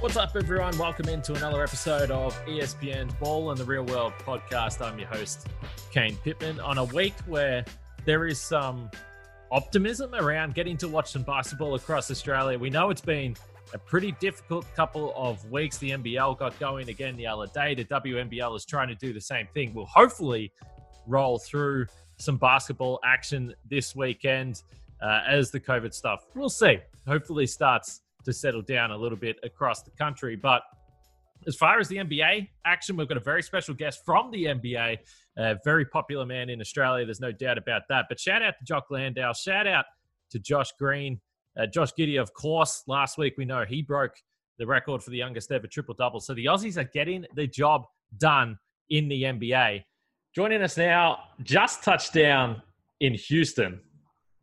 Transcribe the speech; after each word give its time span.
What's 0.00 0.16
up, 0.16 0.34
everyone? 0.34 0.78
Welcome 0.78 1.10
into 1.10 1.34
another 1.34 1.62
episode 1.62 2.10
of 2.10 2.34
ESPN's 2.46 3.12
Ball 3.16 3.50
and 3.50 3.58
the 3.58 3.66
Real 3.66 3.84
World 3.84 4.14
podcast. 4.20 4.80
I'm 4.80 4.98
your 4.98 5.08
host, 5.08 5.48
Kane 5.92 6.16
Pitman. 6.24 6.58
On 6.58 6.78
a 6.78 6.84
week 6.84 7.12
where 7.26 7.66
there 8.06 8.26
is 8.26 8.40
some 8.40 8.90
optimism 9.52 10.14
around 10.14 10.54
getting 10.54 10.78
to 10.78 10.88
watch 10.88 11.12
some 11.12 11.22
basketball 11.22 11.74
across 11.74 12.10
Australia, 12.10 12.58
we 12.58 12.70
know 12.70 12.88
it's 12.88 13.02
been 13.02 13.36
a 13.74 13.78
pretty 13.78 14.12
difficult 14.20 14.64
couple 14.74 15.12
of 15.14 15.44
weeks. 15.50 15.76
The 15.76 15.90
NBL 15.90 16.38
got 16.38 16.58
going 16.58 16.88
again 16.88 17.14
the 17.18 17.26
other 17.26 17.48
day. 17.48 17.74
The 17.74 17.84
WNBL 17.84 18.56
is 18.56 18.64
trying 18.64 18.88
to 18.88 18.94
do 18.94 19.12
the 19.12 19.20
same 19.20 19.48
thing. 19.52 19.74
We'll 19.74 19.84
hopefully 19.84 20.50
roll 21.06 21.38
through 21.38 21.84
some 22.16 22.38
basketball 22.38 23.00
action 23.04 23.54
this 23.68 23.94
weekend 23.94 24.62
uh, 25.02 25.20
as 25.28 25.50
the 25.50 25.60
COVID 25.60 25.92
stuff, 25.92 26.26
we'll 26.34 26.48
see, 26.48 26.78
hopefully 27.06 27.46
starts 27.46 28.02
to 28.24 28.32
settle 28.32 28.62
down 28.62 28.90
a 28.90 28.96
little 28.96 29.18
bit 29.18 29.38
across 29.42 29.82
the 29.82 29.90
country. 29.92 30.36
But 30.36 30.62
as 31.46 31.56
far 31.56 31.78
as 31.78 31.88
the 31.88 31.96
NBA 31.96 32.48
action, 32.64 32.96
we've 32.96 33.08
got 33.08 33.16
a 33.16 33.20
very 33.20 33.42
special 33.42 33.74
guest 33.74 34.00
from 34.04 34.30
the 34.30 34.44
NBA, 34.46 34.98
a 35.38 35.56
very 35.64 35.84
popular 35.84 36.26
man 36.26 36.50
in 36.50 36.60
Australia. 36.60 37.04
There's 37.04 37.20
no 37.20 37.32
doubt 37.32 37.58
about 37.58 37.82
that. 37.88 38.06
But 38.08 38.20
shout 38.20 38.42
out 38.42 38.54
to 38.58 38.64
Jock 38.64 38.86
Landale. 38.90 39.32
Shout 39.32 39.66
out 39.66 39.86
to 40.30 40.38
Josh 40.38 40.72
Green. 40.78 41.20
Uh, 41.58 41.66
Josh 41.66 41.92
Giddey, 41.98 42.20
of 42.20 42.32
course, 42.34 42.82
last 42.86 43.18
week 43.18 43.34
we 43.36 43.44
know 43.44 43.64
he 43.64 43.82
broke 43.82 44.14
the 44.58 44.66
record 44.66 45.02
for 45.02 45.10
the 45.10 45.16
youngest 45.16 45.50
ever 45.50 45.66
triple 45.66 45.94
double. 45.94 46.20
So 46.20 46.34
the 46.34 46.44
Aussies 46.44 46.76
are 46.76 46.88
getting 46.92 47.24
the 47.34 47.46
job 47.46 47.86
done 48.18 48.58
in 48.90 49.08
the 49.08 49.22
NBA. 49.22 49.82
Joining 50.34 50.62
us 50.62 50.76
now, 50.76 51.18
just 51.42 51.82
touched 51.82 52.12
down 52.12 52.62
in 53.00 53.14
Houston 53.14 53.80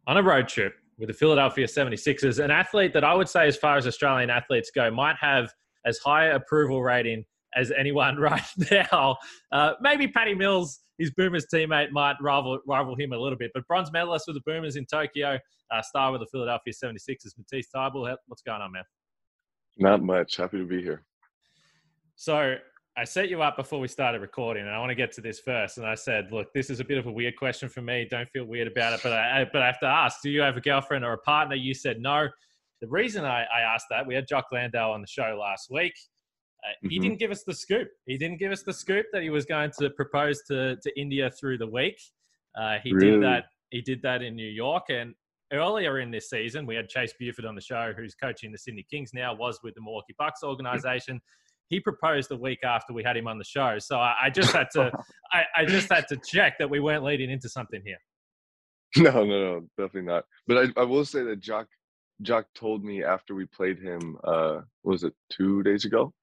on 0.07 0.17
a 0.17 0.23
road 0.23 0.47
trip 0.47 0.73
with 0.97 1.07
the 1.07 1.13
Philadelphia 1.13 1.67
76ers, 1.67 2.43
an 2.43 2.51
athlete 2.51 2.93
that 2.93 3.03
I 3.03 3.13
would 3.13 3.29
say, 3.29 3.47
as 3.47 3.57
far 3.57 3.77
as 3.77 3.85
Australian 3.85 4.29
athletes 4.29 4.71
go, 4.73 4.89
might 4.89 5.15
have 5.19 5.49
as 5.85 5.99
high 5.99 6.25
approval 6.25 6.81
rating 6.81 7.23
as 7.55 7.71
anyone 7.71 8.17
right 8.19 8.41
now. 8.71 9.17
Uh, 9.51 9.73
maybe 9.81 10.07
Patty 10.07 10.33
Mills, 10.33 10.79
his 10.97 11.11
Boomers 11.11 11.45
teammate, 11.53 11.91
might 11.91 12.15
rival, 12.21 12.59
rival 12.67 12.95
him 12.95 13.13
a 13.13 13.17
little 13.17 13.37
bit. 13.37 13.51
But 13.53 13.67
bronze 13.67 13.91
medalist 13.91 14.25
with 14.27 14.35
the 14.35 14.51
Boomers 14.51 14.75
in 14.75 14.85
Tokyo, 14.85 15.37
uh, 15.71 15.81
star 15.81 16.11
with 16.11 16.21
the 16.21 16.27
Philadelphia 16.27 16.73
76ers, 16.73 17.37
Matisse 17.37 17.67
Thybulle. 17.75 18.15
What's 18.27 18.41
going 18.41 18.61
on, 18.61 18.71
man? 18.71 18.83
Not 19.77 20.01
much. 20.01 20.37
Happy 20.37 20.57
to 20.57 20.65
be 20.65 20.81
here. 20.81 21.03
So 22.15 22.55
I 22.97 23.03
set 23.03 23.29
you 23.29 23.43
up 23.43 23.55
before 23.55 23.79
we 23.79 23.87
started 23.87 24.21
recording, 24.21 24.65
and 24.65 24.73
I 24.73 24.79
want 24.79 24.89
to 24.89 24.95
get 24.95 25.11
to 25.13 25.21
this 25.21 25.39
first. 25.39 25.77
And 25.77 25.85
I 25.85 25.93
said, 25.93 26.31
"Look, 26.31 26.51
this 26.53 26.71
is 26.71 26.79
a 26.79 26.83
bit 26.83 26.97
of 26.97 27.05
a 27.05 27.11
weird 27.11 27.35
question 27.35 27.69
for 27.69 27.83
me. 27.83 28.07
Don't 28.09 28.27
feel 28.31 28.45
weird 28.45 28.67
about 28.67 28.93
it, 28.93 29.01
but 29.03 29.13
I, 29.13 29.45
but 29.53 29.61
I 29.61 29.67
have 29.67 29.79
to 29.81 29.85
ask: 29.85 30.21
Do 30.23 30.31
you 30.31 30.41
have 30.41 30.57
a 30.57 30.61
girlfriend 30.61 31.05
or 31.05 31.13
a 31.13 31.17
partner?" 31.19 31.55
You 31.55 31.75
said 31.75 31.99
no. 31.99 32.27
The 32.81 32.87
reason 32.87 33.23
I, 33.23 33.43
I 33.43 33.61
asked 33.61 33.85
that, 33.91 34.05
we 34.05 34.15
had 34.15 34.27
Jock 34.27 34.45
Landale 34.51 34.91
on 34.91 35.01
the 35.01 35.07
show 35.07 35.37
last 35.39 35.69
week. 35.69 35.93
Uh, 36.63 36.69
mm-hmm. 36.69 36.89
He 36.89 36.99
didn't 36.99 37.19
give 37.19 37.29
us 37.29 37.43
the 37.43 37.53
scoop. 37.53 37.87
He 38.07 38.17
didn't 38.17 38.37
give 38.37 38.51
us 38.51 38.63
the 38.63 38.73
scoop 38.73 39.05
that 39.13 39.21
he 39.21 39.29
was 39.29 39.45
going 39.45 39.71
to 39.79 39.91
propose 39.91 40.41
to 40.47 40.75
to 40.77 40.99
India 40.99 41.29
through 41.29 41.59
the 41.59 41.67
week. 41.67 42.01
Uh, 42.59 42.77
he 42.83 42.93
really? 42.93 43.11
did 43.11 43.23
that. 43.23 43.45
He 43.69 43.81
did 43.81 44.01
that 44.01 44.23
in 44.23 44.35
New 44.35 44.49
York, 44.49 44.85
and 44.89 45.13
earlier 45.53 45.99
in 45.99 46.09
this 46.09 46.31
season, 46.31 46.65
we 46.65 46.73
had 46.73 46.89
Chase 46.89 47.13
Buford 47.19 47.45
on 47.45 47.53
the 47.53 47.61
show, 47.61 47.93
who's 47.95 48.15
coaching 48.15 48.51
the 48.51 48.57
Sydney 48.57 48.87
Kings 48.89 49.11
now, 49.13 49.35
was 49.35 49.59
with 49.63 49.75
the 49.75 49.81
Milwaukee 49.81 50.15
Bucks 50.17 50.41
organization 50.41 51.21
he 51.69 51.79
proposed 51.79 52.31
a 52.31 52.35
week 52.35 52.59
after 52.63 52.93
we 52.93 53.03
had 53.03 53.17
him 53.17 53.27
on 53.27 53.37
the 53.37 53.43
show. 53.43 53.77
So 53.79 53.97
I, 53.97 54.15
I 54.23 54.29
just 54.29 54.51
had 54.51 54.67
to, 54.73 54.91
I, 55.33 55.43
I, 55.55 55.65
just 55.65 55.91
had 55.91 56.07
to 56.09 56.17
check 56.25 56.57
that 56.59 56.69
we 56.69 56.79
weren't 56.79 57.03
leading 57.03 57.29
into 57.29 57.49
something 57.49 57.81
here. 57.85 57.97
No, 58.95 59.25
no, 59.25 59.25
no, 59.25 59.67
definitely 59.77 60.07
not. 60.13 60.23
But 60.47 60.57
I, 60.57 60.81
I 60.81 60.83
will 60.85 61.03
say 61.03 61.21
that 61.23 61.41
Jock, 61.41 61.67
Jock 62.21 62.45
told 62.55 62.85
me 62.85 63.03
after 63.03 63.35
we 63.35 63.45
played 63.45 63.79
him, 63.79 64.17
uh, 64.23 64.61
was 64.83 65.03
it 65.03 65.13
two 65.29 65.61
days 65.61 65.83
ago? 65.83 66.13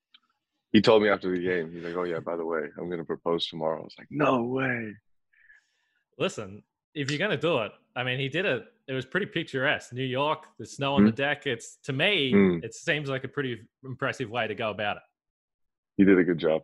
He 0.72 0.80
told 0.80 1.02
me 1.02 1.10
after 1.10 1.30
the 1.30 1.40
game, 1.40 1.70
he's 1.70 1.84
like, 1.84 1.94
"Oh 1.94 2.02
yeah, 2.02 2.18
by 2.18 2.36
the 2.36 2.44
way, 2.44 2.62
I'm 2.78 2.86
going 2.86 2.98
to 2.98 3.04
propose 3.04 3.46
tomorrow." 3.46 3.80
I 3.80 3.84
was 3.84 3.94
like, 3.96 4.08
"No 4.10 4.42
way." 4.42 4.92
Listen, 6.18 6.64
if 6.94 7.10
you're 7.10 7.18
going 7.18 7.30
to 7.30 7.36
do 7.36 7.58
it, 7.58 7.70
I 7.94 8.02
mean, 8.02 8.18
he 8.18 8.28
did 8.28 8.44
it. 8.44 8.64
It 8.88 8.94
was 8.94 9.04
pretty 9.04 9.26
picturesque. 9.26 9.92
New 9.92 10.02
York, 10.02 10.46
the 10.58 10.66
snow 10.66 10.94
on 10.94 11.02
mm. 11.02 11.06
the 11.06 11.12
deck. 11.12 11.46
It's 11.46 11.76
to 11.84 11.92
me, 11.92 12.32
mm. 12.32 12.64
it 12.64 12.74
seems 12.74 13.08
like 13.08 13.22
a 13.22 13.28
pretty 13.28 13.60
impressive 13.84 14.30
way 14.30 14.48
to 14.48 14.54
go 14.54 14.70
about 14.70 14.96
it 14.96 15.02
he 15.96 16.04
did 16.04 16.18
a 16.18 16.24
good 16.24 16.38
job. 16.38 16.62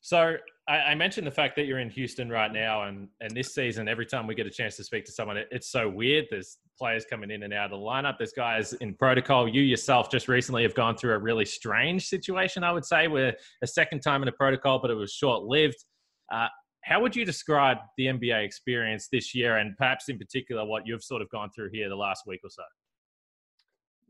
So 0.00 0.36
I, 0.68 0.76
I, 0.76 0.94
mentioned 0.94 1.26
the 1.26 1.30
fact 1.30 1.56
that 1.56 1.64
you're 1.64 1.78
in 1.78 1.88
Houston 1.90 2.28
right 2.28 2.52
now, 2.52 2.82
and 2.82 3.08
and 3.20 3.34
this 3.34 3.54
season, 3.54 3.88
every 3.88 4.04
time 4.06 4.26
we 4.26 4.34
get 4.34 4.46
a 4.46 4.50
chance 4.50 4.76
to 4.76 4.84
speak 4.84 5.04
to 5.06 5.12
someone, 5.12 5.38
it, 5.38 5.48
it's 5.50 5.70
so 5.70 5.88
weird. 5.88 6.26
There's 6.30 6.58
players 6.78 7.06
coming 7.08 7.30
in 7.30 7.42
and 7.42 7.54
out 7.54 7.66
of 7.66 7.70
the 7.70 7.84
lineup. 7.84 8.18
There's 8.18 8.32
guys 8.32 8.74
in 8.74 8.94
protocol. 8.94 9.48
You 9.48 9.62
yourself 9.62 10.10
just 10.10 10.28
recently 10.28 10.62
have 10.62 10.74
gone 10.74 10.96
through 10.96 11.14
a 11.14 11.18
really 11.18 11.46
strange 11.46 12.06
situation, 12.06 12.64
I 12.64 12.72
would 12.72 12.84
say, 12.84 13.08
where 13.08 13.34
a 13.62 13.66
second 13.66 14.00
time 14.00 14.22
in 14.22 14.28
a 14.28 14.32
protocol, 14.32 14.78
but 14.78 14.90
it 14.90 14.94
was 14.94 15.12
short 15.12 15.44
lived. 15.44 15.82
Uh, 16.30 16.48
how 16.82 17.00
would 17.00 17.16
you 17.16 17.24
describe 17.24 17.78
the 17.96 18.06
NBA 18.06 18.44
experience 18.44 19.08
this 19.10 19.34
year, 19.34 19.56
and 19.56 19.74
perhaps 19.78 20.10
in 20.10 20.18
particular 20.18 20.66
what 20.66 20.86
you've 20.86 21.02
sort 21.02 21.22
of 21.22 21.30
gone 21.30 21.48
through 21.54 21.70
here 21.72 21.88
the 21.88 21.96
last 21.96 22.24
week 22.26 22.40
or 22.44 22.50
so? 22.50 22.62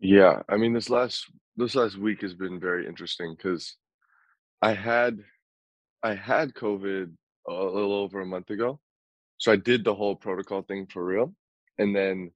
Yeah, 0.01 0.43
I 0.49 0.57
mean 0.57 0.73
this 0.73 0.91
last 0.91 1.25
this 1.57 1.77
last 1.77 1.97
week 1.99 2.21
has 2.23 2.35
been 2.35 2.59
very 2.59 2.87
interesting 2.87 3.37
because 3.37 3.77
I 4.65 4.73
had 4.73 5.19
I 6.03 6.15
had 6.15 6.55
COVID 6.55 7.13
a 7.47 7.53
little 7.53 7.93
over 7.93 8.23
a 8.23 8.27
month 8.27 8.49
ago. 8.49 8.81
So 9.37 9.53
I 9.53 9.57
did 9.57 9.85
the 9.85 9.95
whole 9.95 10.17
protocol 10.17 10.63
thing 10.63 10.87
for 10.87 11.05
real. 11.05 11.35
And 11.79 11.95
then 11.95 12.31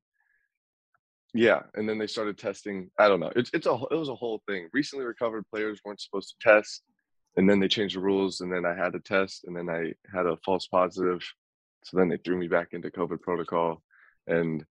yeah, 1.32 1.62
and 1.74 1.88
then 1.88 1.96
they 1.96 2.06
started 2.06 2.36
testing. 2.36 2.90
I 2.98 3.08
don't 3.08 3.20
know. 3.20 3.32
It's 3.34 3.50
it's 3.54 3.66
a 3.66 3.72
it 3.90 3.94
was 3.94 4.10
a 4.10 4.14
whole 4.14 4.42
thing. 4.46 4.68
Recently 4.74 5.06
recovered 5.06 5.46
players 5.50 5.80
weren't 5.82 6.02
supposed 6.02 6.34
to 6.34 6.50
test, 6.50 6.82
and 7.36 7.48
then 7.48 7.60
they 7.60 7.68
changed 7.68 7.96
the 7.96 8.00
rules, 8.00 8.42
and 8.42 8.52
then 8.52 8.66
I 8.66 8.74
had 8.74 8.92
to 8.92 9.00
test, 9.00 9.44
and 9.46 9.56
then 9.56 9.70
I 9.70 9.94
had 10.14 10.26
a 10.26 10.36
false 10.44 10.66
positive. 10.66 11.22
So 11.84 11.96
then 11.96 12.08
they 12.08 12.18
threw 12.18 12.36
me 12.36 12.48
back 12.48 12.68
into 12.72 12.90
COVID 12.90 13.22
protocol, 13.22 13.82
and 14.26 14.64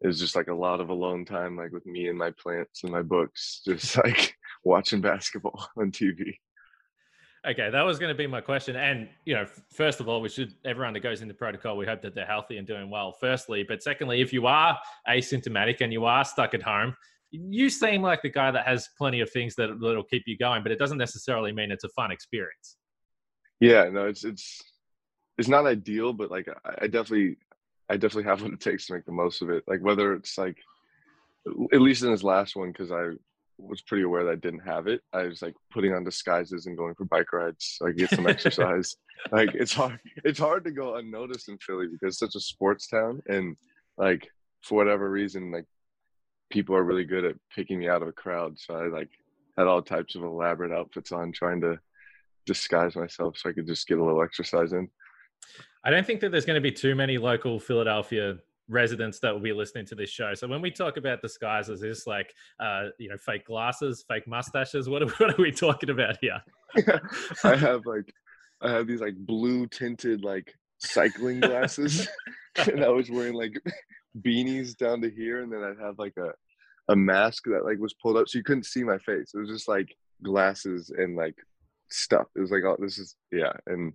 it 0.00 0.06
was 0.08 0.18
just 0.18 0.34
like 0.34 0.48
a 0.48 0.54
lot 0.54 0.80
of 0.80 0.88
alone 0.88 1.24
time, 1.24 1.56
like 1.56 1.70
with 1.70 1.86
me 1.86 2.08
and 2.08 2.18
my 2.18 2.32
plants 2.32 2.82
and 2.82 2.92
my 2.92 3.02
books, 3.02 3.62
just 3.66 3.96
like 3.98 4.36
watching 4.64 5.00
basketball 5.00 5.68
on 5.76 5.92
TV. 5.92 6.38
Okay, 7.46 7.68
that 7.68 7.82
was 7.82 7.98
going 7.98 8.08
to 8.08 8.16
be 8.16 8.26
my 8.26 8.40
question. 8.40 8.74
And 8.74 9.08
you 9.26 9.34
know, 9.34 9.44
first 9.70 10.00
of 10.00 10.08
all, 10.08 10.22
we 10.22 10.30
should 10.30 10.54
everyone 10.64 10.94
that 10.94 11.00
goes 11.00 11.20
into 11.20 11.34
protocol, 11.34 11.76
we 11.76 11.84
hope 11.84 12.00
that 12.02 12.14
they're 12.14 12.24
healthy 12.24 12.56
and 12.56 12.66
doing 12.66 12.88
well. 12.88 13.12
Firstly, 13.20 13.64
but 13.68 13.82
secondly, 13.82 14.22
if 14.22 14.32
you 14.32 14.46
are 14.46 14.78
asymptomatic 15.08 15.82
and 15.82 15.92
you 15.92 16.06
are 16.06 16.24
stuck 16.24 16.54
at 16.54 16.62
home, 16.62 16.94
you 17.30 17.68
seem 17.68 18.00
like 18.00 18.22
the 18.22 18.30
guy 18.30 18.50
that 18.50 18.66
has 18.66 18.88
plenty 18.96 19.20
of 19.20 19.30
things 19.30 19.54
that 19.56 19.78
that'll 19.80 20.04
keep 20.04 20.22
you 20.26 20.38
going, 20.38 20.62
but 20.62 20.72
it 20.72 20.78
doesn't 20.78 20.98
necessarily 20.98 21.52
mean 21.52 21.70
it's 21.70 21.84
a 21.84 21.88
fun 21.90 22.10
experience. 22.10 22.76
Yeah, 23.60 23.90
no, 23.90 24.06
it's 24.06 24.24
it's 24.24 24.62
it's 25.36 25.48
not 25.48 25.66
ideal, 25.66 26.14
but 26.14 26.30
like 26.30 26.48
I 26.78 26.86
definitely 26.86 27.36
I 27.90 27.98
definitely 27.98 28.30
have 28.30 28.40
what 28.42 28.52
it 28.52 28.60
takes 28.60 28.86
to 28.86 28.94
make 28.94 29.04
the 29.04 29.12
most 29.12 29.42
of 29.42 29.50
it. 29.50 29.64
Like 29.66 29.82
whether 29.82 30.14
it's 30.14 30.38
like 30.38 30.56
at 31.74 31.80
least 31.80 32.02
in 32.02 32.10
this 32.10 32.22
last 32.22 32.56
one, 32.56 32.72
because 32.72 32.90
I 32.90 33.10
was 33.58 33.82
pretty 33.82 34.02
aware 34.02 34.24
that 34.24 34.32
I 34.32 34.36
didn't 34.36 34.66
have 34.66 34.86
it. 34.86 35.00
I 35.12 35.24
was 35.24 35.42
like 35.42 35.54
putting 35.72 35.92
on 35.92 36.04
disguises 36.04 36.66
and 36.66 36.76
going 36.76 36.94
for 36.94 37.04
bike 37.04 37.32
rides 37.32 37.78
I 37.84 37.92
get 37.92 38.10
some 38.10 38.26
exercise. 38.26 38.96
like 39.32 39.54
it's 39.54 39.72
hard 39.72 39.98
it's 40.24 40.38
hard 40.38 40.64
to 40.64 40.70
go 40.70 40.96
unnoticed 40.96 41.48
in 41.48 41.58
Philly 41.58 41.86
because 41.86 42.14
it's 42.14 42.18
such 42.18 42.34
a 42.34 42.40
sports 42.40 42.88
town 42.88 43.22
and 43.28 43.56
like 43.96 44.28
for 44.62 44.76
whatever 44.76 45.10
reason 45.10 45.52
like 45.52 45.66
people 46.50 46.74
are 46.76 46.84
really 46.84 47.04
good 47.04 47.24
at 47.24 47.36
picking 47.54 47.78
me 47.78 47.88
out 47.88 48.02
of 48.02 48.08
a 48.08 48.12
crowd. 48.12 48.58
So 48.58 48.74
I 48.74 48.88
like 48.88 49.10
had 49.56 49.66
all 49.66 49.82
types 49.82 50.14
of 50.14 50.22
elaborate 50.22 50.72
outfits 50.72 51.12
on 51.12 51.32
trying 51.32 51.60
to 51.62 51.78
disguise 52.46 52.96
myself 52.96 53.36
so 53.38 53.48
I 53.48 53.52
could 53.52 53.66
just 53.66 53.86
get 53.86 53.98
a 53.98 54.04
little 54.04 54.22
exercise 54.22 54.72
in. 54.72 54.88
I 55.84 55.90
don't 55.90 56.06
think 56.06 56.20
that 56.20 56.30
there's 56.30 56.44
going 56.44 56.56
to 56.56 56.60
be 56.60 56.72
too 56.72 56.94
many 56.94 57.18
local 57.18 57.58
Philadelphia 57.60 58.36
residents 58.68 59.18
that 59.20 59.32
will 59.32 59.40
be 59.40 59.52
listening 59.52 59.86
to 59.86 59.94
this 59.94 60.10
show. 60.10 60.34
So 60.34 60.48
when 60.48 60.62
we 60.62 60.70
talk 60.70 60.96
about 60.96 61.20
disguises, 61.20 61.82
is 61.82 62.04
like 62.06 62.32
uh, 62.60 62.86
you 62.98 63.08
know 63.08 63.16
fake 63.18 63.46
glasses, 63.46 64.04
fake 64.08 64.26
mustaches. 64.26 64.88
What 64.88 65.02
are, 65.02 65.08
what 65.18 65.38
are 65.38 65.42
we 65.42 65.52
talking 65.52 65.90
about 65.90 66.16
here? 66.20 66.40
I 67.44 67.56
have 67.56 67.86
like 67.86 68.12
I 68.60 68.70
have 68.70 68.86
these 68.86 69.00
like 69.00 69.16
blue 69.16 69.66
tinted 69.66 70.24
like 70.24 70.54
cycling 70.78 71.40
glasses, 71.40 72.08
and 72.70 72.84
I 72.84 72.88
was 72.88 73.10
wearing 73.10 73.34
like 73.34 73.60
beanies 74.20 74.76
down 74.76 75.00
to 75.02 75.10
here, 75.10 75.42
and 75.42 75.52
then 75.52 75.62
I'd 75.62 75.84
have 75.84 75.98
like 75.98 76.14
a 76.18 76.30
a 76.88 76.96
mask 76.96 77.44
that 77.46 77.64
like 77.64 77.78
was 77.78 77.94
pulled 77.94 78.16
up 78.16 78.28
so 78.28 78.38
you 78.38 78.44
couldn't 78.44 78.66
see 78.66 78.84
my 78.84 78.98
face. 78.98 79.32
It 79.34 79.38
was 79.38 79.48
just 79.48 79.68
like 79.68 79.94
glasses 80.22 80.90
and 80.96 81.16
like 81.16 81.36
stuff. 81.90 82.26
It 82.36 82.40
was 82.40 82.50
like 82.50 82.64
oh 82.64 82.76
this 82.78 82.98
is 82.98 83.16
yeah 83.30 83.52
and 83.66 83.92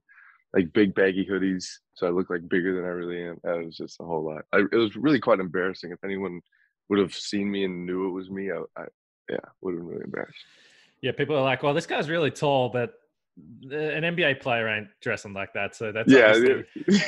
like 0.54 0.74
big 0.74 0.96
baggy 0.96 1.25
hoodies, 1.25 1.66
so 1.94 2.07
I 2.07 2.10
look 2.10 2.30
like 2.30 2.50
bigger 2.50 2.75
than 2.75 2.86
I 2.86 2.90
really 2.90 3.24
am. 3.24 3.40
It 3.44 3.66
was 3.66 3.78
just 3.78 4.00
a 4.00 4.06
whole 4.06 4.25
lot. 4.25 4.44
I, 4.54 4.63
it 4.72 4.75
was 4.75 4.96
really 4.96 5.19
quite 5.19 5.40
embarrassing. 5.40 5.92
If 5.92 6.04
anyone 6.04 6.42
would 6.90 7.00
have 7.00 7.13
seen 7.13 7.51
me 7.51 7.66
and 7.66 7.86
knew 7.86 8.07
it 8.07 8.12
was 8.12 8.30
me, 8.30 8.51
I, 8.51 8.62
I 8.80 8.86
yeah, 9.30 9.38
would 9.62 9.75
have 9.75 9.80
been 9.80 9.88
really 9.88 10.06
embarrassed. 10.06 10.40
Yeah, 11.01 11.12
people 11.12 11.36
are 11.36 11.44
like, 11.44 11.63
"Well, 11.63 11.74
this 11.74 11.86
guy's 11.86 12.10
really 12.10 12.31
tall, 12.31 12.69
but 12.69 12.94
an 13.38 14.04
NBA 14.04 14.42
player 14.42 14.68
ain't 14.68 14.88
dressing 15.01 15.34
like 15.34 15.54
that." 15.54 15.75
So 15.75 15.92
that's 15.92 16.12
yeah, 16.12 16.34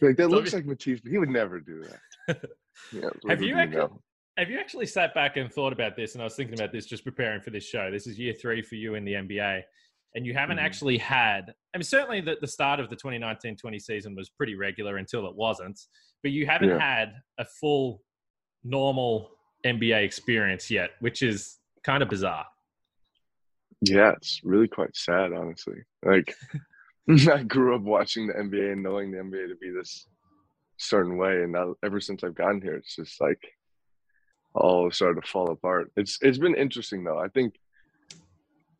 like 0.00 0.16
that 0.16 0.28
looks 0.28 0.52
like 0.52 0.66
Matisse, 0.66 1.00
but 1.00 1.10
he 1.10 1.18
would 1.18 1.30
never 1.30 1.60
do 1.60 1.84
that. 2.28 2.40
Yeah, 2.90 3.10
have 3.28 3.42
you 3.42 3.58
actually, 3.58 3.88
have 4.38 4.50
you 4.50 4.58
actually 4.58 4.86
sat 4.86 5.12
back 5.14 5.36
and 5.36 5.52
thought 5.52 5.74
about 5.74 5.94
this? 5.94 6.14
And 6.14 6.22
I 6.22 6.24
was 6.24 6.34
thinking 6.34 6.58
about 6.58 6.72
this 6.72 6.86
just 6.86 7.04
preparing 7.04 7.42
for 7.42 7.50
this 7.50 7.64
show. 7.64 7.90
This 7.90 8.06
is 8.06 8.18
year 8.18 8.32
three 8.32 8.62
for 8.62 8.76
you 8.76 8.94
in 8.94 9.04
the 9.04 9.12
NBA, 9.12 9.62
and 10.14 10.26
you 10.26 10.34
haven't 10.34 10.56
mm-hmm. 10.56 10.66
actually 10.66 10.98
had. 10.98 11.54
I 11.74 11.78
mean, 11.78 11.84
certainly 11.84 12.20
the, 12.20 12.36
the 12.40 12.46
start 12.46 12.80
of 12.80 12.90
the 12.90 12.96
2019-20 12.96 13.80
season 13.80 14.14
was 14.14 14.28
pretty 14.28 14.54
regular 14.54 14.98
until 14.98 15.26
it 15.26 15.34
wasn't, 15.34 15.78
but 16.22 16.32
you 16.32 16.46
haven't 16.46 16.70
yeah. 16.70 16.78
had 16.78 17.14
a 17.38 17.44
full 17.44 18.02
normal 18.64 19.30
NBA 19.64 20.04
experience 20.04 20.70
yet, 20.70 20.90
which 21.00 21.22
is 21.22 21.58
kind 21.82 22.02
of 22.02 22.08
bizarre. 22.08 22.46
Yeah, 23.80 24.12
it's 24.12 24.40
really 24.44 24.68
quite 24.68 24.94
sad, 24.94 25.32
honestly. 25.32 25.78
Like, 26.04 26.34
I 27.32 27.42
grew 27.42 27.74
up 27.74 27.82
watching 27.82 28.28
the 28.28 28.34
NBA 28.34 28.72
and 28.72 28.82
knowing 28.82 29.10
the 29.10 29.18
NBA 29.18 29.48
to 29.48 29.56
be 29.56 29.70
this 29.70 30.06
certain 30.76 31.16
way, 31.16 31.42
and 31.42 31.52
now 31.52 31.74
ever 31.82 32.00
since 32.00 32.22
I've 32.22 32.34
gotten 32.34 32.60
here, 32.60 32.76
it's 32.76 32.94
just 32.94 33.20
like 33.20 33.40
all 34.54 34.90
started 34.90 35.22
to 35.22 35.28
fall 35.28 35.50
apart. 35.50 35.90
It's 35.96 36.18
it's 36.22 36.38
been 36.38 36.54
interesting 36.54 37.02
though. 37.02 37.18
I 37.18 37.28
think 37.28 37.54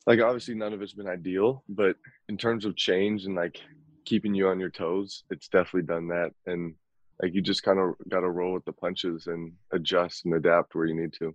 like 0.07 0.21
obviously 0.21 0.55
none 0.55 0.73
of 0.73 0.83
it's 0.83 0.95
been 0.95 1.07
ideal, 1.07 1.65
but 1.69 1.97
in 2.29 2.37
terms 2.37 2.65
of 2.65 2.77
change 2.77 3.25
and 3.25 3.35
like 3.35 3.61
keeping 4.05 4.35
you 4.35 4.49
on 4.49 4.59
your 4.59 4.71
toes, 4.71 5.25
it's 5.31 5.49
definitely 5.49 5.87
done 5.87 6.09
that. 6.09 6.31
And 6.47 6.75
like 7.23 7.35
you 7.35 7.41
just 7.41 7.63
kind 7.63 7.79
of 7.79 7.95
got 8.09 8.21
to 8.21 8.31
roll 8.31 8.55
with 8.55 8.65
the 8.65 8.73
punches 8.73 9.29
and 9.29 9.53
adjust 9.73 10.25
and 10.25 10.35
adapt 10.35 10.75
where 10.75 10.87
you 10.87 11.01
need 11.01 11.13
to. 11.15 11.35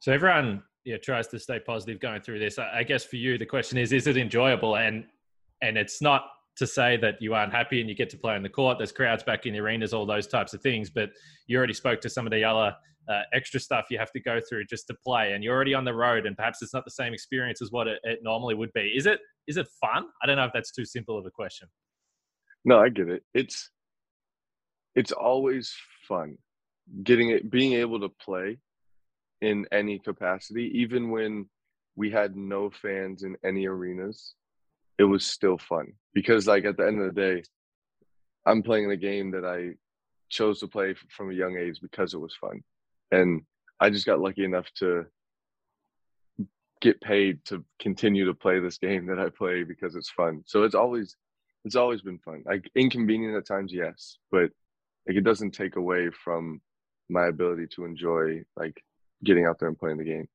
So 0.00 0.12
everyone 0.12 0.62
yeah 0.84 0.96
tries 0.98 1.28
to 1.28 1.38
stay 1.38 1.60
positive 1.60 2.00
going 2.00 2.22
through 2.22 2.40
this. 2.40 2.58
I 2.58 2.82
guess 2.82 3.04
for 3.04 3.16
you 3.16 3.38
the 3.38 3.46
question 3.46 3.78
is: 3.78 3.92
Is 3.92 4.06
it 4.06 4.16
enjoyable? 4.16 4.76
And 4.76 5.04
and 5.62 5.78
it's 5.78 6.02
not 6.02 6.24
to 6.56 6.66
say 6.66 6.96
that 6.96 7.20
you 7.20 7.34
aren't 7.34 7.52
happy 7.52 7.80
and 7.80 7.88
you 7.88 7.94
get 7.94 8.10
to 8.10 8.16
play 8.16 8.34
on 8.34 8.42
the 8.42 8.48
court. 8.48 8.78
There's 8.78 8.92
crowds 8.92 9.22
back 9.22 9.46
in 9.46 9.52
the 9.52 9.60
arenas, 9.60 9.92
all 9.92 10.06
those 10.06 10.26
types 10.26 10.54
of 10.54 10.62
things. 10.62 10.90
But 10.90 11.10
you 11.46 11.56
already 11.58 11.74
spoke 11.74 12.00
to 12.00 12.10
some 12.10 12.26
of 12.26 12.32
the 12.32 12.44
other 12.44 12.74
uh, 13.08 13.22
extra 13.32 13.60
stuff 13.60 13.86
you 13.90 13.98
have 13.98 14.10
to 14.12 14.20
go 14.20 14.40
through 14.48 14.64
just 14.64 14.86
to 14.88 14.94
play, 15.04 15.32
and 15.32 15.44
you're 15.44 15.54
already 15.54 15.74
on 15.74 15.84
the 15.84 15.94
road, 15.94 16.26
and 16.26 16.36
perhaps 16.36 16.62
it's 16.62 16.74
not 16.74 16.84
the 16.84 16.90
same 16.90 17.12
experience 17.12 17.62
as 17.62 17.70
what 17.70 17.86
it, 17.86 18.00
it 18.02 18.20
normally 18.22 18.54
would 18.54 18.72
be. 18.72 18.92
Is 18.96 19.06
it? 19.06 19.20
Is 19.46 19.56
it 19.56 19.68
fun? 19.80 20.06
I 20.22 20.26
don't 20.26 20.36
know 20.36 20.44
if 20.44 20.52
that's 20.52 20.72
too 20.72 20.84
simple 20.84 21.16
of 21.16 21.24
a 21.24 21.30
question. 21.30 21.68
No, 22.64 22.80
I 22.80 22.88
get 22.88 23.08
it. 23.08 23.22
It's 23.32 23.70
it's 24.96 25.12
always 25.12 25.72
fun 26.08 26.38
getting 27.02 27.30
it, 27.30 27.50
being 27.50 27.74
able 27.74 28.00
to 28.00 28.08
play 28.08 28.58
in 29.40 29.66
any 29.70 29.98
capacity, 29.98 30.70
even 30.74 31.10
when 31.10 31.48
we 31.94 32.10
had 32.10 32.36
no 32.36 32.70
fans 32.70 33.22
in 33.22 33.36
any 33.44 33.66
arenas. 33.66 34.34
It 34.98 35.04
was 35.04 35.26
still 35.26 35.58
fun 35.58 35.92
because, 36.14 36.46
like, 36.46 36.64
at 36.64 36.76
the 36.76 36.86
end 36.86 37.00
of 37.00 37.14
the 37.14 37.20
day, 37.20 37.42
I'm 38.46 38.62
playing 38.62 38.88
the 38.88 38.96
game 38.96 39.30
that 39.32 39.44
I 39.44 39.74
chose 40.28 40.60
to 40.60 40.68
play 40.68 40.94
from 41.10 41.30
a 41.30 41.34
young 41.34 41.56
age 41.56 41.80
because 41.80 42.14
it 42.14 42.18
was 42.18 42.34
fun 42.34 42.62
and 43.10 43.42
I 43.80 43.90
just 43.90 44.06
got 44.06 44.20
lucky 44.20 44.44
enough 44.44 44.66
to 44.78 45.06
get 46.80 47.00
paid 47.00 47.44
to 47.46 47.64
continue 47.80 48.26
to 48.26 48.34
play 48.34 48.58
this 48.60 48.78
game 48.78 49.06
that 49.06 49.18
I 49.18 49.28
play 49.28 49.64
because 49.64 49.96
it's 49.96 50.10
fun. 50.10 50.42
So 50.46 50.62
it's 50.64 50.74
always 50.74 51.16
it's 51.64 51.76
always 51.76 52.02
been 52.02 52.18
fun. 52.18 52.42
Like 52.46 52.70
inconvenient 52.74 53.36
at 53.36 53.46
times, 53.46 53.72
yes, 53.72 54.18
but 54.30 54.50
like 55.06 55.16
it 55.16 55.24
doesn't 55.24 55.52
take 55.52 55.76
away 55.76 56.10
from 56.10 56.60
my 57.08 57.26
ability 57.26 57.66
to 57.74 57.84
enjoy 57.84 58.42
like 58.56 58.82
getting 59.24 59.46
out 59.46 59.58
there 59.58 59.68
and 59.68 59.78
playing 59.78 59.98
the 59.98 60.04
game. 60.04 60.28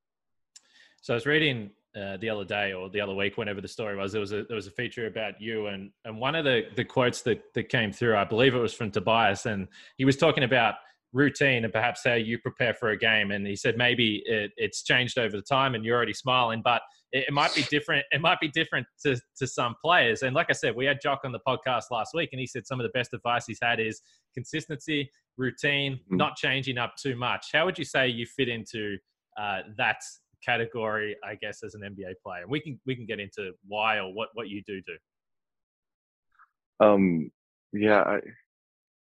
So 1.02 1.14
I 1.14 1.16
was 1.16 1.26
reading 1.26 1.72
uh, 2.00 2.18
the 2.18 2.30
other 2.30 2.46
day 2.46 2.74
or 2.74 2.90
the 2.90 3.02
other 3.02 3.14
week, 3.14 3.38
whenever 3.38 3.62
the 3.62 3.68
story 3.68 3.96
was, 3.96 4.12
there 4.12 4.22
was 4.22 4.32
a 4.32 4.44
there 4.44 4.56
was 4.56 4.68
a 4.68 4.72
feature 4.72 5.08
about 5.08 5.40
you, 5.42 5.68
and 5.68 5.92
and 6.06 6.20
one 6.20 6.36
of 6.36 6.46
the 6.46 6.64
the 6.76 6.86
quotes 6.86 7.22
that 7.24 7.54
that 7.54 7.70
came 7.70 7.92
through, 7.92 8.16
I 8.16 8.24
believe 8.24 8.56
it 8.56 8.60
was 8.60 8.74
from 8.74 8.92
Tobias, 8.92 9.46
and 9.46 9.68
he 9.98 10.06
was 10.06 10.18
talking 10.18 10.44
about 10.44 10.76
routine 11.14 11.64
and 11.64 11.74
perhaps 11.74 12.02
how 12.06 12.14
you 12.14 12.38
prepare 12.40 12.74
for 12.74 12.90
a 12.90 12.98
game. 12.98 13.32
And 13.32 13.46
he 13.46 13.56
said 13.56 13.78
maybe 13.78 14.24
it, 14.26 14.52
it's 14.58 14.84
changed 14.84 15.18
over 15.18 15.36
the 15.36 15.44
time 15.44 15.76
and 15.76 15.84
you're 15.84 15.96
already 15.96 16.14
smiling, 16.14 16.62
but 16.64 16.82
it, 17.12 17.26
it, 17.28 17.34
might 17.34 17.54
be 17.54 17.64
different. 17.64 18.06
It 18.12 18.22
might 18.22 18.40
be 18.40 18.48
different 18.48 18.88
to, 19.06 19.20
to 19.38 19.48
some 19.48 19.76
players. 19.84 20.24
And 20.24 20.34
like 20.34 20.48
I 20.50 20.54
said, 20.54 20.76
we 20.76 20.86
had 20.86 21.00
Jock 21.02 21.22
on 21.26 21.32
the 21.32 21.42
podcast 21.46 21.86
last 21.92 22.14
week 22.14 22.30
and 22.32 22.40
he 22.40 22.48
said 22.48 22.66
some 22.66 22.80
of 22.80 22.86
the 22.86 22.98
best 22.98 23.14
advice 23.14 23.46
he's 23.46 23.60
had 23.62 23.80
is 23.80 24.02
consistency, 24.34 25.10
routine, 25.38 25.96
mm-hmm. 25.96 26.18
not 26.18 26.38
changing 26.38 26.78
up 26.78 26.94
too 26.96 27.16
much. 27.16 27.48
How 27.54 27.66
would 27.66 27.78
you 27.78 27.86
say 27.86 28.08
you 28.08 28.26
fit 28.26 28.48
into 28.48 28.98
uh, 29.38 29.62
that 29.78 29.98
category, 30.46 31.16
I 31.24 31.36
guess, 31.36 31.64
as 31.64 31.76
an 31.76 31.82
NBA 31.82 32.14
player? 32.24 32.44
And 32.44 32.52
we 32.52 32.60
can, 32.60 32.80
we 32.86 32.96
can 32.96 33.06
get 33.06 33.20
into 33.20 33.52
why 33.68 33.98
or 33.98 34.14
what, 34.14 34.30
what 34.34 34.50
you 34.50 34.62
do 34.66 34.82
do. 34.82 36.86
Um, 36.86 37.32
yeah, 37.74 38.02
I, 38.02 38.20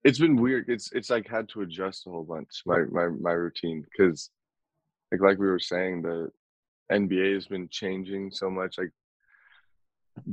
it's 0.04 0.20
been 0.20 0.36
weird. 0.36 0.66
It's 0.68 0.92
it's 0.94 1.10
like 1.10 1.28
had 1.28 1.50
to 1.50 1.62
adjust 1.62 2.08
a 2.08 2.10
whole 2.10 2.24
bunch 2.24 2.62
my 2.66 2.84
my 2.92 3.08
my 3.08 3.32
routine 3.32 3.84
because 3.84 4.30
like 5.12 5.22
like 5.22 5.38
we 5.38 5.48
were 5.48 5.60
saying 5.60 6.02
the 6.02 6.30
NBA 6.92 7.36
has 7.36 7.48
been 7.48 7.68
changing 7.70 8.32
so 8.32 8.50
much. 8.50 8.78
Like 8.78 8.92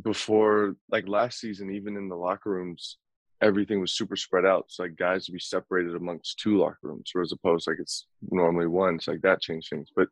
before, 0.03 0.77
like 0.91 1.09
last 1.09 1.41
season, 1.41 1.71
even 1.71 1.97
in 1.97 2.09
the 2.09 2.17
locker 2.17 2.51
rooms, 2.51 2.99
everything 3.43 3.81
was 3.81 3.95
super 3.95 4.17
spread 4.17 4.45
out. 4.45 4.67
So 4.69 4.85
like 4.85 4.97
guys 4.97 5.29
would 5.29 5.35
be 5.35 5.41
separated 5.41 5.95
amongst 5.95 6.39
two 6.39 6.59
locker 6.59 6.79
rooms, 6.83 7.11
whereas 7.13 7.33
opposed 7.33 7.67
like 7.67 7.79
it's 7.81 8.07
normally 8.31 8.67
one. 8.67 9.01
So 9.01 9.13
like 9.13 9.23
that 9.23 9.41
changed 9.41 9.69
things. 9.71 9.89
But 9.95 10.09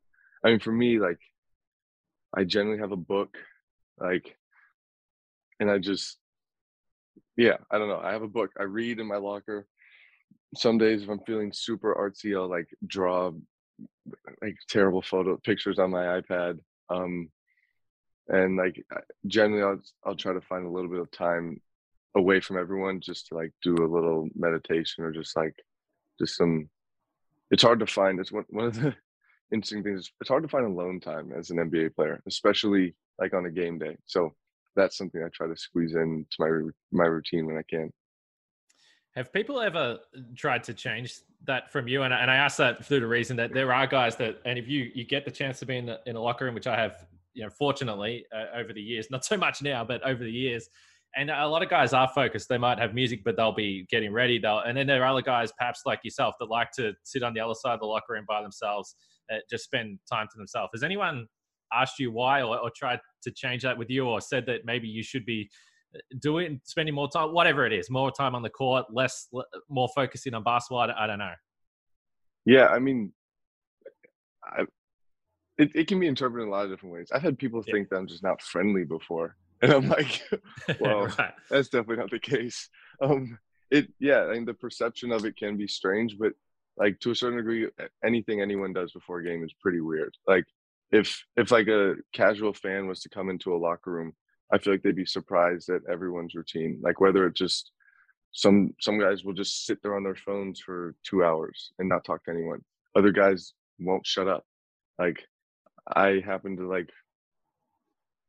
I 0.46 0.50
mean, 0.50 0.60
for 0.60 0.70
me, 0.70 1.00
like 1.00 1.18
I 2.32 2.44
generally 2.44 2.78
have 2.78 2.92
a 2.92 2.96
book, 2.96 3.36
like, 3.98 4.36
and 5.58 5.68
I 5.68 5.78
just 5.78 6.18
yeah, 7.36 7.56
I 7.68 7.78
don't 7.78 7.88
know. 7.88 7.98
I 7.98 8.12
have 8.12 8.22
a 8.22 8.28
book 8.28 8.52
I 8.56 8.62
read 8.62 9.00
in 9.00 9.08
my 9.08 9.16
locker. 9.16 9.66
Some 10.54 10.78
days, 10.78 11.02
if 11.02 11.08
I'm 11.08 11.18
feeling 11.26 11.52
super 11.52 11.94
artsy, 11.94 12.36
I'll 12.36 12.48
like 12.48 12.68
draw 12.86 13.32
like 14.40 14.56
terrible 14.68 15.02
photo 15.02 15.36
pictures 15.36 15.80
on 15.80 15.90
my 15.90 16.20
iPad. 16.20 16.60
Um, 16.90 17.28
and 18.28 18.56
like 18.56 18.80
generally, 19.26 19.64
I'll 19.64 19.80
I'll 20.04 20.16
try 20.16 20.32
to 20.32 20.40
find 20.40 20.64
a 20.64 20.70
little 20.70 20.88
bit 20.88 21.00
of 21.00 21.10
time 21.10 21.60
away 22.16 22.38
from 22.38 22.56
everyone 22.56 23.00
just 23.00 23.26
to 23.26 23.34
like 23.34 23.50
do 23.64 23.74
a 23.74 23.92
little 23.92 24.28
meditation 24.36 25.02
or 25.02 25.10
just 25.10 25.36
like 25.36 25.56
just 26.20 26.36
some. 26.36 26.70
It's 27.50 27.64
hard 27.64 27.80
to 27.80 27.86
find. 27.86 28.20
It's 28.20 28.30
one 28.30 28.44
one 28.50 28.66
of 28.66 28.74
the 28.80 28.94
interesting 29.52 29.82
things. 29.82 30.10
It's 30.20 30.28
hard 30.28 30.42
to 30.42 30.48
find 30.48 30.66
alone 30.66 31.00
time 31.00 31.32
as 31.36 31.50
an 31.50 31.58
NBA 31.58 31.94
player, 31.94 32.20
especially 32.26 32.94
like 33.18 33.34
on 33.34 33.46
a 33.46 33.50
game 33.50 33.78
day. 33.78 33.96
So 34.06 34.32
that's 34.74 34.96
something 34.96 35.22
I 35.22 35.28
try 35.32 35.46
to 35.46 35.56
squeeze 35.56 35.94
into 35.94 36.26
my 36.38 36.50
my 36.92 37.06
routine 37.06 37.46
when 37.46 37.56
I 37.56 37.62
can. 37.68 37.90
Have 39.14 39.32
people 39.32 39.60
ever 39.60 39.98
tried 40.36 40.62
to 40.64 40.74
change 40.74 41.20
that 41.46 41.72
from 41.72 41.88
you? 41.88 42.02
And, 42.02 42.12
and 42.12 42.30
I 42.30 42.36
ask 42.36 42.58
that 42.58 42.84
through 42.84 43.00
the 43.00 43.06
reason 43.06 43.34
that 43.38 43.54
there 43.54 43.72
are 43.72 43.86
guys 43.86 44.14
that, 44.16 44.40
and 44.44 44.58
if 44.58 44.68
you 44.68 44.90
you 44.94 45.04
get 45.04 45.24
the 45.24 45.30
chance 45.30 45.58
to 45.60 45.66
be 45.66 45.78
in, 45.78 45.86
the, 45.86 46.00
in 46.04 46.16
a 46.16 46.20
locker 46.20 46.44
room, 46.44 46.54
which 46.54 46.66
I 46.66 46.76
have, 46.76 47.06
you 47.32 47.42
know, 47.42 47.50
fortunately 47.50 48.26
uh, 48.34 48.58
over 48.58 48.74
the 48.74 48.82
years, 48.82 49.10
not 49.10 49.24
so 49.24 49.36
much 49.38 49.62
now, 49.62 49.84
but 49.84 50.02
over 50.02 50.22
the 50.22 50.30
years, 50.30 50.68
and 51.16 51.30
a 51.30 51.46
lot 51.46 51.62
of 51.62 51.70
guys 51.70 51.94
are 51.94 52.08
focused. 52.08 52.48
They 52.50 52.58
might 52.58 52.78
have 52.78 52.94
music, 52.94 53.24
but 53.24 53.36
they'll 53.36 53.52
be 53.52 53.86
getting 53.90 54.12
ready. 54.12 54.38
They'll, 54.38 54.58
and 54.58 54.76
then 54.76 54.86
there 54.86 55.02
are 55.02 55.06
other 55.06 55.22
guys, 55.22 55.50
perhaps 55.58 55.80
like 55.86 56.00
yourself, 56.04 56.34
that 56.38 56.50
like 56.50 56.70
to 56.72 56.92
sit 57.04 57.22
on 57.22 57.32
the 57.32 57.40
other 57.40 57.54
side 57.54 57.72
of 57.72 57.80
the 57.80 57.86
locker 57.86 58.12
room 58.12 58.26
by 58.28 58.42
themselves, 58.42 58.96
uh, 59.32 59.38
just 59.50 59.64
spend 59.64 59.98
time 60.10 60.26
to 60.30 60.38
themselves. 60.38 60.70
Has 60.74 60.82
anyone 60.82 61.26
asked 61.72 61.98
you 61.98 62.12
why 62.12 62.42
or, 62.42 62.58
or 62.58 62.70
tried 62.74 63.00
to 63.22 63.30
change 63.30 63.62
that 63.62 63.76
with 63.76 63.90
you 63.90 64.06
or 64.06 64.20
said 64.20 64.46
that 64.46 64.64
maybe 64.64 64.88
you 64.88 65.02
should 65.02 65.24
be 65.24 65.48
uh, 65.94 65.98
doing 66.20 66.60
spending 66.64 66.94
more 66.94 67.08
time 67.08 67.32
whatever 67.32 67.66
it 67.66 67.72
is 67.72 67.90
more 67.90 68.10
time 68.10 68.34
on 68.34 68.42
the 68.42 68.50
court 68.50 68.86
less 68.92 69.28
more 69.68 69.88
focusing 69.94 70.34
on 70.34 70.42
basketball 70.42 70.80
i, 70.80 71.04
I 71.04 71.06
don't 71.06 71.18
know 71.18 71.32
yeah 72.44 72.68
i 72.68 72.78
mean 72.78 73.12
I, 74.44 74.62
it, 75.58 75.72
it 75.74 75.88
can 75.88 75.98
be 75.98 76.06
interpreted 76.06 76.46
in 76.46 76.52
a 76.52 76.56
lot 76.56 76.66
of 76.66 76.70
different 76.70 76.94
ways 76.94 77.08
i've 77.12 77.22
had 77.22 77.38
people 77.38 77.62
yeah. 77.66 77.72
think 77.72 77.88
that 77.88 77.96
i'm 77.96 78.06
just 78.06 78.22
not 78.22 78.40
friendly 78.42 78.84
before 78.84 79.36
and 79.62 79.72
i'm 79.72 79.88
like 79.88 80.22
well 80.80 81.06
right. 81.18 81.32
that's 81.50 81.68
definitely 81.68 81.96
not 81.96 82.10
the 82.10 82.18
case 82.18 82.68
um 83.02 83.38
it 83.70 83.88
yeah 83.98 84.24
I 84.24 84.34
mean 84.34 84.44
the 84.44 84.54
perception 84.54 85.10
of 85.12 85.24
it 85.24 85.36
can 85.36 85.56
be 85.56 85.66
strange 85.66 86.16
but 86.18 86.32
like 86.76 86.98
to 87.00 87.10
a 87.10 87.14
certain 87.14 87.38
degree 87.38 87.68
anything 88.04 88.40
anyone 88.40 88.72
does 88.72 88.92
before 88.92 89.20
a 89.20 89.24
game 89.24 89.44
is 89.44 89.54
pretty 89.60 89.80
weird 89.80 90.14
like 90.26 90.44
if 90.90 91.24
if 91.36 91.50
like 91.50 91.68
a 91.68 91.94
casual 92.12 92.52
fan 92.52 92.86
was 92.86 93.00
to 93.00 93.08
come 93.08 93.28
into 93.28 93.54
a 93.54 93.58
locker 93.58 93.90
room, 93.90 94.12
I 94.52 94.58
feel 94.58 94.74
like 94.74 94.82
they'd 94.82 94.94
be 94.94 95.06
surprised 95.06 95.68
at 95.68 95.82
everyone's 95.90 96.34
routine. 96.34 96.78
Like 96.82 97.00
whether 97.00 97.26
it 97.26 97.34
just 97.34 97.72
some 98.32 98.74
some 98.80 98.98
guys 98.98 99.24
will 99.24 99.32
just 99.32 99.66
sit 99.66 99.82
there 99.82 99.96
on 99.96 100.04
their 100.04 100.14
phones 100.14 100.60
for 100.60 100.94
two 101.04 101.24
hours 101.24 101.72
and 101.78 101.88
not 101.88 102.04
talk 102.04 102.24
to 102.24 102.30
anyone. 102.30 102.62
Other 102.94 103.10
guys 103.10 103.54
won't 103.78 104.06
shut 104.06 104.28
up. 104.28 104.44
Like 104.98 105.22
I 105.86 106.22
happen 106.24 106.56
to 106.56 106.68
like 106.68 106.90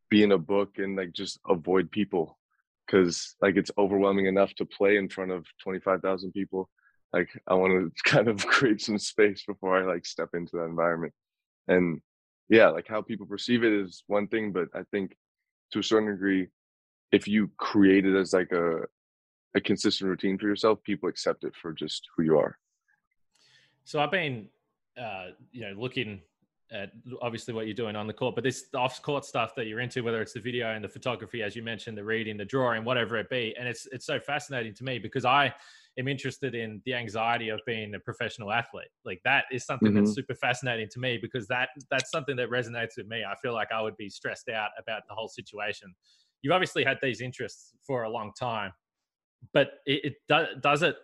be 0.10 0.24
in 0.24 0.32
a 0.32 0.38
book 0.38 0.78
and 0.78 0.96
like 0.96 1.12
just 1.14 1.40
avoid 1.48 1.92
people 1.92 2.40
because 2.86 3.36
like 3.42 3.58
it's 3.58 3.72
overwhelming 3.78 4.26
enough 4.26 4.54
to 4.56 4.66
play 4.66 4.98
in 4.98 5.10
front 5.10 5.32
of 5.32 5.46
25,000 5.64 6.32
people. 6.32 6.70
Like 7.14 7.30
I 7.48 7.54
want 7.54 7.96
to 7.96 8.04
kind 8.10 8.28
of 8.28 8.46
create 8.46 8.82
some 8.82 8.98
space 8.98 9.44
before 9.46 9.78
I 9.78 9.86
like 9.86 10.06
step 10.06 10.30
into 10.34 10.58
that 10.58 10.66
environment. 10.66 11.14
And 11.68 12.02
yeah, 12.50 12.70
like 12.70 12.88
how 12.88 13.02
people 13.02 13.26
perceive 13.26 13.64
it 13.64 13.74
is 13.74 14.04
one 14.08 14.28
thing, 14.28 14.52
but 14.52 14.68
I 14.74 14.84
think 14.92 15.16
to 15.72 15.80
a 15.80 15.84
certain 15.84 16.10
degree, 16.10 16.48
if 17.12 17.28
you 17.28 17.50
create 17.58 18.06
it 18.06 18.18
as 18.18 18.34
like 18.34 18.52
a 18.52 18.82
a 19.56 19.62
consistent 19.62 20.10
routine 20.10 20.38
for 20.38 20.48
yourself, 20.48 20.84
people 20.84 21.10
accept 21.10 21.44
it 21.44 21.56
for 21.56 21.74
just 21.74 22.08
who 22.16 22.24
you 22.24 22.38
are. 22.38 22.58
So 23.86 24.00
I've 24.00 24.12
been 24.12 24.50
uh, 24.98 25.28
you 25.52 25.62
know, 25.62 25.74
looking 25.80 26.22
at 26.72 26.92
obviously 27.22 27.54
what 27.54 27.66
you're 27.66 27.74
doing 27.74 27.96
on 27.96 28.08
the 28.08 28.14
court, 28.14 28.36
but 28.36 28.44
this 28.44 28.66
off 28.76 29.02
court 29.02 29.24
stuff 29.24 29.56
that 29.56 29.68
you're 29.68 29.80
into, 29.80 30.04
whether 30.04 30.22
it's 30.22 30.34
the 30.34 30.40
video 30.40 30.74
and 30.74 30.84
the 30.84 30.90
photography, 30.90 31.44
as 31.44 31.56
you 31.56 31.64
mentioned, 31.64 31.98
the 31.98 32.04
reading, 32.04 32.36
the 32.36 32.46
drawing, 32.46 32.84
whatever 32.84 33.16
it 33.18 33.30
be, 33.30 33.56
and 33.58 33.68
it's 33.68 33.86
it's 33.92 34.06
so 34.06 34.20
fascinating 34.20 34.74
to 34.74 34.84
me 34.84 35.00
because 35.00 35.24
I 35.24 35.54
am 35.98 36.08
interested 36.08 36.56
in 36.56 36.82
the 36.86 36.94
anxiety 36.94 37.50
of 37.50 37.60
being 37.66 37.96
a 37.96 38.00
professional 38.00 38.52
athlete. 38.52 38.90
Like 39.06 39.20
that 39.24 39.46
is 39.52 39.66
something 39.66 39.90
mm-hmm. 39.90 40.04
that's 40.04 40.16
super 40.16 40.36
fascinating 40.36 40.88
to 40.92 41.00
me 41.00 41.18
because 41.22 41.48
that 41.48 41.70
that's 41.90 42.12
something 42.12 42.36
that 42.38 42.50
resonates 42.50 42.98
with 42.98 43.08
me. 43.08 43.24
I 43.24 43.36
feel 43.42 43.54
like 43.54 43.72
I 43.72 43.82
would 43.82 43.98
be 43.98 44.10
stressed 44.10 44.50
out 44.50 44.70
about 44.80 45.04
the 45.08 45.16
whole 45.16 45.28
situation. 45.28 45.94
You've 46.42 46.54
obviously 46.54 46.84
had 46.84 46.98
these 47.02 47.22
interests 47.22 47.74
for 47.86 48.04
a 48.04 48.10
long 48.10 48.32
time, 48.40 48.72
but 49.54 49.70
it, 49.86 50.06
it 50.06 50.14
does 50.28 50.48
does 50.62 50.84
it 50.84 50.96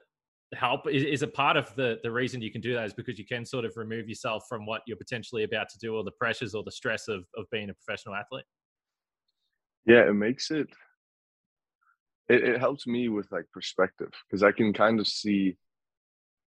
help 0.56 0.88
is, 0.88 1.04
is 1.04 1.24
it 1.24 1.34
part 1.34 1.58
of 1.58 1.74
the 1.76 2.00
the 2.04 2.12
reason 2.12 2.42
you 2.42 2.52
can 2.52 2.62
do 2.62 2.74
that 2.74 2.86
is 2.86 2.94
because 2.94 3.18
you 3.18 3.26
can 3.26 3.46
sort 3.46 3.66
of 3.66 3.74
remove 3.76 4.08
yourself 4.08 4.44
from 4.48 4.66
what 4.66 4.82
you're 4.88 4.98
potentially 4.98 5.44
about 5.44 5.68
to 5.70 5.78
do 5.80 5.96
or 5.96 6.04
the 6.04 6.12
pressures 6.12 6.54
or 6.54 6.64
the 6.64 6.72
stress 6.72 7.08
of 7.08 7.26
of 7.36 7.46
being 7.52 7.70
a 7.70 7.74
professional 7.74 8.16
athlete 8.16 8.46
yeah 9.86 10.08
it 10.08 10.14
makes 10.14 10.52
it 10.52 10.68
it, 12.30 12.44
it 12.44 12.60
helps 12.60 12.88
me 12.88 13.10
with 13.10 13.32
like 13.32 13.46
perspective 13.52 14.12
because 14.28 14.44
i 14.44 14.52
can 14.52 14.74
kind 14.74 15.00
of 15.00 15.08
see 15.08 15.56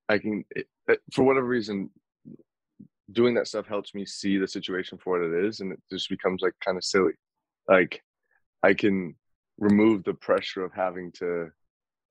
i 0.10 0.18
can 0.18 0.44
it, 0.52 0.68
it, 0.88 1.00
for 1.14 1.24
whatever 1.24 1.48
reason 1.48 1.90
doing 3.12 3.34
that 3.34 3.48
stuff 3.48 3.66
helps 3.66 3.96
me 3.96 4.06
see 4.06 4.38
the 4.38 4.48
situation 4.48 4.98
for 4.98 5.20
what 5.20 5.28
it 5.28 5.46
is 5.46 5.60
and 5.62 5.72
it 5.72 5.80
just 5.92 6.10
becomes 6.10 6.42
like 6.42 6.54
kind 6.64 6.78
of 6.78 6.84
silly 6.84 7.14
like 7.68 8.02
i 8.64 8.74
can 8.74 9.16
remove 9.58 10.04
the 10.04 10.14
pressure 10.14 10.64
of 10.64 10.72
having 10.74 11.12
to 11.12 11.50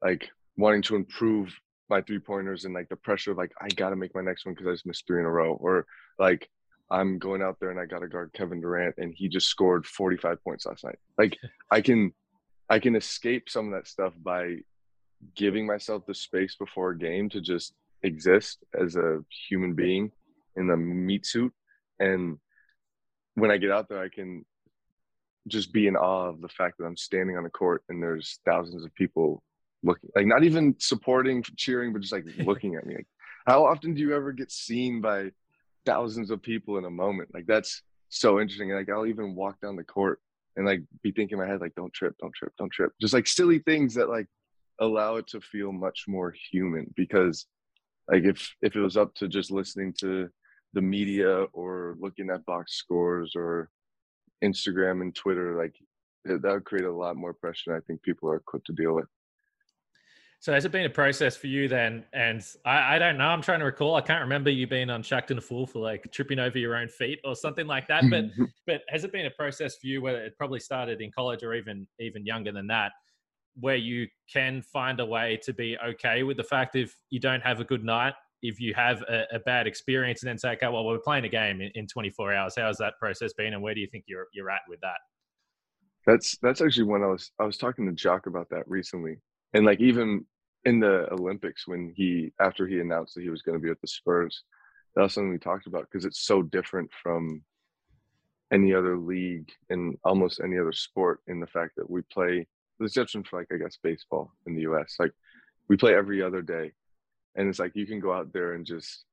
like 0.03 0.29
wanting 0.57 0.83
to 0.83 0.97
improve 0.97 1.55
my 1.89 2.01
three 2.03 2.19
pointers 2.19 2.65
and 2.65 2.75
like 2.75 2.89
the 2.89 2.97
pressure 2.97 3.31
of 3.31 3.37
like 3.37 3.53
I 3.61 3.69
gotta 3.69 3.97
make 3.97 4.15
my 4.15 4.23
next 4.23 4.45
one 4.45 4.55
because 4.55 4.67
I 4.67 4.73
just 4.73 4.87
missed 4.87 5.07
three 5.07 5.21
in 5.21 5.27
a 5.27 5.31
row, 5.31 5.55
or 5.55 5.87
like 6.19 6.49
I'm 6.91 7.19
going 7.19 7.43
out 7.43 7.59
there 7.61 7.71
and 7.71 7.81
I 7.81 7.87
gotta 7.87 8.09
guard 8.09 8.33
Kevin 8.33 8.61
Durant 8.61 8.95
and 8.99 9.15
he 9.15 9.29
just 9.29 9.49
scored 9.49 9.87
45 9.87 10.43
points 10.43 10.67
last 10.67 10.85
night. 10.85 10.99
Like 11.19 11.37
I 11.71 11.81
can 11.81 12.13
I 12.69 12.79
can 12.79 12.97
escape 12.97 13.49
some 13.49 13.67
of 13.67 13.73
that 13.73 13.89
stuff 13.89 14.13
by 14.21 14.57
giving 15.35 15.67
myself 15.67 16.05
the 16.07 16.15
space 16.15 16.57
before 16.57 16.91
a 16.91 16.99
game 16.99 17.29
to 17.31 17.41
just 17.41 17.75
exist 18.03 18.59
as 18.79 18.97
a 18.97 19.21
human 19.49 19.75
being 19.75 20.11
in 20.57 20.67
the 20.67 20.77
meat 20.77 21.27
suit. 21.27 21.53
And 21.99 22.39
when 23.35 23.51
I 23.51 23.57
get 23.57 23.71
out 23.71 23.89
there 23.89 24.03
I 24.03 24.09
can 24.09 24.45
just 25.49 25.73
be 25.73 25.87
in 25.87 25.97
awe 25.97 26.29
of 26.29 26.41
the 26.41 26.49
fact 26.49 26.79
that 26.79 26.85
I'm 26.85 26.97
standing 26.97 27.37
on 27.37 27.45
the 27.45 27.51
court 27.51 27.85
and 27.89 28.03
there's 28.03 28.41
thousands 28.45 28.85
of 28.85 28.95
people 28.95 29.43
looking 29.85 30.11
like 30.17 30.27
not 30.27 30.43
even 30.43 30.75
supporting 30.79 31.45
cheering 31.57 31.93
but 31.93 32.03
just 32.03 32.13
like 32.13 32.25
looking 32.39 32.75
at 32.75 32.85
me 32.85 32.97
like 32.97 33.07
how 33.47 33.65
often 33.65 33.95
do 33.95 34.01
you 34.01 34.13
ever 34.13 34.33
get 34.33 34.51
seen 34.51 35.01
by 35.01 35.31
thousands 35.85 36.31
of 36.31 36.43
people 36.43 36.79
in 36.79 36.85
a 36.85 36.91
moment? 36.91 37.33
Like 37.33 37.47
that's 37.47 37.83
so 38.09 38.41
interesting. 38.41 38.71
Like 38.71 38.91
i'll 38.91 39.07
even 39.07 39.35
walk 39.35 39.61
down 39.61 39.77
the 39.77 39.85
court 39.85 40.21
and 40.57 40.67
like 40.67 40.83
be 41.03 41.13
thinking 41.13 41.39
in 41.39 41.45
my 41.45 41.51
head 41.51 41.61
like 41.61 41.75
don't 41.75 41.93
trip 41.93 42.15
don't 42.21 42.35
trip 42.35 42.53
don't 42.59 42.73
trip. 42.73 42.93
Just 43.01 43.15
like 43.15 43.27
silly 43.27 43.59
things 43.61 43.95
that 43.95 44.09
like 44.09 44.27
allow 44.81 45.17
it 45.17 45.27
to 45.29 45.41
feel 45.41 45.73
much 45.73 46.05
more 46.09 46.35
human 46.51 46.93
because 46.97 47.47
like 48.11 48.25
if 48.25 48.55
if 48.63 48.77
it 48.77 48.81
was 48.81 48.97
up 48.97 49.15
to 49.15 49.29
just 49.29 49.51
listening 49.51 49.93
to 50.01 50.29
the 50.75 50.81
media 50.81 51.45
or 51.53 51.97
looking 51.99 52.31
at 52.31 52.45
box 52.45 52.75
scores 52.75 53.33
or 53.35 53.71
instagram 54.45 55.01
and 55.01 55.15
twitter 55.15 55.57
like 55.57 55.75
that 56.25 56.43
would 56.43 56.65
create 56.65 56.85
a 56.85 56.93
lot 56.93 57.17
more 57.17 57.33
pressure 57.33 57.75
i 57.75 57.81
think 57.87 58.03
people 58.03 58.29
are 58.29 58.37
equipped 58.37 58.67
to 58.67 58.73
deal 58.73 58.95
with 58.95 59.07
so 60.39 60.53
has 60.53 60.65
it 60.65 60.73
been 60.73 60.85
a 60.85 60.91
process 60.91 61.37
for 61.37 61.47
you 61.47 61.67
then? 61.67 62.05
And 62.13 62.45
I, 62.65 62.97
I, 62.97 62.99
don't 62.99 63.17
know. 63.17 63.27
I'm 63.27 63.43
trying 63.43 63.61
to 63.61 63.65
recall. 63.65 63.95
I 63.95 64.01
can't 64.01 64.21
remember 64.21 64.51
you 64.51 64.67
being 64.67 64.91
on 64.91 65.03
Shaqtin' 65.03 65.39
a 65.39 65.41
Fool 65.41 65.67
for 65.67 65.79
like 65.81 66.11
tripping 66.13 66.39
over 66.39 66.59
your 66.59 66.77
own 66.77 66.89
feet 66.89 67.21
or 67.25 67.35
something 67.35 67.67
like 67.67 67.89
that. 67.89 68.05
But 68.11 68.27
but 68.67 68.83
has 68.89 69.05
it 69.05 69.13
been 69.13 69.27
a 69.27 69.31
process 69.31 69.77
for 69.77 69.87
you 69.87 70.03
whether 70.03 70.23
it 70.23 70.37
probably 70.37 70.61
started 70.61 71.01
in 71.01 71.11
college 71.11 71.43
or 71.43 71.55
even 71.55 71.87
even 71.99 72.27
younger 72.27 72.53
than 72.53 72.67
that, 72.69 72.93
where 73.59 73.77
you 73.77 74.07
can 74.33 74.63
find 74.63 75.01
a 75.01 75.07
way 75.07 75.39
to 75.43 75.53
be 75.53 75.77
okay 75.85 76.23
with 76.23 76.37
the 76.37 76.45
fact 76.45 76.77
if 76.77 76.95
you 77.11 77.19
don't 77.19 77.43
have 77.43 77.61
a 77.61 77.65
good 77.65 77.83
night, 77.83 78.15
if 78.43 78.61
you 78.61 78.75
have 78.75 79.03
a, 79.03 79.25
a 79.33 79.39
bad 79.41 79.67
experience, 79.67 80.23
and 80.23 80.29
then 80.29 80.39
say, 80.39 80.51
okay, 80.51 80.69
well, 80.69 80.85
we're 80.85 80.99
playing 80.99 81.25
a 81.25 81.31
game 81.31 81.63
in, 81.63 81.71
in 81.75 81.87
24 81.87 82.35
hours. 82.35 82.55
How 82.57 82.67
has 82.67 82.77
that 82.77 82.95
process 83.01 83.33
been, 83.33 83.55
and 83.55 83.63
where 83.63 83.75
do 83.75 83.81
you 83.81 83.89
think 83.91 84.05
you're 84.07 84.27
you're 84.35 84.51
at 84.51 84.61
with 84.69 84.81
that? 84.83 84.99
That's 86.07 86.37
that's 86.43 86.61
actually 86.61 86.85
when 86.85 87.03
I 87.03 87.07
was 87.07 87.33
I 87.41 87.45
was 87.45 87.57
talking 87.57 87.87
to 87.87 87.93
Jock 87.93 88.27
about 88.27 88.49
that 88.51 88.69
recently 88.69 89.17
and 89.57 89.65
like 89.65 89.81
even 89.81 90.27
in 90.67 90.81
the 90.81 91.11
Olympics 91.13 91.67
when 91.67 91.93
he 91.97 92.33
after 92.41 92.67
he 92.67 92.81
announced 92.81 93.15
that 93.15 93.23
he 93.23 93.31
was 93.31 93.41
going 93.41 93.57
to 93.57 93.63
be 93.63 93.71
with 93.71 93.81
the 93.81 93.89
Spurs, 93.89 94.43
that 94.95 95.03
was 95.03 95.15
something 95.15 95.31
we 95.31 95.39
talked 95.39 95.67
about 95.67 95.87
because 95.91 96.05
it's 96.05 96.27
so 96.27 96.43
different 96.43 96.91
from 97.03 97.43
any 98.53 98.75
other 98.75 98.99
league 98.99 99.51
in 99.71 99.97
almost 100.05 100.41
any 100.45 100.59
other 100.59 100.73
sport 100.73 101.21
in 101.27 101.41
the 101.41 101.47
fact 101.47 101.73
that 101.77 101.89
we 101.89 102.03
play 102.03 102.47
the 102.79 102.85
exception 102.85 103.25
for 103.25 103.39
like 103.39 103.49
I 103.51 103.57
guess 103.57 103.79
baseball 103.83 104.31
in 104.47 104.55
the 104.55 104.63
US. 104.63 104.97
Like 104.99 105.13
we 105.69 105.77
play 105.79 105.95
every 105.95 106.23
other 106.23 106.43
day. 106.43 106.73
And 107.35 107.49
it's 107.49 107.59
like 107.59 107.73
you 107.75 107.87
can 107.87 108.01
go 108.01 108.13
out 108.13 108.33
there 108.33 108.53
and 108.53 108.67
just 108.67 109.05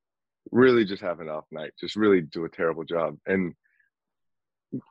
really 0.51 0.83
just 0.83 1.01
have 1.01 1.21
an 1.21 1.29
off 1.29 1.45
night, 1.51 1.71
just 1.79 1.95
really 1.95 2.21
do 2.21 2.43
a 2.43 2.50
terrible 2.50 2.83
job. 2.83 3.17
And 3.25 3.53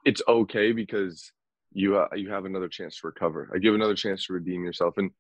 it's 0.07 0.23
okay 0.27 0.73
because 0.73 1.31
you 1.75 1.99
uh, 1.99 2.09
you 2.15 2.31
have 2.31 2.45
another 2.45 2.69
chance 2.69 3.01
to 3.01 3.07
recover. 3.07 3.51
I 3.55 3.59
give 3.59 3.75
another 3.75 3.95
chance 3.95 4.27
to 4.27 4.33
redeem 4.33 4.65
yourself. 4.65 4.95
And 4.99 5.11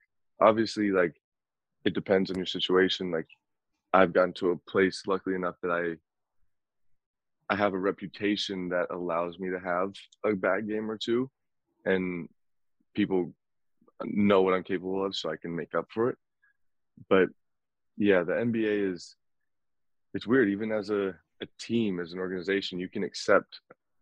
obviously 0.43 0.91
like 0.91 1.15
it 1.85 1.95
depends 1.95 2.31
on 2.31 2.37
your 2.37 2.47
situation. 2.47 3.11
Like 3.11 3.29
i've 3.93 4.13
gotten 4.13 4.33
to 4.33 4.51
a 4.51 4.71
place 4.71 5.03
luckily 5.07 5.35
enough 5.35 5.57
that 5.63 5.71
i 5.71 7.53
i 7.53 7.57
have 7.57 7.75
a 7.75 7.79
reputation 7.79 8.69
that 8.69 8.87
allows 8.91 9.39
me 9.39 9.51
to 9.51 9.59
have 9.59 9.93
a 10.25 10.35
bad 10.35 10.69
game 10.69 10.91
or 10.91 10.97
two 10.97 11.31
and 11.85 12.29
people 12.95 13.33
know 14.05 14.43
what 14.43 14.55
i'm 14.55 14.63
capable 14.63 15.05
of 15.05 15.15
so 15.15 15.31
i 15.31 15.37
can 15.37 15.55
make 15.55 15.75
up 15.75 15.87
for 15.91 16.11
it. 16.11 16.19
But 17.09 17.29
yeah 17.97 18.23
the 18.23 18.33
nba 18.33 18.93
is 18.93 19.17
it's 20.15 20.27
weird. 20.27 20.51
Even 20.51 20.73
as 20.73 20.91
a, 20.91 21.15
a 21.41 21.47
team 21.59 21.99
as 21.99 22.13
an 22.13 22.19
organization 22.19 22.79
you 22.79 22.89
can 22.89 23.05
accept 23.05 23.61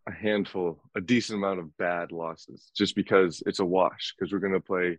a 0.09 0.12
handful 0.12 0.80
a 0.97 1.00
decent 1.00 1.38
amount 1.38 1.61
of 1.61 1.76
bad 1.76 2.11
losses 2.11 2.70
just 2.75 2.97
because 2.97 3.42
it's 3.47 3.61
a 3.61 3.64
wash 3.64 4.14
because 4.16 4.32
we're 4.32 4.38
going 4.38 4.52
to 4.52 4.61
play 4.61 4.99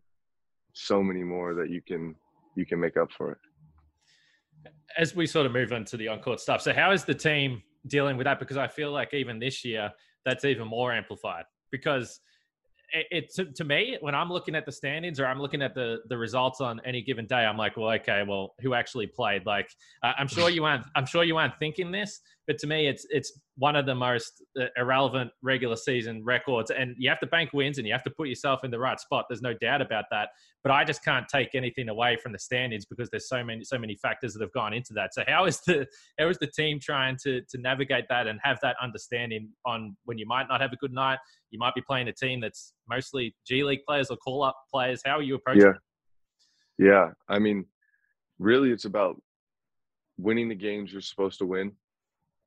so 0.73 1.03
many 1.03 1.23
more 1.23 1.53
that 1.55 1.69
you 1.69 1.81
can 1.81 2.15
you 2.55 2.65
can 2.65 2.79
make 2.79 2.97
up 2.97 3.11
for 3.11 3.31
it. 3.31 3.37
As 4.97 5.15
we 5.15 5.25
sort 5.25 5.45
of 5.45 5.53
move 5.53 5.71
into 5.71 5.95
the 5.95 6.09
on-court 6.09 6.39
stuff, 6.39 6.61
so 6.61 6.73
how 6.73 6.91
is 6.91 7.05
the 7.05 7.13
team 7.13 7.61
dealing 7.87 8.17
with 8.17 8.25
that? 8.25 8.39
Because 8.39 8.57
I 8.57 8.67
feel 8.67 8.91
like 8.91 9.13
even 9.13 9.39
this 9.39 9.63
year, 9.63 9.89
that's 10.25 10.45
even 10.45 10.67
more 10.67 10.91
amplified 10.91 11.45
because 11.71 12.19
it, 12.93 13.07
it 13.11 13.33
to, 13.33 13.45
to, 13.45 13.63
me 13.63 13.97
when 14.01 14.13
i'm 14.13 14.29
looking 14.29 14.55
at 14.55 14.65
the 14.65 14.71
standings 14.71 15.19
or 15.19 15.25
i'm 15.25 15.39
looking 15.39 15.61
at 15.61 15.73
the 15.73 15.99
the 16.09 16.17
results 16.17 16.61
on 16.61 16.81
any 16.85 17.01
given 17.01 17.25
day 17.25 17.45
i'm 17.45 17.57
like 17.57 17.77
well 17.77 17.89
okay 17.91 18.23
well 18.27 18.53
who 18.61 18.73
actually 18.73 19.07
played 19.07 19.45
like 19.45 19.69
i'm 20.03 20.27
sure 20.27 20.49
you 20.49 20.63
aren't 20.65 20.85
i'm 20.95 21.05
sure 21.05 21.23
you 21.23 21.37
aren't 21.37 21.57
thinking 21.57 21.91
this 21.91 22.19
but 22.47 22.57
to 22.57 22.67
me 22.67 22.87
it's 22.87 23.05
it's 23.09 23.39
one 23.57 23.75
of 23.75 23.85
the 23.85 23.95
most 23.95 24.43
uh, 24.59 24.65
irrelevant 24.77 25.31
regular 25.41 25.75
season 25.75 26.23
records 26.23 26.71
and 26.71 26.95
you 26.97 27.09
have 27.09 27.19
to 27.19 27.27
bank 27.27 27.51
wins 27.53 27.77
and 27.77 27.87
you 27.87 27.93
have 27.93 28.03
to 28.03 28.11
put 28.11 28.27
yourself 28.27 28.63
in 28.63 28.71
the 28.71 28.79
right 28.79 28.99
spot 28.99 29.25
there's 29.29 29.41
no 29.41 29.53
doubt 29.53 29.81
about 29.81 30.05
that 30.11 30.29
but 30.63 30.71
I 30.71 30.83
just 30.83 31.03
can't 31.03 31.27
take 31.27 31.55
anything 31.55 31.89
away 31.89 32.17
from 32.21 32.33
the 32.33 32.39
standings 32.39 32.85
because 32.85 33.09
there's 33.09 33.27
so 33.27 33.43
many 33.43 33.63
so 33.63 33.79
many 33.79 33.95
factors 33.95 34.33
that 34.33 34.41
have 34.41 34.53
gone 34.53 34.73
into 34.73 34.93
that. 34.93 35.13
So 35.13 35.23
how 35.27 35.45
is 35.45 35.59
the 35.61 35.87
how 36.19 36.29
is 36.29 36.37
the 36.37 36.47
team 36.47 36.79
trying 36.79 37.17
to 37.23 37.41
to 37.41 37.57
navigate 37.57 38.05
that 38.09 38.27
and 38.27 38.39
have 38.43 38.59
that 38.61 38.75
understanding 38.81 39.49
on 39.65 39.95
when 40.05 40.17
you 40.17 40.27
might 40.27 40.47
not 40.47 40.61
have 40.61 40.71
a 40.71 40.75
good 40.75 40.93
night, 40.93 41.19
you 41.49 41.57
might 41.57 41.73
be 41.73 41.81
playing 41.81 42.07
a 42.09 42.13
team 42.13 42.41
that's 42.41 42.73
mostly 42.87 43.35
G 43.45 43.63
League 43.63 43.83
players 43.87 44.09
or 44.11 44.17
call 44.17 44.43
up 44.43 44.55
players. 44.71 45.01
How 45.03 45.17
are 45.17 45.23
you 45.23 45.35
approaching? 45.35 45.63
Yeah, 45.63 46.85
it? 46.85 46.89
yeah. 46.89 47.09
I 47.27 47.39
mean, 47.39 47.65
really, 48.37 48.71
it's 48.71 48.85
about 48.85 49.19
winning 50.17 50.47
the 50.47 50.55
games 50.55 50.91
you're 50.91 51.01
supposed 51.01 51.39
to 51.39 51.45
win. 51.45 51.71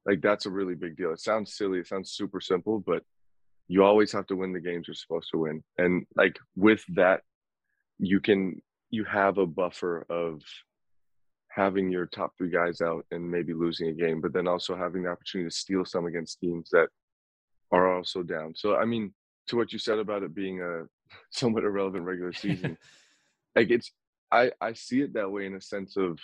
Like 0.06 0.20
that's 0.20 0.46
a 0.46 0.50
really 0.50 0.74
big 0.74 0.96
deal. 0.96 1.12
It 1.12 1.20
sounds 1.20 1.56
silly. 1.56 1.78
It 1.78 1.86
sounds 1.86 2.12
super 2.12 2.40
simple, 2.40 2.78
but 2.78 3.02
you 3.68 3.82
always 3.82 4.12
have 4.12 4.26
to 4.26 4.36
win 4.36 4.52
the 4.52 4.60
games 4.60 4.86
you're 4.86 4.94
supposed 4.94 5.30
to 5.32 5.38
win. 5.38 5.62
And 5.78 6.06
like 6.16 6.38
with 6.56 6.84
that 6.94 7.22
you 7.98 8.20
can 8.20 8.60
you 8.90 9.04
have 9.04 9.38
a 9.38 9.46
buffer 9.46 10.06
of 10.10 10.42
having 11.48 11.90
your 11.90 12.06
top 12.06 12.32
three 12.36 12.50
guys 12.50 12.80
out 12.80 13.06
and 13.10 13.30
maybe 13.30 13.54
losing 13.54 13.88
a 13.88 13.92
game, 13.92 14.20
but 14.20 14.32
then 14.32 14.48
also 14.48 14.76
having 14.76 15.04
the 15.04 15.08
opportunity 15.08 15.48
to 15.48 15.54
steal 15.54 15.84
some 15.84 16.06
against 16.06 16.40
teams 16.40 16.68
that 16.70 16.88
are 17.70 17.94
also 17.94 18.22
down. 18.22 18.54
So 18.54 18.76
I 18.76 18.84
mean, 18.84 19.14
to 19.48 19.56
what 19.56 19.72
you 19.72 19.78
said 19.78 19.98
about 19.98 20.22
it 20.22 20.34
being 20.34 20.60
a 20.60 20.84
somewhat 21.30 21.64
irrelevant 21.64 22.04
regular 22.04 22.32
season, 22.32 22.76
like 23.56 23.70
it's 23.70 23.90
I 24.30 24.50
I 24.60 24.72
see 24.72 25.00
it 25.00 25.14
that 25.14 25.30
way 25.30 25.46
in 25.46 25.54
a 25.54 25.60
sense 25.60 25.96
of 25.96 26.18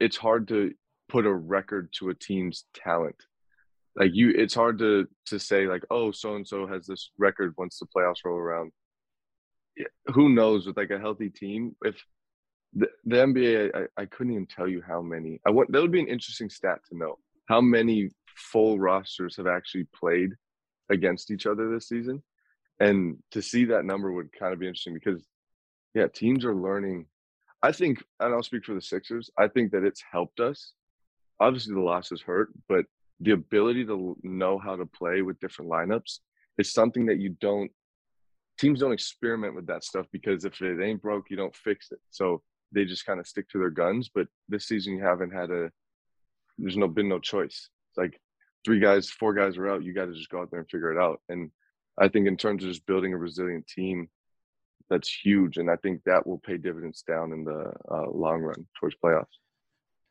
it's 0.00 0.16
hard 0.16 0.48
to 0.48 0.72
put 1.08 1.26
a 1.26 1.32
record 1.32 1.92
to 1.98 2.10
a 2.10 2.14
team's 2.14 2.64
talent. 2.74 3.16
Like 3.96 4.10
you, 4.14 4.30
it's 4.30 4.54
hard 4.54 4.78
to 4.80 5.06
to 5.26 5.38
say 5.38 5.66
like, 5.66 5.84
oh, 5.90 6.10
so 6.10 6.36
and 6.36 6.46
so 6.46 6.66
has 6.66 6.86
this 6.86 7.10
record 7.18 7.54
once 7.56 7.78
the 7.78 7.86
playoffs 7.86 8.24
roll 8.24 8.36
around 8.36 8.72
who 10.06 10.28
knows 10.28 10.66
with 10.66 10.76
like 10.76 10.90
a 10.90 11.00
healthy 11.00 11.28
team 11.28 11.74
if 11.84 12.00
the, 12.74 12.86
the 13.06 13.16
NBA 13.16 13.74
I, 13.74 14.02
I 14.02 14.06
couldn't 14.06 14.32
even 14.32 14.46
tell 14.46 14.68
you 14.68 14.80
how 14.86 15.02
many 15.02 15.40
I 15.44 15.50
want 15.50 15.72
that 15.72 15.82
would 15.82 15.90
be 15.90 15.98
an 15.98 16.06
interesting 16.06 16.48
stat 16.48 16.78
to 16.90 16.96
know 16.96 17.18
how 17.46 17.60
many 17.60 18.10
full 18.36 18.78
rosters 18.78 19.36
have 19.36 19.46
actually 19.46 19.86
played 19.94 20.30
against 20.90 21.30
each 21.30 21.46
other 21.46 21.70
this 21.70 21.88
season. 21.88 22.22
And 22.80 23.18
to 23.30 23.40
see 23.40 23.66
that 23.66 23.84
number 23.84 24.12
would 24.12 24.32
kind 24.32 24.52
of 24.52 24.58
be 24.58 24.66
interesting 24.66 24.94
because, 24.94 25.24
yeah, 25.94 26.06
teams 26.08 26.44
are 26.44 26.54
learning. 26.54 27.06
I 27.62 27.72
think, 27.72 28.02
and 28.20 28.34
I'll 28.34 28.42
speak 28.42 28.64
for 28.64 28.74
the 28.74 28.80
Sixers, 28.80 29.30
I 29.38 29.48
think 29.48 29.72
that 29.72 29.84
it's 29.84 30.02
helped 30.10 30.40
us. 30.40 30.72
Obviously, 31.44 31.74
the 31.74 31.80
losses 31.80 32.22
hurt, 32.22 32.48
but 32.70 32.86
the 33.20 33.32
ability 33.32 33.84
to 33.84 34.16
know 34.22 34.58
how 34.58 34.74
to 34.76 34.86
play 34.86 35.20
with 35.20 35.38
different 35.40 35.70
lineups 35.70 36.20
is 36.56 36.72
something 36.72 37.04
that 37.04 37.20
you 37.20 37.36
don't, 37.38 37.70
teams 38.58 38.80
don't 38.80 38.92
experiment 38.92 39.54
with 39.54 39.66
that 39.66 39.84
stuff 39.84 40.06
because 40.10 40.46
if 40.46 40.62
it 40.62 40.82
ain't 40.82 41.02
broke, 41.02 41.26
you 41.28 41.36
don't 41.36 41.54
fix 41.54 41.92
it. 41.92 41.98
So 42.10 42.40
they 42.72 42.86
just 42.86 43.04
kind 43.04 43.20
of 43.20 43.26
stick 43.26 43.46
to 43.50 43.58
their 43.58 43.68
guns. 43.68 44.08
But 44.14 44.26
this 44.48 44.66
season, 44.68 44.94
you 44.94 45.04
haven't 45.04 45.34
had 45.34 45.50
a, 45.50 45.70
there's 46.56 46.78
no 46.78 46.88
been 46.88 47.10
no 47.10 47.18
choice. 47.18 47.68
It's 47.90 47.98
like 47.98 48.18
three 48.64 48.80
guys, 48.80 49.10
four 49.10 49.34
guys 49.34 49.58
are 49.58 49.68
out. 49.68 49.84
You 49.84 49.92
got 49.92 50.06
to 50.06 50.14
just 50.14 50.30
go 50.30 50.40
out 50.40 50.50
there 50.50 50.60
and 50.60 50.70
figure 50.70 50.92
it 50.92 50.98
out. 50.98 51.20
And 51.28 51.50
I 52.00 52.08
think 52.08 52.26
in 52.26 52.38
terms 52.38 52.64
of 52.64 52.70
just 52.70 52.86
building 52.86 53.12
a 53.12 53.18
resilient 53.18 53.66
team, 53.66 54.08
that's 54.88 55.12
huge. 55.12 55.58
And 55.58 55.70
I 55.70 55.76
think 55.76 56.04
that 56.04 56.26
will 56.26 56.38
pay 56.38 56.56
dividends 56.56 57.02
down 57.02 57.32
in 57.32 57.44
the 57.44 57.70
uh, 57.90 58.10
long 58.10 58.40
run 58.40 58.66
towards 58.80 58.96
playoffs. 59.04 59.36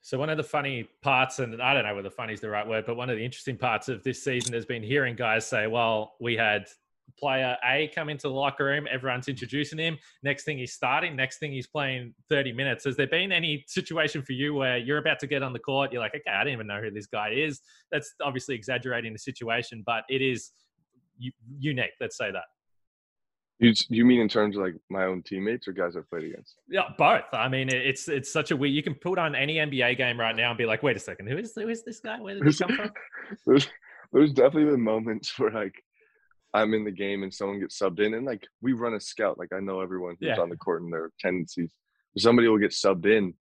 So 0.04 0.20
one 0.20 0.30
of 0.30 0.36
the 0.36 0.44
funny 0.44 0.90
parts, 1.02 1.40
and 1.40 1.62
I 1.62 1.74
don't 1.74 1.86
know 1.86 1.96
whether 1.96 2.10
funny 2.10 2.34
is 2.34 2.42
the 2.42 2.50
right 2.50 2.68
word, 2.68 2.86
but 2.86 2.98
one 2.98 3.10
of 3.10 3.16
the 3.16 3.24
interesting 3.24 3.58
parts 3.58 3.88
of 3.88 4.04
this 4.04 4.22
season 4.22 4.54
has 4.54 4.66
been 4.66 4.84
hearing 4.84 5.16
guys 5.16 5.48
say, 5.48 5.66
"Well, 5.66 6.16
we 6.20 6.36
had 6.36 6.68
player 7.18 7.58
A 7.64 7.90
come 7.94 8.10
into 8.10 8.28
the 8.28 8.34
locker 8.34 8.66
room. 8.66 8.88
Everyone's 8.92 9.28
introducing 9.28 9.80
him. 9.80 9.98
Next 10.22 10.44
thing 10.44 10.58
he's 10.58 10.74
starting. 10.74 11.16
Next 11.16 11.38
thing 11.38 11.52
he's 11.52 11.68
playing 11.68 12.14
30 12.30 12.52
minutes. 12.52 12.84
Has 12.86 12.98
there 12.98 13.08
been 13.08 13.32
any 13.32 13.64
situation 13.68 14.22
for 14.22 14.34
you 14.34 14.54
where 14.54 14.78
you're 14.78 14.98
about 14.98 15.20
to 15.20 15.28
get 15.28 15.44
on 15.44 15.54
the 15.54 15.60
court? 15.60 15.94
You're 15.94 16.02
like, 16.02 16.16
okay, 16.16 16.32
I 16.32 16.44
didn't 16.44 16.54
even 16.54 16.68
know 16.68 16.82
who 16.82 16.92
this 16.92 17.08
guy 17.08 17.30
is. 17.30 17.62
That's 17.92 18.14
obviously 18.22 18.56
exaggerating 18.56 19.14
the 19.14 19.20
situation, 19.20 19.84
but 19.86 20.04
it 20.10 20.22
is 20.22 20.52
unique. 21.60 21.92
Let's 22.02 22.18
say 22.18 22.32
that. 22.32 22.46
You, 23.60 23.74
you 23.90 24.04
mean 24.04 24.20
in 24.20 24.28
terms 24.28 24.58
of 24.58 24.64
like 24.64 24.76
my 24.90 25.06
own 25.06 25.22
teammates 25.22 25.68
or 25.68 25.74
guys 25.74 25.96
I've 25.96 26.10
played 26.10 26.26
against? 26.26 26.56
Yeah, 26.68 26.90
both. 26.98 27.24
I 27.32 27.48
mean, 27.48 27.70
it's 27.70 28.08
it's 28.08 28.32
such 28.32 28.52
a 28.52 28.58
weird. 28.58 28.74
You 28.74 28.84
can 28.84 28.96
put 28.96 29.20
on 29.20 29.36
any 29.36 29.56
NBA 29.56 29.98
game 29.98 30.20
right 30.20 30.36
now 30.36 30.50
and 30.50 30.58
be 30.58 30.66
like, 30.66 30.84
wait 30.84 30.98
a 30.98 31.00
second, 31.00 31.28
who 31.28 31.38
is 31.38 31.54
who 31.56 31.70
is 31.70 31.84
this 31.84 32.00
guy? 32.00 32.20
Where 32.20 32.36
did 32.36 32.46
he 32.46 32.54
come 32.54 32.76
from? 32.76 32.92
there's, 33.46 33.68
there's 34.12 34.34
definitely 34.34 34.72
been 34.72 34.82
moments 34.82 35.38
where 35.40 35.52
like 35.52 35.76
I'm 36.54 36.74
in 36.74 36.84
the 36.84 36.92
game 36.92 37.24
and 37.24 37.34
someone 37.34 37.60
gets 37.60 37.80
subbed 37.80 38.00
in, 38.00 38.16
and 38.16 38.26
like 38.26 38.46
we 38.62 38.74
run 38.74 38.96
a 38.96 39.00
scout. 39.00 39.38
Like 39.38 39.54
I 39.54 39.60
know 39.60 39.82
everyone 39.82 40.16
who's 40.20 40.30
yeah. 40.36 40.42
on 40.42 40.50
the 40.50 40.58
court 40.58 40.82
and 40.82 40.92
their 40.92 41.12
tendencies. 41.20 41.72
Somebody 42.18 42.48
will 42.48 42.60
get 42.60 42.72
subbed 42.72 43.06
in, 43.06 43.34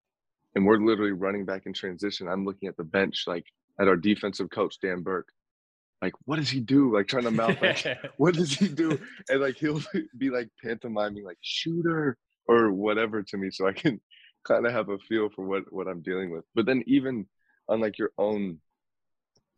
and 0.56 0.66
we're 0.66 0.78
literally 0.78 1.12
running 1.14 1.46
back 1.46 1.64
in 1.66 1.74
transition. 1.74 2.28
I'm 2.28 2.46
looking 2.46 2.70
at 2.70 2.78
the 2.78 2.84
bench, 2.84 3.24
like 3.28 3.46
at 3.80 3.88
our 3.88 3.98
defensive 3.98 4.50
coach 4.50 4.76
Dan 4.82 5.02
Burke. 5.02 5.30
Like, 6.02 6.14
what 6.26 6.38
does 6.38 6.50
he 6.50 6.60
do? 6.60 6.94
Like 6.94 7.08
trying 7.08 7.24
to 7.24 7.32
mouth, 7.32 7.62
like, 7.62 7.86
what 8.18 8.34
does 8.34 8.54
he 8.56 8.68
do? 8.68 9.00
And 9.30 9.42
like 9.42 9.58
he'll 9.58 9.82
be 10.18 10.30
like 10.30 10.50
pantomiming, 10.64 11.24
like 11.24 11.38
shooter 11.42 12.18
or 12.48 12.72
whatever 12.72 13.22
to 13.22 13.38
me, 13.38 13.52
so 13.52 13.68
I 13.68 13.74
can 13.74 14.02
kind 14.44 14.66
of 14.66 14.74
have 14.74 14.90
a 14.90 14.98
feel 14.98 15.30
for 15.30 15.46
what 15.46 15.72
what 15.72 15.88
I'm 15.88 16.02
dealing 16.02 16.32
with. 16.32 16.44
But 16.56 16.66
then 16.66 16.84
even 16.88 17.28
on 17.70 17.80
like 17.80 18.00
your 18.00 18.12
own 18.18 18.60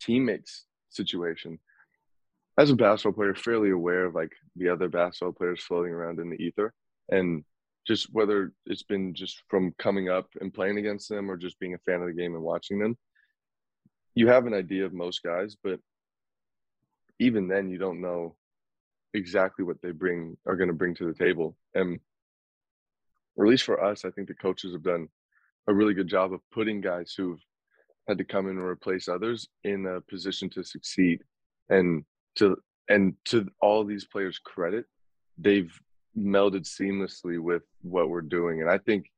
teammates 0.02 0.66
situation, 0.90 1.60
as 2.58 2.70
a 2.70 2.76
basketball 2.76 3.14
player, 3.14 3.36
fairly 3.36 3.72
aware 3.72 4.06
of 4.06 4.16
like 4.16 4.34
the 4.58 4.70
other 4.70 4.90
basketball 4.90 5.32
players 5.32 5.64
floating 5.64 5.94
around 5.94 6.20
in 6.20 6.30
the 6.30 6.36
ether, 6.36 6.74
and 7.10 7.46
just 7.88 8.08
whether 8.12 8.52
it's 8.66 8.84
been 8.84 9.14
just 9.14 9.44
from 9.50 9.74
coming 9.78 10.10
up 10.10 10.28
and 10.42 10.54
playing 10.54 10.78
against 10.78 11.10
them 11.10 11.30
or 11.30 11.38
just 11.38 11.60
being 11.60 11.74
a 11.74 11.80
fan 11.80 12.02
of 12.02 12.08
the 12.08 12.14
game 12.14 12.34
and 12.34 12.44
watching 12.44 12.80
them, 12.80 12.98
you 14.16 14.28
have 14.28 14.46
an 14.46 14.54
idea 14.54 14.86
of 14.86 14.94
most 14.94 15.22
guys, 15.24 15.56
but 15.64 15.80
even 17.24 17.48
then, 17.48 17.70
you 17.70 17.78
don't 17.78 18.02
know 18.02 18.36
exactly 19.14 19.64
what 19.64 19.82
they 19.82 19.92
bring 19.92 20.38
are 20.46 20.56
going 20.56 20.68
to 20.68 20.74
bring 20.74 20.96
to 20.96 21.06
the 21.06 21.14
table. 21.14 21.56
And 21.74 22.00
at 23.40 23.46
least 23.46 23.64
for 23.64 23.84
us, 23.84 24.06
I 24.06 24.12
think 24.12 24.28
the 24.28 24.34
coaches 24.34 24.74
have 24.74 24.84
done 24.84 25.08
a 25.68 25.74
really 25.74 25.94
good 25.94 26.08
job 26.08 26.34
of 26.34 26.42
putting 26.52 26.82
guys 26.82 27.14
who've 27.16 27.40
had 28.08 28.18
to 28.18 28.26
come 28.26 28.50
in 28.50 28.58
and 28.58 28.66
replace 28.66 29.08
others 29.08 29.48
in 29.64 29.86
a 29.86 30.02
position 30.02 30.50
to 30.52 30.64
succeed. 30.64 31.22
And 31.70 32.04
to 32.36 32.58
and 32.90 33.14
to 33.26 33.48
all 33.62 33.86
these 33.86 34.06
players' 34.06 34.40
credit, 34.40 34.86
they've 35.38 35.72
melded 36.18 36.66
seamlessly 36.68 37.40
with 37.40 37.64
what 37.82 38.10
we're 38.10 38.22
doing, 38.22 38.62
and 38.62 38.70
I 38.70 38.78
think 38.78 39.10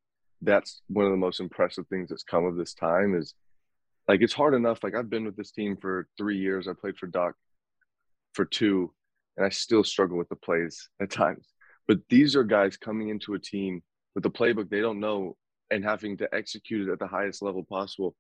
that's 0.42 0.82
one 0.88 1.06
of 1.06 1.12
the 1.12 1.18
most 1.18 1.40
impressive 1.40 1.88
things 1.88 2.10
that's 2.10 2.24
come 2.24 2.46
of 2.46 2.56
this 2.56 2.74
time 2.74 3.16
is 3.18 3.34
like 4.08 4.22
it's 4.22 4.34
hard 4.34 4.54
enough. 4.54 4.84
Like 4.84 4.94
I've 4.96 5.10
been 5.10 5.26
with 5.26 5.36
this 5.36 5.52
team 5.52 5.78
for 5.82 6.08
three 6.18 6.38
years. 6.38 6.68
I 6.68 6.74
played 6.74 6.98
for 6.98 7.08
Doc 7.08 7.36
for 8.36 8.46
two, 8.46 8.94
and 9.38 9.46
I 9.46 9.50
still 9.50 9.84
struggle 9.84 10.18
with 10.18 10.30
the 10.30 10.36
plays 10.36 10.90
at 11.02 11.10
times. 11.10 11.48
But 11.88 12.00
these 12.10 12.36
are 12.36 12.44
guys 12.44 12.78
coming 12.78 13.10
into 13.10 13.34
a 13.34 13.40
team 13.40 13.82
with 14.14 14.24
the 14.24 14.32
playbook 14.32 14.70
they 14.70 14.82
don't 14.82 15.00
know 15.00 15.36
and 15.72 15.84
having 15.84 16.18
to 16.18 16.30
execute 16.34 16.88
it 16.88 16.92
at 16.92 17.00
the 17.00 17.08
highest 17.08 17.42
level 17.42 17.64
possible. 17.64 18.16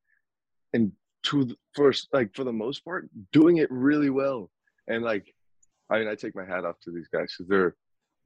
And 0.74 0.92
to 1.24 1.56
first, 1.74 2.10
like 2.12 2.36
for 2.36 2.44
the 2.44 2.54
most 2.54 2.84
part, 2.84 3.10
doing 3.32 3.58
it 3.58 3.70
really 3.72 4.10
well 4.10 4.50
and 4.88 5.04
like 5.04 5.34
i 5.90 6.00
mean 6.00 6.08
i 6.08 6.16
take 6.16 6.36
my 6.36 6.46
hat 6.46 6.66
off 6.66 6.80
to 6.82 6.92
these 6.92 7.08
guys 7.08 7.34
because 7.36 7.50
they're 7.50 7.76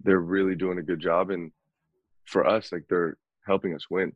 they're 0.04 0.20
really 0.20 0.56
doing 0.56 0.78
a 0.78 0.84
good 0.84 1.00
job 1.00 1.30
and 1.30 1.52
for 2.26 2.48
us 2.48 2.72
like 2.72 2.86
they're 2.90 3.18
helping 3.46 3.74
us 3.74 3.90
win 3.90 4.12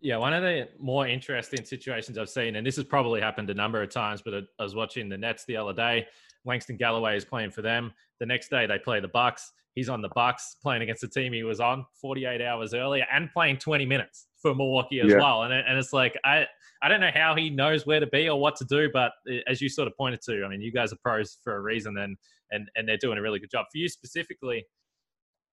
yeah 0.00 0.16
one 0.16 0.32
of 0.32 0.42
the 0.42 0.68
more 0.78 1.06
interesting 1.06 1.64
situations 1.64 2.18
i've 2.18 2.28
seen 2.28 2.56
and 2.56 2.66
this 2.66 2.76
has 2.76 2.84
probably 2.84 3.20
happened 3.20 3.48
a 3.50 3.54
number 3.54 3.82
of 3.82 3.90
times 3.90 4.22
but 4.22 4.34
uh, 4.34 4.40
i 4.58 4.62
was 4.62 4.74
watching 4.74 5.08
the 5.08 5.18
nets 5.18 5.44
the 5.46 5.56
other 5.56 5.72
day 5.72 6.06
langston 6.44 6.76
galloway 6.76 7.16
is 7.16 7.24
playing 7.24 7.50
for 7.50 7.62
them 7.62 7.92
the 8.20 8.26
next 8.26 8.48
day 8.48 8.66
they 8.66 8.78
play 8.78 9.00
the 9.00 9.08
bucks 9.08 9.52
he's 9.74 9.88
on 9.88 10.00
the 10.00 10.10
bucks 10.14 10.56
playing 10.62 10.82
against 10.82 11.00
the 11.00 11.08
team 11.08 11.32
he 11.32 11.42
was 11.42 11.60
on 11.60 11.84
48 12.00 12.40
hours 12.42 12.74
earlier 12.74 13.04
and 13.12 13.30
playing 13.32 13.56
20 13.58 13.86
minutes 13.86 14.26
for 14.44 14.54
Milwaukee 14.54 15.00
as 15.00 15.10
yeah. 15.10 15.16
well. 15.16 15.44
And 15.44 15.54
and 15.54 15.78
it's 15.78 15.92
like 15.92 16.16
I 16.24 16.44
I 16.82 16.88
don't 16.88 17.00
know 17.00 17.10
how 17.12 17.34
he 17.34 17.48
knows 17.48 17.86
where 17.86 17.98
to 17.98 18.06
be 18.06 18.28
or 18.28 18.38
what 18.38 18.56
to 18.56 18.64
do, 18.66 18.90
but 18.92 19.12
as 19.48 19.60
you 19.60 19.70
sort 19.70 19.88
of 19.88 19.96
pointed 19.96 20.20
to, 20.26 20.44
I 20.44 20.48
mean, 20.48 20.60
you 20.60 20.70
guys 20.70 20.92
are 20.92 20.98
pros 21.02 21.38
for 21.42 21.56
a 21.56 21.60
reason, 21.60 21.96
and 21.96 22.16
and 22.50 22.68
and 22.76 22.86
they're 22.86 22.98
doing 22.98 23.18
a 23.18 23.22
really 23.22 23.40
good 23.40 23.50
job 23.50 23.66
for 23.72 23.78
you 23.78 23.88
specifically. 23.88 24.64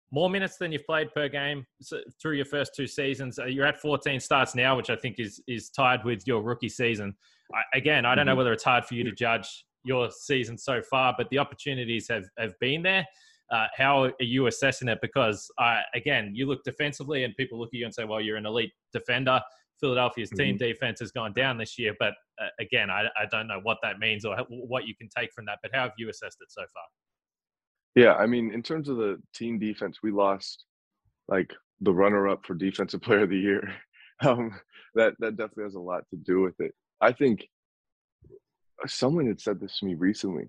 More 0.09 0.29
minutes 0.29 0.55
than 0.55 0.71
you've 0.71 0.85
played 0.85 1.13
per 1.13 1.27
game 1.27 1.65
through 2.21 2.37
your 2.37 2.45
first 2.45 2.71
two 2.73 2.87
seasons. 2.87 3.39
Uh, 3.39 3.45
you're 3.45 3.65
at 3.65 3.77
14 3.81 4.21
starts 4.21 4.55
now, 4.55 4.77
which 4.77 4.89
I 4.89 4.95
think 4.95 5.19
is 5.19 5.43
is 5.49 5.69
tied 5.69 6.05
with 6.05 6.25
your 6.25 6.41
rookie 6.41 6.69
season. 6.69 7.13
I, 7.53 7.77
again, 7.77 8.05
I 8.05 8.15
don't 8.15 8.25
know 8.25 8.31
mm-hmm. 8.31 8.37
whether 8.37 8.53
it's 8.53 8.63
hard 8.63 8.85
for 8.85 8.95
you 8.95 9.03
to 9.03 9.11
judge 9.11 9.65
your 9.87 10.11
season 10.11 10.57
so 10.57 10.81
far, 10.81 11.15
but 11.17 11.29
the 11.29 11.39
opportunities 11.39 12.07
have 12.09 12.25
have 12.37 12.53
been 12.59 12.83
there. 12.83 13.05
Uh, 13.49 13.67
how 13.75 14.03
are 14.03 14.13
you 14.19 14.47
assessing 14.47 14.89
it? 14.89 14.99
Because 15.01 15.49
uh, 15.57 15.79
again, 15.95 16.31
you 16.33 16.45
look 16.45 16.63
defensively, 16.63 17.23
and 17.23 17.35
people 17.35 17.57
look 17.59 17.69
at 17.69 17.79
you 17.79 17.85
and 17.85 17.93
say, 17.93 18.03
"Well, 18.03 18.21
you're 18.21 18.37
an 18.37 18.45
elite 18.45 18.73
defender." 18.93 19.41
Philadelphia's 19.79 20.31
team 20.31 20.55
mm-hmm. 20.55 20.65
defense 20.65 20.99
has 20.99 21.11
gone 21.11 21.33
down 21.33 21.57
this 21.57 21.77
year, 21.77 21.93
but 21.99 22.13
uh, 22.41 22.47
again, 22.59 22.89
I, 22.89 23.05
I, 23.15 23.25
don't 23.29 23.47
know 23.47 23.59
what 23.61 23.77
that 23.83 23.99
means 23.99 24.25
or 24.25 24.35
what 24.49 24.87
you 24.87 24.95
can 24.95 25.07
take 25.15 25.31
from 25.31 25.45
that. 25.45 25.59
But 25.61 25.71
how 25.73 25.83
have 25.83 25.91
you 25.99 26.09
assessed 26.09 26.37
it 26.41 26.51
so 26.51 26.61
far? 26.61 26.83
Yeah, 27.95 28.13
I 28.13 28.25
mean, 28.25 28.51
in 28.51 28.63
terms 28.63 28.89
of 28.89 28.97
the 28.97 29.21
team 29.33 29.59
defense, 29.59 29.99
we 30.03 30.11
lost 30.11 30.65
like 31.27 31.53
the 31.81 31.93
runner-up 31.93 32.45
for 32.45 32.55
defensive 32.55 33.01
player 33.01 33.23
of 33.23 33.29
the 33.29 33.37
year. 33.37 33.69
Um, 34.25 34.51
that 34.95 35.13
that 35.19 35.37
definitely 35.37 35.65
has 35.65 35.75
a 35.75 35.79
lot 35.79 36.01
to 36.09 36.15
do 36.15 36.41
with 36.41 36.59
it. 36.59 36.73
I 37.01 37.11
think 37.11 37.47
someone 38.85 39.27
had 39.27 39.41
said 39.41 39.59
this 39.59 39.79
to 39.79 39.85
me 39.85 39.95
recently 39.95 40.47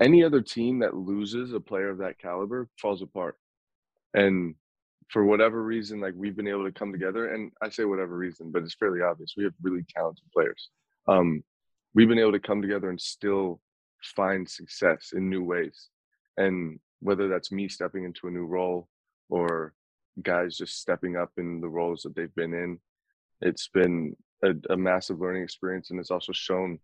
any 0.00 0.24
other 0.24 0.40
team 0.40 0.78
that 0.78 0.96
loses 0.96 1.52
a 1.52 1.60
player 1.60 1.90
of 1.90 1.98
that 1.98 2.18
caliber 2.18 2.68
falls 2.80 3.02
apart. 3.02 3.36
And 4.14 4.54
for 5.08 5.24
whatever 5.24 5.62
reason, 5.62 6.00
like 6.00 6.14
we've 6.16 6.36
been 6.36 6.48
able 6.48 6.64
to 6.64 6.72
come 6.72 6.90
together, 6.90 7.34
and 7.34 7.52
I 7.60 7.68
say 7.68 7.84
whatever 7.84 8.16
reason, 8.16 8.50
but 8.50 8.62
it's 8.62 8.74
fairly 8.74 9.02
obvious. 9.02 9.34
We 9.36 9.44
have 9.44 9.52
really 9.62 9.84
talented 9.94 10.24
players. 10.32 10.70
Um, 11.06 11.44
we've 11.94 12.08
been 12.08 12.18
able 12.18 12.32
to 12.32 12.40
come 12.40 12.62
together 12.62 12.88
and 12.88 13.00
still 13.00 13.60
find 14.02 14.48
success 14.48 15.12
in 15.14 15.28
new 15.28 15.44
ways. 15.44 15.88
And 16.36 16.80
whether 17.00 17.28
that's 17.28 17.52
me 17.52 17.68
stepping 17.68 18.04
into 18.04 18.28
a 18.28 18.30
new 18.30 18.46
role 18.46 18.88
or 19.28 19.74
guys 20.22 20.56
just 20.56 20.80
stepping 20.80 21.16
up 21.16 21.32
in 21.36 21.60
the 21.60 21.68
roles 21.68 22.02
that 22.02 22.14
they've 22.14 22.34
been 22.34 22.54
in, 22.54 22.78
it's 23.42 23.68
been 23.68 24.16
a, 24.42 24.52
a 24.70 24.76
massive 24.76 25.20
learning 25.20 25.42
experience, 25.42 25.90
and 25.90 26.00
it's 26.00 26.10
also 26.10 26.32
shown 26.32 26.78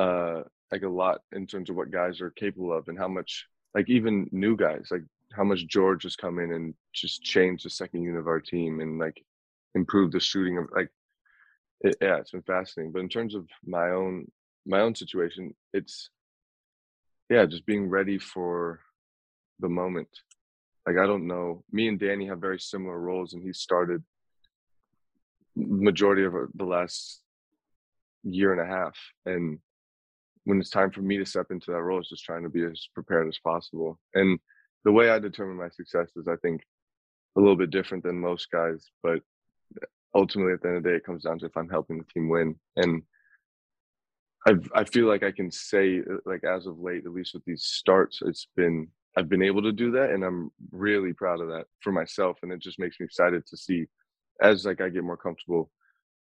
uh, 0.00 0.42
like 0.72 0.82
a 0.82 0.88
lot 0.88 1.20
in 1.32 1.46
terms 1.46 1.68
of 1.68 1.76
what 1.76 1.90
guys 1.90 2.20
are 2.20 2.30
capable 2.30 2.72
of 2.72 2.88
and 2.88 2.98
how 2.98 3.08
much 3.08 3.46
like 3.74 3.88
even 3.88 4.28
new 4.32 4.56
guys 4.56 4.88
like 4.90 5.02
how 5.32 5.44
much 5.44 5.66
Georges 5.66 6.12
has 6.12 6.16
come 6.16 6.38
in 6.38 6.52
and 6.52 6.74
just 6.92 7.22
changed 7.22 7.64
the 7.64 7.70
second 7.70 8.02
unit 8.02 8.20
of 8.20 8.26
our 8.26 8.40
team 8.40 8.80
and 8.80 8.98
like 8.98 9.22
improved 9.74 10.12
the 10.12 10.20
shooting 10.20 10.58
of 10.58 10.64
like 10.74 10.88
it, 11.82 11.96
yeah 12.00 12.16
it's 12.16 12.32
been 12.32 12.42
fascinating 12.42 12.92
but 12.92 13.00
in 13.00 13.08
terms 13.08 13.34
of 13.34 13.46
my 13.64 13.90
own 13.90 14.26
my 14.66 14.80
own 14.80 14.94
situation 14.94 15.54
it's 15.72 16.10
yeah 17.28 17.46
just 17.46 17.66
being 17.66 17.88
ready 17.88 18.18
for 18.18 18.80
the 19.60 19.68
moment 19.68 20.08
like 20.86 20.96
i 20.96 21.06
don't 21.06 21.26
know 21.26 21.62
me 21.70 21.88
and 21.88 22.00
danny 22.00 22.26
have 22.26 22.40
very 22.40 22.58
similar 22.58 22.98
roles 22.98 23.32
and 23.32 23.42
he 23.42 23.52
started 23.52 24.02
majority 25.56 26.24
of 26.24 26.34
the 26.54 26.64
last 26.64 27.22
year 28.22 28.52
and 28.52 28.60
a 28.60 28.66
half. 28.66 28.96
And 29.26 29.58
when 30.50 30.60
it's 30.60 30.70
time 30.70 30.90
for 30.90 31.00
me 31.00 31.16
to 31.16 31.24
step 31.24 31.46
into 31.50 31.70
that 31.70 31.80
role, 31.80 32.00
it's 32.00 32.08
just 32.08 32.24
trying 32.24 32.42
to 32.42 32.48
be 32.48 32.64
as 32.64 32.88
prepared 32.92 33.28
as 33.28 33.38
possible. 33.38 33.98
And 34.14 34.38
the 34.84 34.92
way 34.92 35.10
I 35.10 35.20
determine 35.20 35.56
my 35.56 35.68
success 35.68 36.08
is, 36.16 36.26
I 36.26 36.36
think, 36.42 36.62
a 37.36 37.40
little 37.40 37.56
bit 37.56 37.70
different 37.70 38.02
than 38.02 38.20
most 38.20 38.50
guys. 38.50 38.90
But 39.02 39.20
ultimately, 40.14 40.52
at 40.52 40.60
the 40.60 40.68
end 40.68 40.76
of 40.78 40.82
the 40.82 40.90
day, 40.90 40.96
it 40.96 41.04
comes 41.04 41.22
down 41.22 41.38
to 41.38 41.46
if 41.46 41.56
I'm 41.56 41.68
helping 41.68 41.98
the 41.98 42.12
team 42.12 42.28
win. 42.28 42.56
And 42.76 43.02
I 44.46 44.54
I 44.74 44.84
feel 44.84 45.06
like 45.06 45.22
I 45.22 45.30
can 45.30 45.50
say, 45.50 46.00
uh, 46.00 46.16
like 46.26 46.42
as 46.44 46.66
of 46.66 46.80
late, 46.80 47.06
at 47.06 47.12
least 47.12 47.34
with 47.34 47.44
these 47.44 47.64
starts, 47.64 48.20
it's 48.22 48.48
been 48.56 48.88
I've 49.16 49.28
been 49.28 49.42
able 49.42 49.62
to 49.62 49.72
do 49.72 49.92
that, 49.92 50.10
and 50.10 50.24
I'm 50.24 50.50
really 50.72 51.12
proud 51.12 51.40
of 51.40 51.48
that 51.48 51.66
for 51.80 51.92
myself. 51.92 52.38
And 52.42 52.52
it 52.52 52.60
just 52.60 52.78
makes 52.78 52.98
me 52.98 53.04
excited 53.06 53.46
to 53.46 53.56
see 53.56 53.86
as 54.42 54.64
like 54.64 54.80
I 54.80 54.88
get 54.88 55.04
more 55.04 55.16
comfortable 55.16 55.70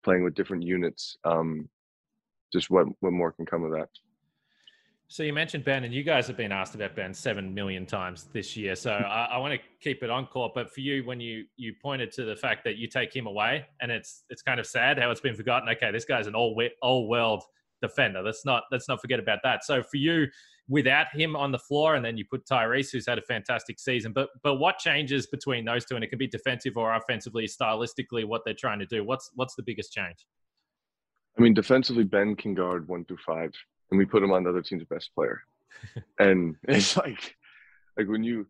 playing 0.04 0.24
with 0.24 0.34
different 0.34 0.62
units, 0.62 1.16
um, 1.24 1.68
just 2.52 2.70
what 2.70 2.86
what 3.00 3.12
more 3.12 3.32
can 3.32 3.46
come 3.46 3.64
of 3.64 3.72
that. 3.72 3.88
So 5.08 5.22
you 5.22 5.32
mentioned 5.32 5.64
Ben, 5.64 5.84
and 5.84 5.94
you 5.94 6.02
guys 6.02 6.26
have 6.26 6.36
been 6.36 6.50
asked 6.50 6.74
about 6.74 6.96
Ben 6.96 7.14
seven 7.14 7.54
million 7.54 7.86
times 7.86 8.24
this 8.32 8.56
year. 8.56 8.74
So 8.74 8.92
hmm. 8.96 9.04
I, 9.04 9.26
I 9.32 9.38
want 9.38 9.54
to 9.54 9.60
keep 9.80 10.02
it 10.02 10.10
on 10.10 10.26
court. 10.26 10.52
But 10.54 10.72
for 10.72 10.80
you, 10.80 11.04
when 11.04 11.20
you 11.20 11.44
you 11.56 11.74
pointed 11.80 12.10
to 12.12 12.24
the 12.24 12.36
fact 12.36 12.64
that 12.64 12.76
you 12.76 12.88
take 12.88 13.14
him 13.14 13.26
away, 13.26 13.66
and 13.80 13.92
it's 13.92 14.24
it's 14.30 14.42
kind 14.42 14.58
of 14.58 14.66
sad 14.66 14.98
how 14.98 15.10
it's 15.10 15.20
been 15.20 15.36
forgotten. 15.36 15.68
Okay, 15.68 15.92
this 15.92 16.04
guy's 16.04 16.26
an 16.26 16.34
all 16.34 16.60
all 16.82 17.08
world 17.08 17.44
defender. 17.80 18.22
Let's 18.22 18.44
not 18.44 18.64
let's 18.72 18.88
not 18.88 19.00
forget 19.00 19.20
about 19.20 19.38
that. 19.44 19.64
So 19.64 19.82
for 19.82 19.96
you, 19.96 20.26
without 20.68 21.06
him 21.12 21.36
on 21.36 21.52
the 21.52 21.58
floor, 21.58 21.94
and 21.94 22.04
then 22.04 22.16
you 22.16 22.24
put 22.24 22.44
Tyrese, 22.44 22.90
who's 22.90 23.06
had 23.06 23.18
a 23.18 23.22
fantastic 23.22 23.78
season. 23.78 24.12
But 24.12 24.30
but 24.42 24.56
what 24.56 24.78
changes 24.78 25.26
between 25.26 25.64
those 25.64 25.84
two? 25.84 25.94
And 25.94 26.04
it 26.04 26.08
can 26.08 26.18
be 26.18 26.26
defensive 26.26 26.76
or 26.76 26.94
offensively, 26.94 27.46
stylistically, 27.46 28.24
what 28.24 28.42
they're 28.44 28.54
trying 28.54 28.80
to 28.80 28.86
do. 28.86 29.04
What's 29.04 29.30
what's 29.34 29.54
the 29.54 29.62
biggest 29.62 29.92
change? 29.92 30.26
I 31.38 31.42
mean, 31.42 31.54
defensively, 31.54 32.04
Ben 32.04 32.34
can 32.34 32.54
guard 32.54 32.88
one 32.88 33.04
through 33.04 33.18
five, 33.18 33.52
and 33.90 33.98
we 33.98 34.04
put 34.04 34.22
him 34.22 34.32
on 34.32 34.44
the 34.44 34.50
other 34.50 34.62
team's 34.62 34.84
best 34.84 35.10
player. 35.14 35.42
and 36.18 36.56
it's 36.64 36.96
like, 36.96 37.36
like 37.96 38.08
when 38.08 38.24
you, 38.24 38.46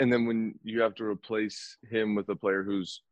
and 0.00 0.12
then 0.12 0.26
when 0.26 0.58
you 0.62 0.80
have 0.80 0.94
to 0.96 1.04
replace 1.04 1.76
him 1.88 2.14
with 2.14 2.28
a 2.28 2.36
player 2.36 2.62
who's 2.62 3.02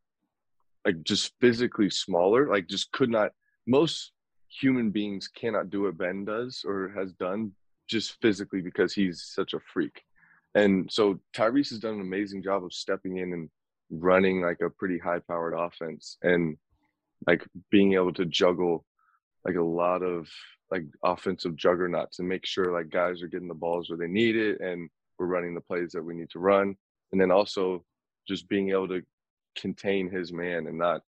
like 0.85 1.03
just 1.05 1.33
physically 1.41 1.91
smaller, 1.91 2.49
like 2.49 2.69
just 2.69 2.93
could 2.93 3.11
not. 3.11 3.31
Most 3.67 4.13
human 4.49 4.91
beings 4.91 5.29
cannot 5.29 5.71
do 5.71 5.83
what 5.83 5.97
Ben 5.97 6.25
does 6.25 6.65
or 6.67 6.93
has 6.97 7.13
done 7.13 7.53
just 7.89 8.21
physically 8.21 8.61
because 8.61 8.93
he's 8.93 9.23
such 9.23 9.55
a 9.55 9.61
freak. 9.73 10.03
And 10.55 10.91
so 10.93 11.21
Tyrese 11.35 11.71
has 11.71 11.79
done 11.79 11.95
an 11.95 12.01
amazing 12.01 12.43
job 12.43 12.65
of 12.65 12.73
stepping 12.73 13.19
in 13.19 13.33
and 13.33 13.49
running 13.91 14.43
like 14.43 14.61
a 14.61 14.71
pretty 14.71 14.99
high 14.99 15.21
powered 15.21 15.55
offense 15.55 16.19
and 16.23 16.57
like 17.27 17.47
being 17.71 17.95
able 17.95 18.13
to 18.15 18.25
juggle 18.25 18.85
like 19.45 19.57
a 19.57 19.63
lot 19.63 20.03
of 20.03 20.29
like 20.73 20.85
offensive 21.05 21.55
juggernauts 21.55 22.19
and 22.19 22.27
make 22.27 22.47
sure 22.47 22.73
like 22.73 22.89
guys 22.89 23.23
are 23.23 23.29
getting 23.29 23.47
the 23.47 23.55
balls 23.55 23.91
where 23.91 23.99
they 23.99 24.07
need 24.07 24.37
it 24.37 24.59
and 24.61 24.89
we're 25.19 25.27
running 25.27 25.55
the 25.55 25.61
plays 25.61 25.93
that 25.93 26.03
we 26.03 26.15
need 26.15 26.31
to 26.31 26.39
run. 26.39 26.75
And 27.13 27.21
then 27.21 27.31
also 27.31 27.85
just 28.27 28.49
being 28.49 28.71
able 28.71 28.89
to 28.89 29.03
contain 29.55 30.11
his 30.11 30.33
man 30.33 30.67
and 30.67 30.79
not 30.79 31.03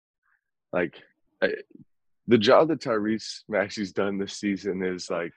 like 0.74 1.02
the 2.28 2.38
job 2.38 2.68
that 2.68 2.82
Tyrese 2.82 3.44
Maxey's 3.48 3.94
done 3.94 4.18
this 4.18 4.34
season 4.34 4.84
is 4.84 5.10
like 5.10 5.32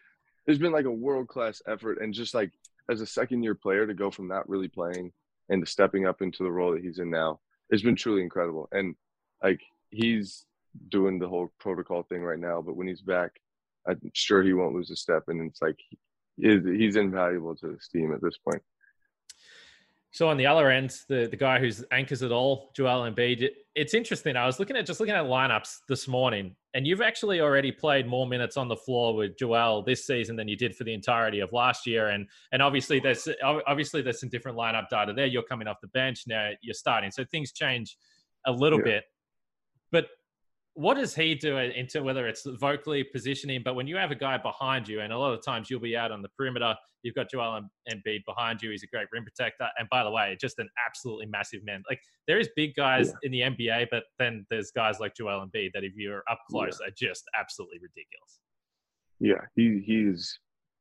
there's 0.45 0.59
been 0.59 0.73
like 0.73 0.87
a 0.87 0.91
world 0.91 1.29
class 1.29 1.63
effort 1.69 2.01
and 2.01 2.13
just 2.13 2.35
like 2.35 2.51
as 2.91 3.01
a 3.01 3.07
second 3.07 3.45
year 3.45 3.55
player 3.55 3.87
to 3.87 3.95
go 3.95 4.11
from 4.11 4.27
not 4.27 4.49
really 4.49 4.69
playing 4.69 5.13
and 5.51 5.65
to 5.65 5.71
stepping 5.71 6.05
up 6.05 6.21
into 6.21 6.43
the 6.43 6.51
role 6.51 6.73
that 6.73 6.83
he's 6.83 6.99
in 6.99 7.11
now 7.11 7.39
it's 7.71 7.83
been 7.83 7.95
truly 7.95 8.23
incredible 8.23 8.69
and 8.73 8.97
like 9.43 9.61
he's 9.91 10.47
doing 10.89 11.19
the 11.19 11.29
whole 11.29 11.53
protocol 11.61 12.03
thing 12.03 12.23
right 12.23 12.41
now 12.41 12.61
but 12.61 12.77
when 12.77 12.89
he's 12.89 13.03
back 13.03 13.41
i'm 13.89 14.01
sure 14.13 14.43
he 14.43 14.53
won't 14.53 14.75
lose 14.75 14.91
a 14.91 14.97
step 14.97 15.25
and 15.29 15.49
it's 15.49 15.63
like 15.63 15.79
he's 16.37 16.97
invaluable 16.97 17.55
to 17.55 17.69
this 17.69 17.89
team 17.89 18.13
at 18.13 18.23
this 18.23 18.39
point 18.39 18.63
so 20.17 20.31
on 20.31 20.39
the 20.39 20.47
other 20.47 20.71
end, 20.71 20.97
the, 21.11 21.29
the 21.31 21.37
guy 21.37 21.59
who's 21.59 21.85
anchors 21.93 22.23
it 22.23 22.33
all, 22.33 22.71
Joel 22.75 23.03
Embiid, 23.11 23.51
it's 23.75 23.93
interesting. 23.93 24.35
I 24.35 24.47
was 24.47 24.59
looking 24.59 24.75
at 24.75 24.87
just 24.87 24.99
looking 24.99 25.15
at 25.15 25.25
lineups 25.25 25.81
this 25.91 26.09
morning, 26.09 26.57
and 26.73 26.87
you've 26.87 27.03
actually 27.03 27.43
already 27.43 27.71
played 27.71 28.07
more 28.07 28.27
minutes 28.27 28.57
on 28.57 28.67
the 28.67 28.77
floor 28.77 29.15
with 29.15 29.37
Joel 29.37 29.83
this 29.83 30.07
season 30.07 30.35
than 30.35 30.49
you 30.49 30.57
did 30.57 30.75
for 30.75 30.85
the 30.85 30.95
entirety 30.95 31.41
of 31.41 31.53
last 31.53 31.87
year. 31.87 32.09
And 32.09 32.27
and 32.51 32.63
obviously 32.63 32.99
there's 32.99 33.29
obviously 33.45 34.01
there's 34.01 34.19
some 34.19 34.31
different 34.31 34.57
lineup 34.57 34.89
data 34.89 35.13
there. 35.13 35.27
You're 35.27 35.43
coming 35.43 35.69
off 35.69 35.83
the 35.83 35.89
bench 35.89 36.23
now, 36.27 36.53
you're 36.63 36.73
starting, 36.73 37.11
so 37.11 37.23
things 37.23 37.53
change 37.53 37.99
a 38.47 38.53
little 38.53 38.79
yeah. 38.79 38.85
bit. 38.85 39.05
But 39.93 40.07
what 40.77 40.99
does 40.99 41.15
he 41.15 41.35
do 41.35 41.57
into 41.57 42.03
whether 42.03 42.29
it's 42.29 42.47
vocally 42.61 43.03
positioning? 43.03 43.63
But 43.65 43.75
when 43.75 43.87
you 43.87 43.97
have 43.97 44.11
a 44.11 44.15
guy 44.15 44.37
behind 44.37 44.87
you, 44.87 45.01
and 45.01 45.11
a 45.11 45.19
lot 45.19 45.33
of 45.33 45.43
times 45.43 45.71
you'll 45.71 45.81
be 45.81 45.97
out 45.97 46.13
on 46.13 46.21
the 46.21 46.29
perimeter, 46.37 46.75
you've 47.03 47.15
got 47.15 47.31
Joel 47.31 47.63
Embiid 47.91 48.25
behind 48.27 48.61
you. 48.61 48.71
He's 48.71 48.83
a 48.83 48.87
great 48.87 49.07
rim 49.11 49.25
protector, 49.25 49.69
and 49.79 49.89
by 49.89 50.05
the 50.05 50.11
way, 50.11 50.37
just 50.39 50.59
an 50.59 50.69
absolutely 50.87 51.27
massive 51.27 51.65
man. 51.65 51.83
Like 51.89 51.99
there 52.29 52.39
is 52.39 52.51
big 52.55 52.75
guys 52.75 53.09
yeah. 53.09 53.15
in 53.23 53.57
the 53.57 53.67
NBA, 53.67 53.87
but 53.91 54.05
then 54.19 54.47
there's 54.51 54.71
guys 54.71 55.01
like 55.01 55.15
Joel 55.17 55.47
Embiid 55.47 55.71
that 55.73 55.83
if 55.83 55.95
you're 55.97 56.23
up 56.31 56.41
close 56.51 56.79
yeah. 56.81 56.89
are 56.89 56.95
just 56.97 57.25
absolutely 57.39 57.79
ridiculous. 57.79 58.41
Yeah, 59.19 59.47
he 59.57 59.83
he's 59.85 60.39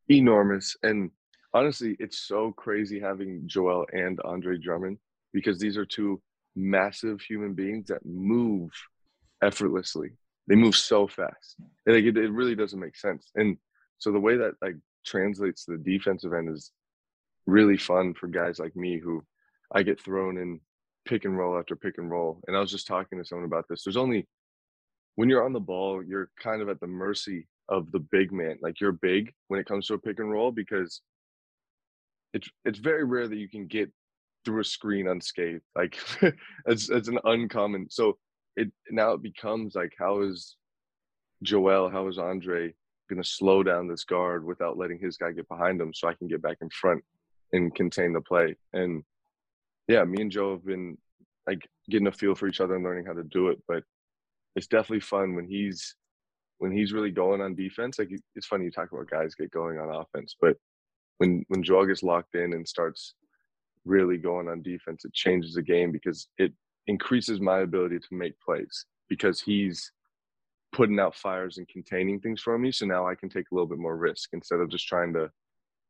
enormous, 0.10 0.76
and 0.84 1.10
honestly, 1.54 1.96
it's 2.00 2.28
so 2.28 2.52
crazy 2.52 3.00
having 3.00 3.44
Joel 3.46 3.86
and 3.94 4.20
Andre 4.26 4.58
Drummond 4.58 4.98
because 5.32 5.58
these 5.58 5.78
are 5.78 5.86
two 5.86 6.22
massive 6.58 7.22
human 7.22 7.54
beings 7.54 7.88
that 7.88 8.06
move 8.06 8.72
effortlessly. 9.42 10.10
They 10.48 10.56
move 10.56 10.76
so 10.76 11.08
fast. 11.08 11.56
And 11.86 11.96
like 11.96 12.06
it, 12.06 12.18
it 12.18 12.32
really 12.32 12.56
doesn't 12.56 12.80
make 12.80 12.96
sense. 12.96 13.32
And 13.36 13.58
so 13.98 14.12
the 14.12 14.20
way 14.20 14.38
that 14.38 14.54
like 14.62 14.76
translates 15.06 15.66
to 15.66 15.72
the 15.72 15.84
defensive 15.84 16.34
end 16.34 16.50
is 16.54 16.72
really 17.46 17.78
fun 17.78 18.14
for 18.14 18.28
guys 18.28 18.60
like 18.60 18.76
me 18.76 19.00
who 19.00 19.24
I 19.72 19.84
get 19.84 20.00
thrown 20.00 20.38
in 20.38 20.60
pick 21.06 21.26
and 21.26 21.38
roll 21.38 21.58
after 21.58 21.76
pick 21.76 21.98
and 21.98 22.10
roll. 22.10 22.42
And 22.48 22.58
I 22.58 22.60
was 22.60 22.72
just 22.72 22.88
talking 22.88 23.18
to 23.20 23.26
someone 23.26 23.46
about 23.46 23.66
this. 23.70 23.84
There's 23.84 23.98
only 23.98 24.28
when 25.16 25.30
you're 25.30 25.46
on 25.46 25.54
the 25.54 25.60
ball, 25.60 26.04
you're 26.04 26.30
kind 26.42 26.62
of 26.62 26.70
at 26.70 26.80
the 26.80 26.88
mercy 26.88 27.48
of 27.70 27.92
the 27.92 28.00
big 28.00 28.32
man. 28.32 28.58
Like 28.62 28.80
you're 28.80 28.92
big 28.92 29.34
when 29.48 29.60
it 29.60 29.66
comes 29.66 29.88
to 29.88 29.94
a 29.94 30.00
pick 30.00 30.20
and 30.20 30.32
roll 30.32 30.52
because 30.52 31.02
it's 32.34 32.50
it's 32.66 32.80
very 32.80 33.04
rare 33.04 33.28
that 33.28 33.38
you 33.38 33.50
can 33.50 33.68
get 33.68 33.92
through 34.44 34.62
a 34.62 34.66
screen 34.66 35.08
unscathed. 35.08 35.64
Like 35.76 35.98
it's 36.66 36.90
it's 36.90 37.08
an 37.08 37.20
uncommon. 37.24 37.88
So 37.90 38.18
it 38.56 38.72
now 38.90 39.12
it 39.12 39.22
becomes 39.22 39.76
like 39.76 39.94
how 39.98 40.22
is 40.22 40.56
Joel, 41.44 41.90
how 41.90 42.08
is 42.08 42.18
Andre 42.18 42.74
going 43.10 43.22
to 43.22 43.28
slow 43.28 43.64
down 43.64 43.88
this 43.88 44.04
guard 44.04 44.44
without 44.46 44.78
letting 44.78 45.00
his 45.00 45.18
guy 45.18 45.32
get 45.32 45.48
behind 45.48 45.80
him 45.80 45.94
so 45.94 46.08
I 46.08 46.14
can 46.14 46.28
get 46.28 46.42
back 46.42 46.58
in 46.62 46.70
front 46.70 47.04
and 47.54 47.74
contain 47.76 48.14
the 48.14 48.22
play. 48.22 48.56
And 48.74 49.04
yeah, 49.88 50.04
me 50.04 50.22
and 50.22 50.32
Joe 50.32 50.52
have 50.52 50.66
been 50.66 50.98
like 51.48 51.68
getting 51.90 52.08
a 52.08 52.12
feel 52.12 52.36
for 52.36 52.48
each 52.48 52.62
other 52.62 52.76
and 52.76 52.84
learning 52.84 53.06
how 53.06 53.14
to 53.14 53.24
do 53.24 53.50
it. 53.50 53.62
But 53.68 53.84
it's 54.56 54.68
definitely 54.68 55.02
fun 55.02 55.36
when 55.36 55.48
he's 55.48 55.96
when 56.58 56.72
he's 56.72 56.94
really 56.94 57.12
going 57.12 57.42
on 57.42 57.56
defense. 57.56 58.00
Like 58.00 58.10
it's 58.36 58.48
funny 58.48 58.66
you 58.66 58.72
talk 58.72 58.92
about 58.92 59.10
guys 59.10 59.36
get 59.36 59.52
going 59.52 59.78
on 59.78 59.94
offense, 59.94 60.36
but 60.40 60.58
when 61.18 61.46
when 61.48 61.64
Joel 61.64 61.86
gets 61.86 62.04
locked 62.04 62.36
in 62.36 62.54
and 62.54 62.68
starts 62.68 63.16
really 63.86 64.18
going 64.18 64.48
on 64.48 64.62
defense, 64.62 65.06
it 65.06 65.14
changes 65.14 65.54
the 65.54 65.62
game 65.62 65.92
because 65.92 66.28
it 66.38 66.54
increases 66.88 67.40
my 67.40 67.60
ability 67.60 68.00
to 68.00 68.08
make 68.12 68.40
plays 68.40 68.86
because 69.10 69.42
he's 69.42 69.92
putting 70.72 71.00
out 71.00 71.16
fires 71.16 71.58
and 71.58 71.68
containing 71.68 72.20
things 72.20 72.42
for 72.42 72.58
me. 72.58 72.72
So 72.72 72.86
now 72.86 73.08
I 73.08 73.16
can 73.16 73.30
take 73.30 73.52
a 73.52 73.56
little 73.56 73.68
bit 73.68 73.78
more 73.78 73.96
risk 73.96 74.30
instead 74.34 74.60
of 74.60 74.70
just 74.70 74.88
trying 74.88 75.14
to. 75.14 75.32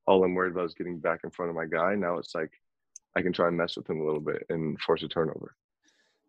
All 0.07 0.23
I'm 0.23 0.35
worried 0.35 0.51
about 0.51 0.65
is 0.65 0.75
getting 0.75 0.99
back 0.99 1.21
in 1.23 1.31
front 1.31 1.49
of 1.49 1.55
my 1.55 1.65
guy. 1.65 1.95
Now 1.95 2.19
it's 2.19 2.35
like 2.35 2.51
I 3.15 3.23
can 3.23 3.33
try 3.33 3.47
and 3.47 3.57
mess 3.57 3.75
with 3.75 3.89
him 3.89 4.01
a 4.01 4.05
little 4.05 4.19
bit 4.19 4.45
and 4.49 4.79
force 4.79 5.01
a 5.01 5.07
turnover. 5.07 5.55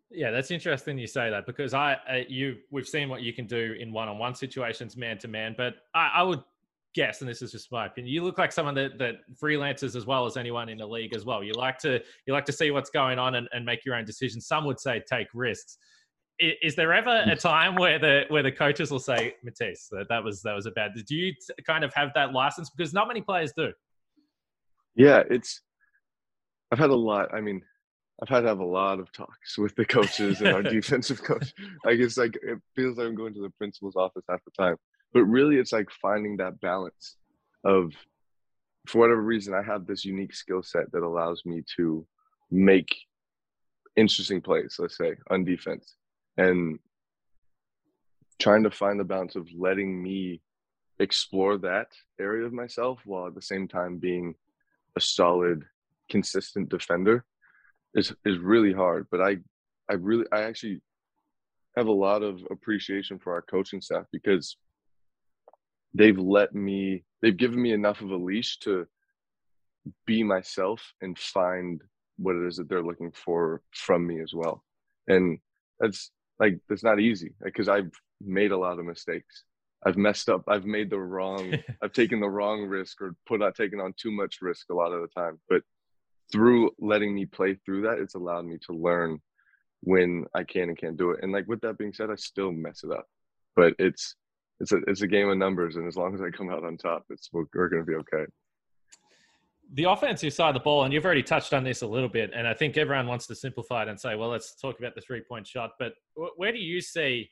Yeah, 0.09 0.31
that's 0.31 0.49
interesting 0.51 0.97
you 0.97 1.05
say 1.05 1.29
that 1.29 1.45
because 1.45 1.73
I, 1.73 1.93
uh, 2.09 2.15
you, 2.27 2.57
we've 2.71 2.87
seen 2.87 3.09
what 3.09 3.21
you 3.21 3.33
can 3.33 3.45
do 3.45 3.75
in 3.77 3.91
one-on-one 3.91 4.35
situations, 4.35 4.95
man 4.95 5.17
to 5.19 5.27
man. 5.27 5.53
But 5.55 5.75
I, 5.93 6.11
I 6.15 6.23
would 6.23 6.41
guess, 6.97 7.21
and 7.21 7.29
this 7.29 7.43
is 7.43 7.51
just 7.51 7.71
my 7.71 7.85
opinion, 7.85 8.11
you 8.11 8.23
look 8.23 8.39
like 8.39 8.51
someone 8.51 8.73
that, 8.73 8.97
that 8.97 9.17
freelances 9.39 9.95
as 9.95 10.07
well 10.07 10.25
as 10.25 10.35
anyone 10.35 10.67
in 10.67 10.79
the 10.79 10.85
league 10.85 11.15
as 11.15 11.25
well. 11.25 11.43
You 11.43 11.53
like 11.53 11.77
to 11.79 12.01
you 12.25 12.33
like 12.33 12.45
to 12.45 12.51
see 12.51 12.71
what's 12.71 12.89
going 12.89 13.19
on 13.19 13.35
and, 13.35 13.47
and 13.53 13.63
make 13.63 13.85
your 13.85 13.93
own 13.93 14.03
decisions. 14.03 14.47
Some 14.47 14.65
would 14.65 14.79
say 14.79 15.03
take 15.07 15.27
risks. 15.35 15.77
Is, 16.39 16.53
is 16.63 16.75
there 16.75 16.91
ever 16.93 17.23
a 17.27 17.35
time 17.35 17.75
where 17.75 17.99
the 17.99 18.23
where 18.29 18.41
the 18.41 18.51
coaches 18.51 18.89
will 18.89 18.99
say, 18.99 19.35
Matisse, 19.43 19.87
that, 19.91 20.07
that 20.09 20.23
was 20.23 20.41
that 20.41 20.55
was 20.55 20.65
a 20.65 20.71
bad? 20.71 20.91
Do 21.07 21.15
you 21.15 21.33
t- 21.33 21.63
kind 21.67 21.83
of 21.83 21.93
have 21.93 22.09
that 22.15 22.33
license 22.33 22.71
because 22.71 22.93
not 22.93 23.07
many 23.07 23.21
players 23.21 23.53
do? 23.55 23.71
Yeah, 24.95 25.21
it's. 25.29 25.61
I've 26.71 26.79
had 26.79 26.89
a 26.89 26.95
lot. 26.95 27.31
I 27.31 27.41
mean, 27.41 27.61
I've 28.23 28.29
had 28.29 28.41
to 28.41 28.47
have 28.47 28.59
a 28.59 28.65
lot 28.65 28.99
of 28.99 29.11
talks 29.11 29.59
with 29.59 29.75
the 29.75 29.85
coaches 29.85 30.41
and 30.41 30.49
our 30.49 30.63
defensive 30.77 31.23
coach. 31.23 31.53
Like 31.85 31.99
guess 31.99 32.17
like 32.17 32.35
it 32.41 32.57
feels 32.75 32.97
like 32.97 33.05
I'm 33.05 33.15
going 33.15 33.35
to 33.35 33.41
the 33.41 33.51
principal's 33.51 33.95
office 33.95 34.25
half 34.27 34.39
the 34.45 34.51
time 34.59 34.77
but 35.13 35.23
really 35.23 35.57
it's 35.57 35.73
like 35.73 35.89
finding 36.01 36.37
that 36.37 36.59
balance 36.61 37.15
of 37.63 37.93
for 38.87 38.99
whatever 38.99 39.21
reason 39.21 39.53
i 39.53 39.61
have 39.61 39.85
this 39.85 40.05
unique 40.05 40.33
skill 40.33 40.63
set 40.63 40.91
that 40.91 41.03
allows 41.03 41.43
me 41.45 41.63
to 41.75 42.05
make 42.51 42.95
interesting 43.95 44.41
plays 44.41 44.75
let's 44.79 44.97
say 44.97 45.15
on 45.29 45.43
defense 45.43 45.95
and 46.37 46.79
trying 48.39 48.63
to 48.63 48.71
find 48.71 48.99
the 48.99 49.03
balance 49.03 49.35
of 49.35 49.47
letting 49.57 50.01
me 50.01 50.41
explore 50.99 51.57
that 51.57 51.87
area 52.19 52.45
of 52.45 52.53
myself 52.53 52.99
while 53.05 53.27
at 53.27 53.35
the 53.35 53.41
same 53.41 53.67
time 53.67 53.97
being 53.97 54.35
a 54.95 55.01
solid, 55.01 55.63
consistent 56.09 56.69
defender 56.69 57.25
is 57.93 58.13
is 58.25 58.37
really 58.39 58.73
hard. 58.73 59.07
But 59.11 59.21
I 59.21 59.37
I 59.89 59.93
really 59.93 60.25
I 60.31 60.41
actually 60.43 60.81
have 61.75 61.87
a 61.87 61.91
lot 61.91 62.23
of 62.23 62.41
appreciation 62.49 63.19
for 63.19 63.33
our 63.33 63.41
coaching 63.41 63.81
staff 63.81 64.05
because 64.11 64.57
they've 65.93 66.17
let 66.17 66.53
me 66.53 67.03
they've 67.21 67.37
given 67.37 67.61
me 67.61 67.71
enough 67.73 68.01
of 68.01 68.11
a 68.11 68.15
leash 68.15 68.59
to 68.59 68.87
be 70.05 70.23
myself 70.23 70.93
and 71.01 71.17
find 71.17 71.81
what 72.17 72.35
it 72.35 72.45
is 72.47 72.57
that 72.57 72.67
they're 72.67 72.83
looking 72.83 73.11
for 73.11 73.61
from 73.71 74.05
me 74.05 74.21
as 74.21 74.33
well. 74.33 74.63
And 75.07 75.39
that's 75.79 76.11
like 76.39 76.59
that's 76.67 76.83
not 76.83 76.99
easy 76.99 77.33
because 77.43 77.69
i've 77.69 77.91
made 78.21 78.51
a 78.51 78.57
lot 78.57 78.79
of 78.79 78.85
mistakes. 78.85 79.43
I've 79.85 79.97
messed 79.97 80.29
up 80.29 80.43
i've 80.47 80.65
made 80.65 80.89
the 80.89 80.99
wrong 80.99 81.53
i've 81.83 81.93
taken 81.93 82.19
the 82.19 82.29
wrong 82.29 82.63
risk 82.63 83.01
or 83.01 83.15
put 83.27 83.41
out 83.41 83.55
taken 83.55 83.79
on 83.79 83.93
too 83.95 84.11
much 84.11 84.37
risk 84.41 84.67
a 84.69 84.75
lot 84.75 84.91
of 84.91 85.01
the 85.01 85.21
time. 85.21 85.39
But 85.49 85.61
through 86.31 86.71
letting 86.79 87.15
me 87.15 87.25
play 87.25 87.57
through 87.65 87.83
that 87.83 87.99
it's 87.99 88.15
allowed 88.15 88.45
me 88.45 88.57
to 88.65 88.73
learn 88.73 89.19
when 89.81 90.25
i 90.35 90.43
can 90.43 90.69
and 90.69 90.77
can't 90.77 90.97
do 90.97 91.11
it. 91.11 91.19
And 91.21 91.31
like 91.31 91.47
with 91.47 91.61
that 91.61 91.77
being 91.77 91.93
said 91.93 92.09
i 92.09 92.15
still 92.15 92.51
mess 92.51 92.83
it 92.83 92.91
up. 92.91 93.05
But 93.55 93.73
it's 93.79 94.15
it's 94.59 94.71
a 94.71 94.77
it's 94.87 95.01
a 95.01 95.07
game 95.07 95.29
of 95.29 95.37
numbers 95.37 95.75
and 95.75 95.87
as 95.87 95.95
long 95.95 96.13
as 96.13 96.21
i 96.21 96.29
come 96.29 96.49
out 96.49 96.63
on 96.63 96.77
top 96.77 97.03
it's 97.09 97.29
we're, 97.31 97.45
we're 97.53 97.69
going 97.69 97.83
to 97.83 97.85
be 97.85 97.95
okay 97.95 98.25
the 99.73 99.83
offensive 99.83 100.33
side 100.33 100.49
of 100.49 100.53
the 100.53 100.59
ball, 100.61 100.83
and 100.83 100.93
you've 100.93 101.05
already 101.05 101.23
touched 101.23 101.53
on 101.53 101.63
this 101.63 101.81
a 101.81 101.87
little 101.87 102.09
bit, 102.09 102.31
and 102.33 102.47
I 102.47 102.53
think 102.53 102.77
everyone 102.77 103.07
wants 103.07 103.27
to 103.27 103.35
simplify 103.35 103.83
it 103.83 103.89
and 103.89 103.99
say, 103.99 104.15
well, 104.15 104.29
let's 104.29 104.55
talk 104.55 104.79
about 104.79 104.95
the 104.95 105.01
three 105.01 105.21
point 105.21 105.45
shot. 105.45 105.71
But 105.77 105.93
where 106.37 106.51
do 106.51 106.57
you 106.57 106.79
see 106.79 107.29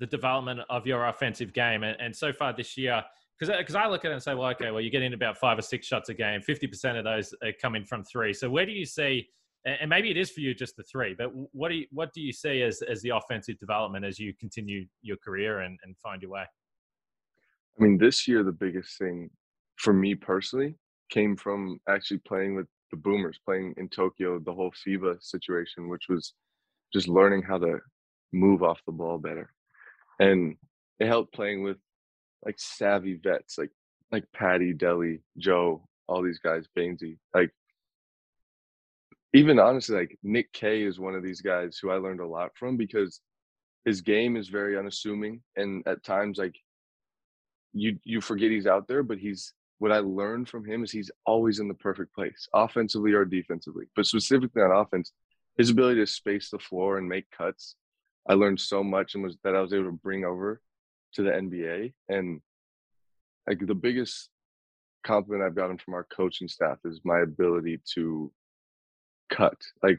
the 0.00 0.06
development 0.06 0.60
of 0.68 0.86
your 0.86 1.06
offensive 1.06 1.52
game? 1.52 1.84
And, 1.84 1.96
and 2.00 2.14
so 2.14 2.32
far 2.32 2.52
this 2.52 2.76
year, 2.76 3.04
because 3.38 3.74
I 3.74 3.86
look 3.86 4.04
at 4.04 4.10
it 4.10 4.14
and 4.14 4.22
say, 4.22 4.34
well, 4.34 4.48
okay, 4.50 4.70
well, 4.70 4.80
you're 4.80 4.90
getting 4.90 5.12
about 5.12 5.38
five 5.38 5.58
or 5.58 5.62
six 5.62 5.86
shots 5.86 6.08
a 6.08 6.14
game, 6.14 6.40
50% 6.40 6.98
of 6.98 7.04
those 7.04 7.34
are 7.42 7.52
coming 7.60 7.84
from 7.84 8.02
three. 8.04 8.32
So 8.32 8.50
where 8.50 8.66
do 8.66 8.72
you 8.72 8.86
see, 8.86 9.28
and 9.64 9.88
maybe 9.88 10.10
it 10.10 10.16
is 10.16 10.30
for 10.30 10.40
you 10.40 10.54
just 10.54 10.76
the 10.76 10.82
three, 10.82 11.14
but 11.16 11.30
what 11.52 11.70
do 11.70 11.76
you, 11.76 11.86
what 11.90 12.12
do 12.12 12.20
you 12.20 12.32
see 12.32 12.62
as, 12.62 12.82
as 12.82 13.00
the 13.02 13.10
offensive 13.10 13.58
development 13.58 14.04
as 14.04 14.18
you 14.18 14.34
continue 14.38 14.84
your 15.02 15.16
career 15.16 15.60
and, 15.60 15.78
and 15.84 15.96
find 15.98 16.20
your 16.20 16.30
way? 16.30 16.44
I 17.78 17.82
mean, 17.82 17.98
this 17.98 18.28
year, 18.28 18.42
the 18.42 18.52
biggest 18.52 18.98
thing 18.98 19.30
for 19.76 19.92
me 19.92 20.14
personally 20.14 20.76
came 21.10 21.36
from 21.36 21.80
actually 21.88 22.18
playing 22.18 22.54
with 22.54 22.66
the 22.90 22.96
Boomers, 22.96 23.38
playing 23.44 23.74
in 23.76 23.88
Tokyo, 23.88 24.38
the 24.38 24.52
whole 24.52 24.72
FIBA 24.86 25.22
situation, 25.22 25.88
which 25.88 26.04
was 26.08 26.34
just 26.92 27.08
learning 27.08 27.42
how 27.42 27.58
to 27.58 27.78
move 28.32 28.62
off 28.62 28.80
the 28.86 28.92
ball 28.92 29.18
better. 29.18 29.52
And 30.20 30.56
it 31.00 31.08
helped 31.08 31.34
playing 31.34 31.62
with 31.62 31.78
like 32.44 32.56
savvy 32.58 33.18
vets 33.22 33.58
like 33.58 33.70
like 34.12 34.24
Patty, 34.32 34.72
Delly, 34.72 35.20
Joe, 35.38 35.88
all 36.06 36.22
these 36.22 36.38
guys, 36.38 36.66
Baynesy. 36.78 37.16
Like 37.34 37.50
even 39.34 39.58
honestly, 39.58 39.96
like 39.96 40.16
Nick 40.22 40.52
Kay 40.52 40.82
is 40.82 41.00
one 41.00 41.14
of 41.14 41.22
these 41.22 41.40
guys 41.40 41.76
who 41.76 41.90
I 41.90 41.96
learned 41.96 42.20
a 42.20 42.26
lot 42.26 42.52
from 42.54 42.76
because 42.76 43.20
his 43.84 44.00
game 44.00 44.36
is 44.36 44.48
very 44.48 44.78
unassuming 44.78 45.42
and 45.56 45.86
at 45.86 46.02
times 46.04 46.38
like 46.38 46.56
you 47.74 47.98
you 48.04 48.20
forget 48.20 48.52
he's 48.52 48.68
out 48.68 48.86
there, 48.86 49.02
but 49.02 49.18
he's 49.18 49.52
what 49.78 49.90
I 49.90 49.98
learned 49.98 50.48
from 50.48 50.64
him 50.64 50.84
is 50.84 50.92
he's 50.92 51.10
always 51.26 51.58
in 51.58 51.66
the 51.66 51.74
perfect 51.74 52.14
place, 52.14 52.48
offensively 52.54 53.12
or 53.12 53.24
defensively. 53.24 53.86
But 53.96 54.06
specifically 54.06 54.62
on 54.62 54.70
offense, 54.70 55.12
his 55.58 55.70
ability 55.70 56.00
to 56.00 56.06
space 56.06 56.50
the 56.50 56.58
floor 56.60 56.96
and 56.98 57.08
make 57.08 57.28
cuts, 57.32 57.74
I 58.28 58.34
learned 58.34 58.60
so 58.60 58.84
much 58.84 59.14
and 59.14 59.24
was 59.24 59.36
that 59.42 59.56
I 59.56 59.60
was 59.60 59.72
able 59.72 59.86
to 59.86 59.92
bring 59.92 60.24
over 60.24 60.60
to 61.14 61.22
the 61.22 61.30
NBA. 61.30 61.92
And 62.08 62.40
like 63.48 63.66
the 63.66 63.74
biggest 63.74 64.30
compliment 65.04 65.44
I've 65.44 65.56
gotten 65.56 65.76
from 65.76 65.94
our 65.94 66.06
coaching 66.16 66.48
staff 66.48 66.78
is 66.84 67.00
my 67.04 67.20
ability 67.20 67.80
to 67.94 68.32
cut, 69.34 69.56
like 69.82 69.98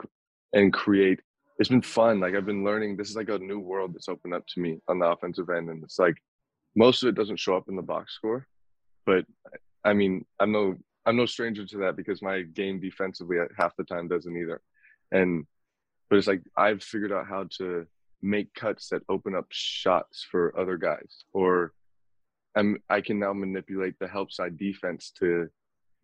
and 0.53 0.73
create. 0.73 1.19
It's 1.57 1.69
been 1.69 1.81
fun. 1.81 2.19
Like 2.19 2.35
I've 2.35 2.45
been 2.45 2.65
learning. 2.65 2.97
This 2.97 3.09
is 3.09 3.15
like 3.15 3.29
a 3.29 3.37
new 3.37 3.59
world 3.59 3.93
that's 3.93 4.09
opened 4.09 4.33
up 4.33 4.45
to 4.47 4.59
me 4.59 4.79
on 4.87 4.99
the 4.99 5.05
offensive 5.05 5.49
end, 5.49 5.69
and 5.69 5.83
it's 5.83 5.99
like 5.99 6.15
most 6.75 7.03
of 7.03 7.09
it 7.09 7.15
doesn't 7.15 7.39
show 7.39 7.55
up 7.55 7.69
in 7.69 7.75
the 7.75 7.81
box 7.81 8.13
score, 8.15 8.47
but 9.05 9.25
I 9.83 9.93
mean, 9.93 10.25
I'm 10.39 10.51
no 10.51 10.75
I'm 11.05 11.15
no 11.15 11.25
stranger 11.25 11.65
to 11.65 11.77
that 11.79 11.95
because 11.95 12.21
my 12.21 12.41
game 12.41 12.79
defensively 12.79 13.39
at 13.39 13.51
half 13.57 13.75
the 13.77 13.83
time 13.83 14.07
doesn't 14.07 14.35
either. 14.35 14.61
And 15.11 15.45
but 16.09 16.17
it's 16.17 16.27
like 16.27 16.41
I've 16.57 16.83
figured 16.83 17.11
out 17.11 17.27
how 17.27 17.47
to 17.57 17.85
make 18.21 18.53
cuts 18.55 18.89
that 18.89 19.03
open 19.07 19.35
up 19.35 19.45
shots 19.49 20.25
for 20.29 20.57
other 20.59 20.77
guys 20.77 21.25
or 21.33 21.73
I'm, 22.55 22.77
I 22.89 23.01
can 23.01 23.19
now 23.19 23.33
manipulate 23.33 23.95
the 23.99 24.07
help 24.07 24.31
side 24.31 24.57
defense 24.57 25.11
to 25.19 25.49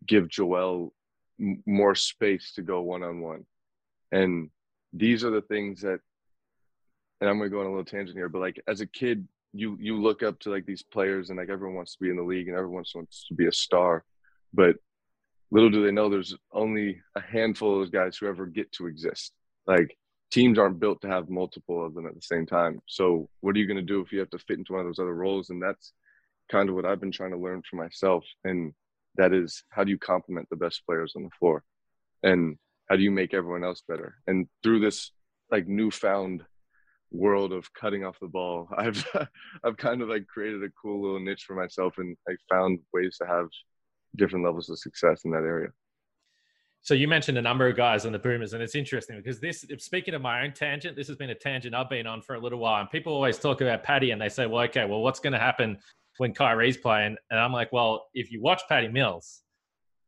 give 0.06 0.28
Joel 0.28 0.92
more 1.66 1.94
space 1.94 2.52
to 2.54 2.62
go 2.62 2.80
one 2.82 3.02
on 3.02 3.20
one. 3.20 3.44
And 4.10 4.50
these 4.92 5.24
are 5.24 5.30
the 5.30 5.42
things 5.42 5.82
that, 5.82 6.00
and 7.20 7.30
I'm 7.30 7.38
going 7.38 7.50
to 7.50 7.54
go 7.54 7.60
on 7.60 7.66
a 7.66 7.70
little 7.70 7.84
tangent 7.84 8.16
here, 8.16 8.28
but 8.28 8.40
like 8.40 8.62
as 8.68 8.80
a 8.80 8.86
kid, 8.86 9.26
you 9.54 9.76
you 9.78 10.00
look 10.00 10.22
up 10.22 10.38
to 10.40 10.50
like 10.50 10.64
these 10.64 10.82
players 10.82 11.28
and 11.28 11.38
like 11.38 11.50
everyone 11.50 11.76
wants 11.76 11.92
to 11.92 12.02
be 12.02 12.08
in 12.08 12.16
the 12.16 12.22
league 12.22 12.48
and 12.48 12.56
everyone 12.56 12.84
wants 12.94 13.26
to 13.28 13.34
be 13.34 13.46
a 13.46 13.52
star. 13.52 14.04
But 14.54 14.76
little 15.50 15.70
do 15.70 15.84
they 15.84 15.92
know 15.92 16.08
there's 16.08 16.34
only 16.52 17.02
a 17.14 17.20
handful 17.20 17.74
of 17.74 17.80
those 17.80 17.90
guys 17.90 18.16
who 18.16 18.26
ever 18.26 18.46
get 18.46 18.72
to 18.72 18.86
exist. 18.86 19.32
Like 19.66 19.96
teams 20.30 20.58
aren't 20.58 20.80
built 20.80 21.02
to 21.02 21.08
have 21.08 21.28
multiple 21.28 21.84
of 21.84 21.94
them 21.94 22.06
at 22.06 22.14
the 22.14 22.22
same 22.22 22.46
time. 22.46 22.80
So 22.86 23.28
what 23.40 23.54
are 23.54 23.58
you 23.58 23.66
going 23.66 23.76
to 23.76 23.82
do 23.82 24.00
if 24.00 24.10
you 24.10 24.20
have 24.20 24.30
to 24.30 24.38
fit 24.38 24.58
into 24.58 24.72
one 24.72 24.80
of 24.80 24.86
those 24.86 24.98
other 24.98 25.14
roles? 25.14 25.50
And 25.50 25.62
that's 25.62 25.92
kind 26.50 26.68
of 26.68 26.74
what 26.74 26.84
i've 26.84 27.00
been 27.00 27.12
trying 27.12 27.30
to 27.30 27.38
learn 27.38 27.62
for 27.68 27.76
myself. 27.76 28.24
And 28.44 28.74
that 29.16 29.32
is 29.32 29.64
how 29.70 29.84
do 29.84 29.90
you 29.90 29.98
complement 29.98 30.48
the 30.50 30.56
best 30.56 30.82
players 30.86 31.14
on 31.16 31.24
the 31.24 31.30
floor? 31.38 31.62
And 32.22 32.56
how 32.88 32.96
do 32.96 33.02
you 33.02 33.10
make 33.10 33.34
everyone 33.34 33.64
else 33.64 33.82
better? 33.86 34.16
And 34.26 34.48
through 34.62 34.80
this 34.80 35.10
like 35.50 35.66
newfound 35.66 36.44
world 37.10 37.52
of 37.52 37.72
cutting 37.74 38.06
off 38.06 38.18
the 38.20 38.26
ball 38.26 38.66
i've 38.78 39.06
i've 39.64 39.76
kind 39.76 40.00
of 40.00 40.08
like 40.08 40.26
created 40.26 40.62
a 40.64 40.68
cool 40.80 41.02
little 41.02 41.20
niche 41.20 41.44
for 41.46 41.54
myself 41.54 41.98
and 41.98 42.16
i 42.26 42.32
found 42.50 42.78
ways 42.94 43.18
to 43.18 43.26
have 43.26 43.48
different 44.16 44.44
levels 44.44 44.68
of 44.68 44.78
success 44.78 45.24
in 45.24 45.30
that 45.30 45.38
area. 45.38 45.68
So 46.84 46.94
you 46.94 47.06
mentioned 47.06 47.38
a 47.38 47.42
number 47.42 47.68
of 47.68 47.76
guys 47.76 48.04
on 48.06 48.12
the 48.12 48.18
boomers 48.18 48.54
and 48.54 48.62
it's 48.62 48.74
interesting 48.74 49.16
because 49.16 49.38
this 49.38 49.64
speaking 49.78 50.14
of 50.14 50.22
my 50.22 50.42
own 50.42 50.52
tangent 50.52 50.96
this 50.96 51.06
has 51.06 51.16
been 51.16 51.30
a 51.30 51.34
tangent 51.34 51.76
i've 51.76 51.88
been 51.88 52.08
on 52.08 52.20
for 52.20 52.34
a 52.34 52.40
little 52.40 52.58
while 52.58 52.80
and 52.80 52.90
people 52.90 53.12
always 53.12 53.38
talk 53.38 53.60
about 53.60 53.84
patty 53.84 54.10
and 54.10 54.20
they 54.20 54.28
say 54.28 54.46
well 54.46 54.64
okay 54.64 54.84
well 54.84 55.00
what's 55.00 55.20
going 55.20 55.32
to 55.32 55.38
happen 55.38 55.78
when 56.18 56.32
kyrie's 56.32 56.76
playing 56.76 57.16
and 57.30 57.40
i'm 57.40 57.52
like 57.52 57.72
well 57.72 58.06
if 58.14 58.30
you 58.30 58.40
watch 58.40 58.62
patty 58.68 58.88
mills 58.88 59.42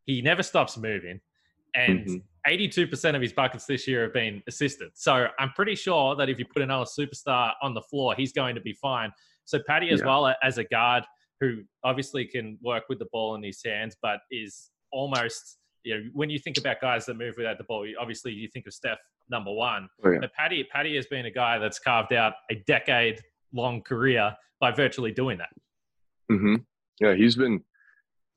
he 0.06 0.20
never 0.20 0.42
stops 0.42 0.76
moving 0.76 1.20
and 1.74 2.06
mm-hmm. 2.06 2.16
82% 2.46 3.16
of 3.16 3.22
his 3.22 3.32
buckets 3.32 3.64
this 3.66 3.88
year 3.88 4.02
have 4.02 4.12
been 4.12 4.42
assisted. 4.46 4.90
So 4.94 5.26
I'm 5.38 5.50
pretty 5.50 5.74
sure 5.74 6.14
that 6.16 6.28
if 6.28 6.38
you 6.38 6.44
put 6.44 6.62
another 6.62 6.84
superstar 6.84 7.52
on 7.62 7.74
the 7.74 7.80
floor, 7.82 8.14
he's 8.14 8.32
going 8.32 8.54
to 8.54 8.60
be 8.60 8.74
fine. 8.74 9.10
So 9.44 9.58
Patty, 9.66 9.90
as 9.90 10.00
yeah. 10.00 10.06
well 10.06 10.34
as 10.42 10.58
a 10.58 10.64
guard 10.64 11.04
who 11.40 11.62
obviously 11.82 12.26
can 12.26 12.58
work 12.62 12.84
with 12.88 12.98
the 12.98 13.06
ball 13.12 13.34
in 13.34 13.42
his 13.42 13.60
hands, 13.64 13.96
but 14.00 14.20
is 14.30 14.70
almost, 14.92 15.58
you 15.84 15.94
know, 15.94 16.04
when 16.12 16.30
you 16.30 16.38
think 16.38 16.58
about 16.58 16.80
guys 16.80 17.06
that 17.06 17.16
move 17.16 17.34
without 17.36 17.58
the 17.58 17.64
ball, 17.64 17.86
obviously 17.98 18.32
you 18.32 18.48
think 18.48 18.66
of 18.66 18.74
Steph 18.74 18.98
number 19.30 19.52
one. 19.52 19.88
Oh, 20.04 20.10
yeah. 20.10 20.18
But 20.20 20.32
Patty, 20.34 20.64
Patty 20.64 20.96
has 20.96 21.06
been 21.06 21.26
a 21.26 21.30
guy 21.30 21.58
that's 21.58 21.78
carved 21.78 22.12
out 22.12 22.34
a 22.50 22.56
decade 22.66 23.20
long 23.52 23.82
career 23.82 24.34
by 24.60 24.70
virtually 24.70 25.12
doing 25.12 25.38
that. 25.38 25.50
Mm-hmm. 26.30 26.56
Yeah, 27.00 27.14
he's 27.14 27.36
been, 27.36 27.62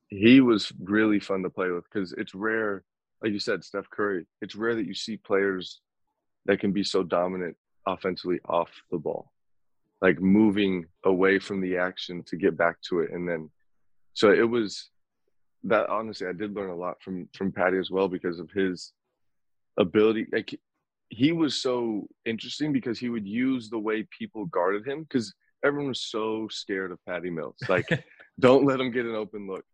he 0.08 0.40
was 0.40 0.72
really 0.80 1.20
fun 1.20 1.42
to 1.42 1.50
play 1.50 1.70
with 1.70 1.84
because 1.84 2.12
it's 2.12 2.34
rare 2.34 2.84
like 3.22 3.32
you 3.32 3.38
said, 3.40 3.64
Steph 3.64 3.90
Curry, 3.90 4.26
it's 4.40 4.54
rare 4.54 4.74
that 4.74 4.86
you 4.86 4.94
see 4.94 5.16
players 5.16 5.80
that 6.46 6.60
can 6.60 6.72
be 6.72 6.84
so 6.84 7.02
dominant 7.02 7.56
offensively 7.86 8.40
off 8.48 8.70
the 8.90 8.98
ball, 8.98 9.32
like 10.00 10.20
moving 10.20 10.86
away 11.04 11.38
from 11.38 11.60
the 11.60 11.76
action 11.78 12.22
to 12.24 12.36
get 12.36 12.56
back 12.56 12.80
to 12.82 13.00
it. 13.00 13.10
And 13.10 13.28
then, 13.28 13.50
so 14.14 14.30
it 14.30 14.48
was 14.48 14.90
that 15.64 15.88
honestly, 15.88 16.26
I 16.26 16.32
did 16.32 16.54
learn 16.54 16.70
a 16.70 16.76
lot 16.76 17.02
from, 17.02 17.28
from 17.34 17.52
Patty 17.52 17.78
as 17.78 17.90
well 17.90 18.08
because 18.08 18.38
of 18.38 18.50
his 18.50 18.92
ability. 19.76 20.26
Like 20.32 20.58
he 21.08 21.32
was 21.32 21.60
so 21.60 22.06
interesting 22.24 22.72
because 22.72 22.98
he 22.98 23.08
would 23.08 23.26
use 23.26 23.68
the 23.68 23.78
way 23.78 24.06
people 24.16 24.46
guarded 24.46 24.86
him 24.86 25.02
because 25.02 25.34
everyone 25.64 25.88
was 25.88 26.02
so 26.02 26.48
scared 26.50 26.92
of 26.92 27.04
Patty 27.06 27.30
Mills. 27.30 27.56
Like, 27.68 27.88
don't 28.40 28.66
let 28.66 28.80
him 28.80 28.90
get 28.90 29.06
an 29.06 29.14
open 29.14 29.46
look. 29.46 29.64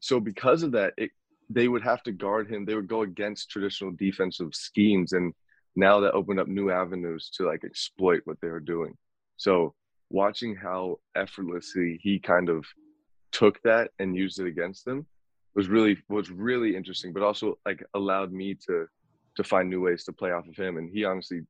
So 0.00 0.20
because 0.20 0.62
of 0.62 0.72
that, 0.72 0.94
it 0.96 1.10
they 1.48 1.68
would 1.68 1.82
have 1.82 2.02
to 2.02 2.12
guard 2.12 2.50
him. 2.50 2.64
They 2.64 2.74
would 2.74 2.88
go 2.88 3.02
against 3.02 3.50
traditional 3.50 3.92
defensive 3.92 4.52
schemes, 4.52 5.12
and 5.12 5.32
now 5.76 6.00
that 6.00 6.12
opened 6.12 6.40
up 6.40 6.48
new 6.48 6.70
avenues 6.70 7.30
to 7.36 7.46
like 7.46 7.64
exploit 7.64 8.22
what 8.24 8.38
they 8.40 8.48
were 8.48 8.60
doing. 8.60 8.94
So 9.36 9.74
watching 10.10 10.56
how 10.56 10.98
effortlessly 11.14 11.98
he 12.02 12.18
kind 12.18 12.48
of 12.48 12.64
took 13.32 13.60
that 13.62 13.90
and 13.98 14.16
used 14.16 14.40
it 14.40 14.46
against 14.46 14.84
them 14.84 15.06
was 15.54 15.68
really 15.68 15.98
was 16.08 16.30
really 16.30 16.76
interesting, 16.76 17.12
but 17.12 17.22
also 17.22 17.58
like 17.64 17.84
allowed 17.94 18.32
me 18.32 18.54
to 18.66 18.86
to 19.36 19.44
find 19.44 19.68
new 19.68 19.82
ways 19.82 20.04
to 20.04 20.12
play 20.12 20.32
off 20.32 20.48
of 20.48 20.56
him. 20.56 20.78
And 20.78 20.90
he 20.90 21.04
honestly 21.04 21.42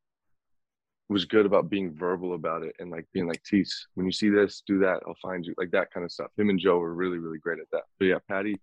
was 1.09 1.25
good 1.25 1.47
about 1.47 1.71
being 1.71 1.95
verbal 1.95 2.35
about 2.35 2.63
it 2.63 2.75
and 2.79 2.91
like 2.91 3.07
being 3.13 3.29
like 3.29 3.43
Tease, 3.45 3.87
when 3.95 4.07
you 4.07 4.13
see 4.13 4.29
this, 4.29 4.63
do 4.67 4.79
that, 4.81 5.01
I'll 5.07 5.17
find 5.23 5.45
you, 5.45 5.55
like 5.57 5.71
that 5.71 5.93
kind 5.93 6.05
of 6.05 6.11
stuff. 6.11 6.31
Him 6.37 6.51
and 6.51 6.59
Joe 6.59 6.79
were 6.79 6.95
really, 6.95 7.19
really 7.19 7.39
great 7.39 7.61
at 7.61 7.71
that. 7.73 7.85
But 7.99 8.07
yeah, 8.07 8.19
Patty, 8.29 8.61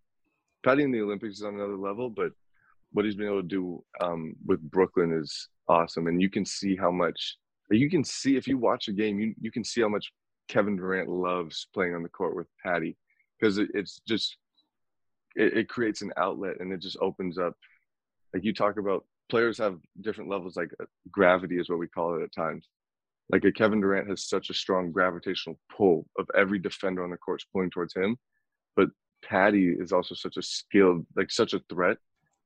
Patty 0.64 0.84
in 0.84 0.92
the 0.92 1.02
Olympics 1.02 1.38
is 1.38 1.44
on 1.44 1.56
another 1.56 1.78
level, 1.78 2.10
but 2.10 2.32
what 2.92 3.06
he's 3.06 3.16
been 3.16 3.28
able 3.28 3.42
to 3.42 3.48
do 3.48 3.84
um, 4.02 4.36
with 4.46 4.62
Brooklyn 4.62 5.14
is 5.14 5.50
awesome. 5.68 6.08
And 6.08 6.22
you 6.22 6.30
can 6.30 6.46
see 6.46 6.76
how 6.76 6.92
much 6.92 7.38
you 7.70 7.90
can 7.90 8.04
see 8.04 8.36
if 8.36 8.48
you 8.48 8.58
watch 8.58 8.88
a 8.88 8.92
game, 8.92 9.20
you 9.20 9.34
you 9.40 9.52
can 9.52 9.64
see 9.64 9.82
how 9.82 9.90
much 9.90 10.12
Kevin 10.48 10.76
Durant 10.76 11.10
loves 11.10 11.68
playing 11.74 11.96
on 11.96 12.04
the 12.04 12.10
court 12.10 12.36
with 12.36 12.48
Patty 12.64 12.96
because 13.40 13.58
it, 13.58 13.70
it's 13.74 14.02
just 14.08 14.38
it, 15.36 15.58
it 15.58 15.70
creates 15.70 16.02
an 16.02 16.12
outlet 16.18 16.60
and 16.60 16.72
it 16.72 16.82
just 16.82 16.98
opens 17.02 17.38
up. 17.38 17.56
Like 18.34 18.44
you 18.44 18.54
talk 18.54 18.78
about 18.78 19.06
players 19.30 19.58
have 19.58 19.80
different 20.02 20.30
levels, 20.30 20.56
like 20.56 20.72
uh, 20.82 20.86
gravity 21.12 21.60
is 21.60 21.70
what 21.70 21.80
we 21.80 21.88
call 21.88 22.16
it 22.16 22.24
at 22.24 22.34
times. 22.34 22.68
Like 23.30 23.46
a 23.46 23.52
Kevin 23.52 23.82
Durant 23.82 24.10
has 24.10 24.28
such 24.28 24.50
a 24.50 24.54
strong 24.54 24.92
gravitational 24.92 25.60
pull 25.76 26.06
of 26.20 26.28
every 26.38 26.60
defender 26.60 27.04
on 27.04 27.10
the 27.10 27.18
court 27.18 27.42
pulling 27.54 27.70
towards 27.70 27.96
him, 27.96 28.18
but 28.76 28.90
Patty 29.24 29.70
is 29.70 29.92
also 29.92 30.14
such 30.14 30.38
a 30.38 30.42
skilled, 30.42 31.06
like 31.16 31.32
such 31.32 31.54
a 31.54 31.62
threat 31.70 31.98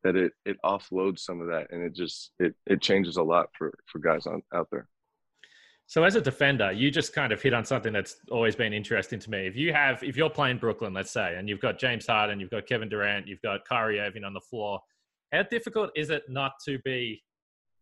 that 0.03 0.15
it 0.15 0.31
it 0.45 0.57
offloads 0.63 1.19
some 1.19 1.41
of 1.41 1.47
that 1.47 1.67
and 1.71 1.83
it 1.83 1.95
just 1.95 2.31
it 2.39 2.53
it 2.67 2.81
changes 2.81 3.17
a 3.17 3.23
lot 3.23 3.49
for 3.57 3.73
for 3.87 3.99
guys 3.99 4.27
on 4.27 4.43
out 4.53 4.67
there. 4.71 4.87
So 5.89 6.03
as 6.03 6.15
a 6.15 6.21
defender, 6.21 6.73
you 6.73 6.91
just 6.91 7.13
kind 7.13 7.31
of 7.31 7.41
hit 7.41 7.53
on 7.53 7.63
something 7.63 7.93
that's 7.93 8.17
always 8.29 8.57
been 8.57 8.73
interesting 8.73 9.19
to 9.19 9.29
me. 9.29 9.47
If 9.47 9.55
you 9.55 9.71
have, 9.71 10.03
if 10.03 10.17
you're 10.17 10.29
playing 10.29 10.57
Brooklyn, 10.57 10.93
let's 10.93 11.11
say, 11.11 11.35
and 11.37 11.47
you've 11.47 11.61
got 11.61 11.79
James 11.79 12.05
Harden, 12.05 12.41
you've 12.41 12.49
got 12.49 12.67
Kevin 12.67 12.89
Durant, 12.89 13.25
you've 13.25 13.41
got 13.41 13.63
Kyrie 13.63 14.01
Irving 14.01 14.25
on 14.25 14.33
the 14.33 14.41
floor, 14.41 14.81
how 15.31 15.43
difficult 15.43 15.91
is 15.95 16.09
it 16.09 16.23
not 16.29 16.53
to 16.65 16.79
be 16.79 17.21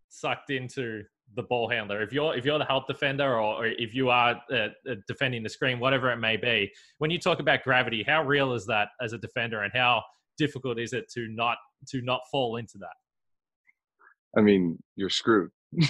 sucked 0.09 0.49
into 0.49 1.03
the 1.35 1.43
ball 1.43 1.69
handler? 1.69 2.01
If 2.01 2.11
you're 2.11 2.35
if 2.35 2.45
you're 2.45 2.59
the 2.59 2.65
help 2.65 2.87
defender, 2.87 3.39
or, 3.39 3.65
if 3.67 3.93
you 3.93 4.09
are 4.09 4.41
uh, 4.51 4.55
uh, 4.89 4.95
defending 5.07 5.43
the 5.43 5.49
screen, 5.49 5.79
whatever 5.79 6.11
it 6.11 6.17
may 6.17 6.37
be, 6.37 6.71
when 6.97 7.11
you 7.11 7.19
talk 7.19 7.39
about 7.39 7.63
gravity, 7.63 8.03
how 8.07 8.23
real 8.23 8.53
is 8.53 8.65
that 8.67 8.89
as 9.01 9.13
a 9.13 9.17
defender, 9.17 9.63
and 9.63 9.71
how 9.73 10.03
difficult 10.37 10.79
is 10.79 10.93
it 10.93 11.09
to 11.13 11.27
not 11.29 11.57
to 11.89 12.01
not 12.01 12.21
fall 12.31 12.57
into 12.57 12.77
that? 12.79 12.95
I 14.37 14.41
mean, 14.41 14.77
you're 14.95 15.09
screwed. 15.09 15.51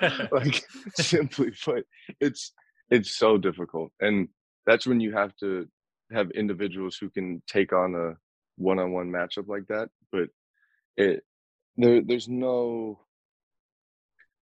like 0.32 0.64
simply 0.94 1.52
put, 1.64 1.86
it's 2.20 2.52
it's 2.90 3.16
so 3.16 3.38
difficult, 3.38 3.92
and 4.00 4.28
that's 4.66 4.86
when 4.86 5.00
you 5.00 5.12
have 5.12 5.34
to 5.36 5.66
have 6.12 6.30
individuals 6.32 6.96
who 7.00 7.08
can 7.08 7.42
take 7.46 7.72
on 7.72 7.94
a 7.94 8.14
one-on-one 8.56 9.08
matchup 9.08 9.48
like 9.48 9.66
that. 9.68 9.88
But 10.10 10.28
it 10.96 11.24
there 11.76 12.02
there's 12.02 12.28
no 12.28 13.00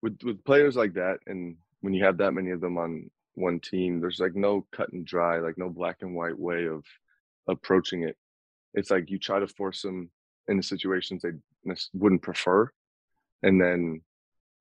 with 0.02 0.18
with 0.22 0.44
players 0.44 0.76
like 0.76 0.94
that, 0.94 1.18
and 1.26 1.56
when 1.80 1.94
you 1.94 2.04
have 2.04 2.18
that 2.18 2.32
many 2.32 2.50
of 2.50 2.60
them 2.60 2.78
on 2.78 3.10
one 3.34 3.60
team, 3.60 4.00
there's 4.00 4.20
like 4.20 4.34
no 4.34 4.66
cut 4.72 4.92
and 4.92 5.06
dry, 5.06 5.38
like 5.38 5.58
no 5.58 5.68
black 5.68 5.98
and 6.00 6.14
white 6.14 6.38
way 6.38 6.66
of 6.66 6.84
approaching 7.48 8.02
it. 8.02 8.16
It's 8.74 8.90
like 8.90 9.10
you 9.10 9.18
try 9.18 9.40
to 9.40 9.46
force 9.46 9.82
them 9.82 10.10
into 10.48 10.62
situations 10.62 11.22
they 11.22 11.30
wouldn't 11.94 12.22
prefer, 12.22 12.70
and 13.42 13.60
then 13.60 14.02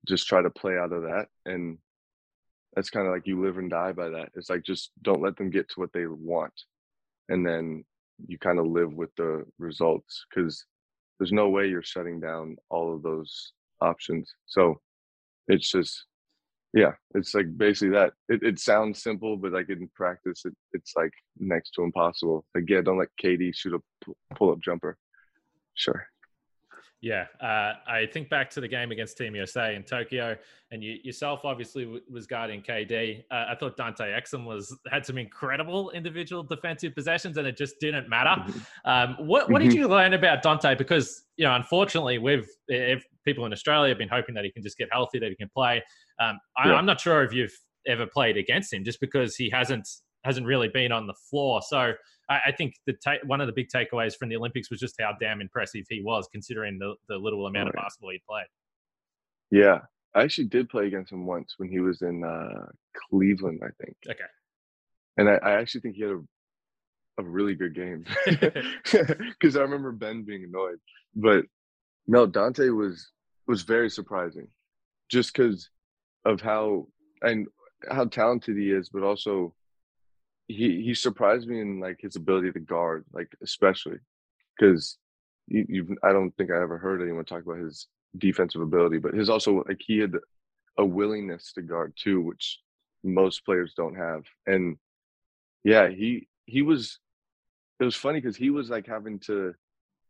just 0.05 0.27
try 0.27 0.41
to 0.41 0.49
play 0.49 0.77
out 0.77 0.93
of 0.93 1.03
that 1.03 1.27
and 1.45 1.77
that's 2.75 2.89
kind 2.89 3.07
of 3.07 3.13
like 3.13 3.27
you 3.27 3.41
live 3.41 3.57
and 3.57 3.69
die 3.69 3.91
by 3.91 4.09
that 4.09 4.29
it's 4.35 4.49
like 4.49 4.63
just 4.63 4.91
don't 5.01 5.21
let 5.21 5.35
them 5.35 5.49
get 5.49 5.67
to 5.69 5.79
what 5.79 5.91
they 5.93 6.05
want 6.05 6.53
and 7.29 7.45
then 7.45 7.83
you 8.27 8.37
kind 8.37 8.59
of 8.59 8.65
live 8.65 8.93
with 8.93 9.13
the 9.15 9.43
results 9.57 10.25
because 10.29 10.65
there's 11.19 11.31
no 11.31 11.49
way 11.49 11.67
you're 11.67 11.83
shutting 11.83 12.19
down 12.19 12.57
all 12.69 12.93
of 12.93 13.03
those 13.03 13.53
options. 13.81 14.33
So 14.45 14.79
it's 15.47 15.71
just 15.71 16.05
yeah 16.73 16.93
it's 17.13 17.33
like 17.33 17.57
basically 17.57 17.93
that. 17.93 18.13
It, 18.29 18.43
it 18.43 18.59
sounds 18.59 19.01
simple 19.01 19.37
but 19.37 19.53
like 19.53 19.69
in 19.69 19.89
practice 19.95 20.43
it, 20.45 20.53
it's 20.73 20.93
like 20.95 21.11
next 21.37 21.71
to 21.71 21.83
impossible. 21.83 22.45
Yeah 22.67 22.81
don't 22.81 22.99
let 22.99 23.09
KD 23.23 23.55
shoot 23.55 23.73
a 23.73 24.35
pull 24.35 24.51
up 24.51 24.59
jumper. 24.61 24.97
Sure 25.75 26.07
yeah, 27.05 27.25
uh, 27.39 27.73
I 27.87 28.07
think 28.11 28.31
back 28.31 28.49
to 28.49 28.59
the 28.59 28.67
game 28.67 28.91
against 28.91 29.15
Team 29.15 29.35
USA 29.35 29.75
in 29.75 29.83
Tokyo, 29.83 30.35
and 30.71 30.83
you, 30.83 30.97
yourself 31.03 31.41
obviously 31.43 31.83
w- 31.83 32.01
was 32.09 32.25
guarding 32.25 32.63
KD. 32.63 33.23
Uh, 33.29 33.45
I 33.49 33.53
thought 33.53 33.77
Dante 33.77 34.05
Exum 34.05 34.43
was 34.43 34.75
had 34.89 35.05
some 35.05 35.19
incredible 35.19 35.91
individual 35.91 36.41
defensive 36.41 36.95
possessions, 36.95 37.37
and 37.37 37.45
it 37.45 37.57
just 37.57 37.79
didn't 37.79 38.09
matter. 38.09 38.43
Um, 38.85 39.15
what 39.19 39.49
what 39.49 39.61
did 39.61 39.71
mm-hmm. 39.71 39.79
you 39.79 39.87
learn 39.87 40.13
about 40.13 40.41
Dante? 40.43 40.75
Because 40.75 41.23
you 41.37 41.45
know, 41.45 41.55
unfortunately, 41.55 42.17
we've 42.17 42.47
if 42.67 43.03
people 43.23 43.45
in 43.45 43.53
Australia 43.53 43.89
have 43.89 43.97
been 43.97 44.09
hoping 44.09 44.33
that 44.35 44.43
he 44.43 44.51
can 44.51 44.63
just 44.63 44.77
get 44.77 44.89
healthy, 44.91 45.19
that 45.19 45.29
he 45.29 45.35
can 45.35 45.49
play. 45.49 45.83
Um, 46.19 46.39
I, 46.57 46.69
yeah. 46.69 46.75
I'm 46.75 46.85
not 46.85 46.99
sure 46.99 47.23
if 47.23 47.33
you've 47.33 47.55
ever 47.87 48.05
played 48.05 48.37
against 48.37 48.73
him, 48.73 48.83
just 48.83 48.99
because 48.99 49.35
he 49.35 49.49
hasn't 49.49 49.87
hasn't 50.25 50.45
really 50.45 50.67
been 50.67 50.91
on 50.91 51.07
the 51.07 51.13
floor. 51.29 51.61
So 51.61 51.93
I, 52.29 52.39
I 52.47 52.51
think 52.57 52.75
the 52.85 52.93
ta- 52.93 53.23
one 53.25 53.41
of 53.41 53.47
the 53.47 53.53
big 53.53 53.67
takeaways 53.73 54.15
from 54.15 54.29
the 54.29 54.35
Olympics 54.35 54.69
was 54.69 54.79
just 54.79 54.95
how 54.99 55.13
damn 55.19 55.41
impressive 55.41 55.85
he 55.89 56.01
was, 56.01 56.27
considering 56.31 56.77
the, 56.79 56.95
the 57.07 57.17
little 57.17 57.47
amount 57.47 57.69
of 57.69 57.75
basketball 57.75 58.11
he 58.11 58.21
played. 58.27 58.47
Yeah, 59.51 59.79
I 60.13 60.23
actually 60.23 60.47
did 60.47 60.67
play 60.69 60.87
against 60.87 61.11
him 61.11 61.25
once 61.25 61.55
when 61.57 61.69
he 61.69 61.79
was 61.79 62.01
in 62.01 62.23
uh, 62.23 62.65
Cleveland, 63.09 63.61
I 63.63 63.69
think. 63.83 63.95
Okay. 64.09 64.23
And 65.17 65.29
I, 65.29 65.35
I 65.35 65.51
actually 65.53 65.81
think 65.81 65.95
he 65.95 66.01
had 66.01 66.11
a 66.11 66.21
a 67.17 67.23
really 67.23 67.55
good 67.55 67.73
game 67.73 68.05
because 68.25 69.55
I 69.55 69.61
remember 69.61 69.91
Ben 69.91 70.23
being 70.23 70.43
annoyed, 70.43 70.79
but 71.15 71.45
no, 72.07 72.25
Dante 72.25 72.69
was 72.69 73.09
was 73.47 73.63
very 73.63 73.89
surprising, 73.89 74.47
just 75.09 75.33
because 75.33 75.69
of 76.25 76.41
how 76.41 76.87
and 77.21 77.47
how 77.89 78.05
talented 78.05 78.57
he 78.57 78.71
is, 78.71 78.89
but 78.89 79.03
also 79.03 79.53
he 80.47 80.81
he 80.81 80.93
surprised 80.93 81.47
me 81.47 81.59
in 81.59 81.79
like 81.79 81.99
his 82.01 82.15
ability 82.15 82.51
to 82.51 82.59
guard, 82.59 83.05
like 83.13 83.35
especially 83.41 83.97
because 84.57 84.97
you, 85.47 85.65
you 85.67 85.97
I 86.03 86.11
don't 86.11 86.31
think 86.37 86.51
I 86.51 86.61
ever 86.61 86.77
heard 86.77 87.01
anyone 87.01 87.25
talk 87.25 87.43
about 87.43 87.59
his 87.59 87.87
defensive 88.17 88.61
ability, 88.61 88.99
but 88.99 89.13
his 89.13 89.29
also 89.29 89.63
like 89.67 89.81
he 89.85 89.99
had 89.99 90.13
a 90.77 90.85
willingness 90.85 91.53
to 91.53 91.61
guard 91.61 91.93
too, 91.95 92.21
which 92.21 92.59
most 93.03 93.45
players 93.45 93.73
don't 93.75 93.95
have. 93.95 94.23
And 94.45 94.77
yeah, 95.63 95.89
he 95.89 96.27
he 96.45 96.61
was 96.61 96.99
it 97.79 97.85
was 97.85 97.95
funny 97.95 98.19
because 98.21 98.37
he 98.37 98.49
was 98.49 98.69
like 98.69 98.87
having 98.87 99.19
to 99.19 99.53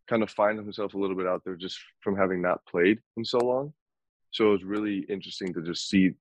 kind 0.08 0.21
of 0.21 0.30
find 0.30 0.60
himself 0.60 0.93
a 0.93 0.98
little 0.98 1.15
bit 1.15 1.28
out 1.28 1.43
there 1.43 1.56
just 1.56 1.80
from 2.02 2.15
having 2.15 2.41
not 2.41 2.65
played 2.65 3.00
in 3.17 3.26
so 3.26 3.39
long. 3.39 3.74
So 4.32 4.50
it 4.50 4.52
was 4.52 4.63
really 4.63 5.00
interesting 5.10 5.54
to 5.54 5.62
just 5.62 5.89
see 5.89 6.12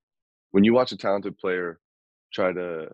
when 0.52 0.64
you 0.64 0.72
watch 0.72 0.92
a 0.92 0.96
talented 0.96 1.36
player 1.36 1.80
try 2.32 2.52
to 2.52 2.88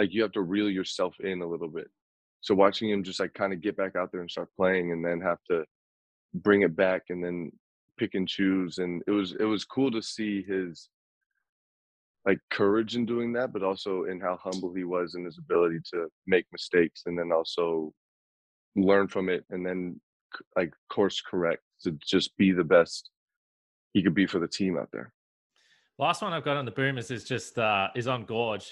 like 0.00 0.14
you 0.14 0.22
have 0.22 0.32
to 0.32 0.40
reel 0.40 0.70
yourself 0.70 1.14
in 1.20 1.42
a 1.42 1.46
little 1.46 1.68
bit. 1.68 1.90
So 2.40 2.54
watching 2.54 2.88
him 2.88 3.04
just 3.04 3.20
like 3.20 3.34
kind 3.34 3.52
of 3.52 3.60
get 3.60 3.76
back 3.76 3.96
out 3.96 4.10
there 4.10 4.22
and 4.22 4.30
start 4.30 4.48
playing 4.56 4.92
and 4.92 5.04
then 5.04 5.20
have 5.20 5.44
to 5.50 5.64
bring 6.32 6.62
it 6.62 6.74
back 6.74 7.02
and 7.10 7.22
then 7.22 7.52
pick 7.98 8.14
and 8.14 8.26
choose 8.26 8.78
and 8.78 9.02
it 9.06 9.10
was 9.10 9.32
it 9.38 9.44
was 9.44 9.66
cool 9.66 9.90
to 9.90 10.00
see 10.00 10.42
his 10.42 10.88
like 12.24 12.38
courage 12.50 12.96
in 12.96 13.04
doing 13.04 13.30
that 13.34 13.52
but 13.52 13.62
also 13.62 14.04
in 14.04 14.18
how 14.18 14.38
humble 14.42 14.72
he 14.72 14.84
was 14.84 15.16
in 15.16 15.24
his 15.24 15.36
ability 15.36 15.78
to 15.92 16.06
make 16.26 16.46
mistakes 16.50 17.02
and 17.04 17.18
then 17.18 17.30
also 17.30 17.92
learn 18.74 19.06
from 19.06 19.28
it 19.28 19.44
and 19.50 19.66
then 19.66 20.00
like 20.56 20.72
course 20.88 21.20
correct 21.20 21.62
to 21.82 21.90
just 22.02 22.34
be 22.38 22.52
the 22.52 22.64
best 22.64 23.10
he 23.92 24.02
could 24.02 24.14
be 24.14 24.26
for 24.26 24.38
the 24.38 24.48
team 24.48 24.78
out 24.78 24.88
there 24.92 25.12
last 25.98 26.22
one 26.22 26.32
i've 26.32 26.44
got 26.44 26.56
on 26.56 26.64
the 26.64 26.70
boomers 26.70 27.10
is 27.10 27.24
just 27.24 27.58
uh 27.58 27.88
is 27.94 28.06
on 28.06 28.24
Goorj 28.24 28.66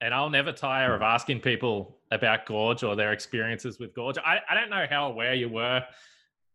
and 0.00 0.14
I'll 0.14 0.30
never 0.30 0.52
tire 0.52 0.94
of 0.94 1.02
asking 1.02 1.40
people 1.40 1.98
about 2.10 2.46
Goorj 2.46 2.86
or 2.86 2.96
their 2.96 3.12
experiences 3.12 3.78
with 3.78 3.94
Goorj. 3.94 4.18
I, 4.18 4.38
I 4.48 4.54
don't 4.54 4.70
know 4.70 4.86
how 4.88 5.10
aware 5.10 5.34
you 5.34 5.48
were 5.48 5.84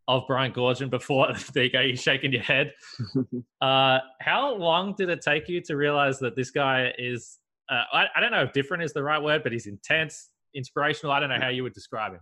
of 0.07 0.23
Brian 0.27 0.51
Goorjian 0.51 0.89
before. 0.89 1.29
there 1.53 1.65
you 1.65 1.69
go, 1.69 1.81
you're 1.81 1.95
shaking 1.95 2.31
your 2.31 2.41
head. 2.41 2.73
uh, 3.61 3.99
how 4.19 4.55
long 4.55 4.95
did 4.97 5.09
it 5.09 5.21
take 5.21 5.47
you 5.47 5.61
to 5.61 5.75
realize 5.75 6.19
that 6.19 6.35
this 6.35 6.51
guy 6.51 6.93
is, 6.97 7.39
uh, 7.69 7.83
I, 7.93 8.05
I 8.15 8.19
don't 8.19 8.31
know 8.31 8.43
if 8.43 8.53
different 8.53 8.83
is 8.83 8.93
the 8.93 9.03
right 9.03 9.21
word, 9.21 9.43
but 9.43 9.51
he's 9.51 9.67
intense, 9.67 10.29
inspirational. 10.53 11.11
I 11.11 11.19
don't 11.19 11.29
know 11.29 11.39
how 11.39 11.49
you 11.49 11.63
would 11.63 11.73
describe 11.73 12.13
him. 12.13 12.21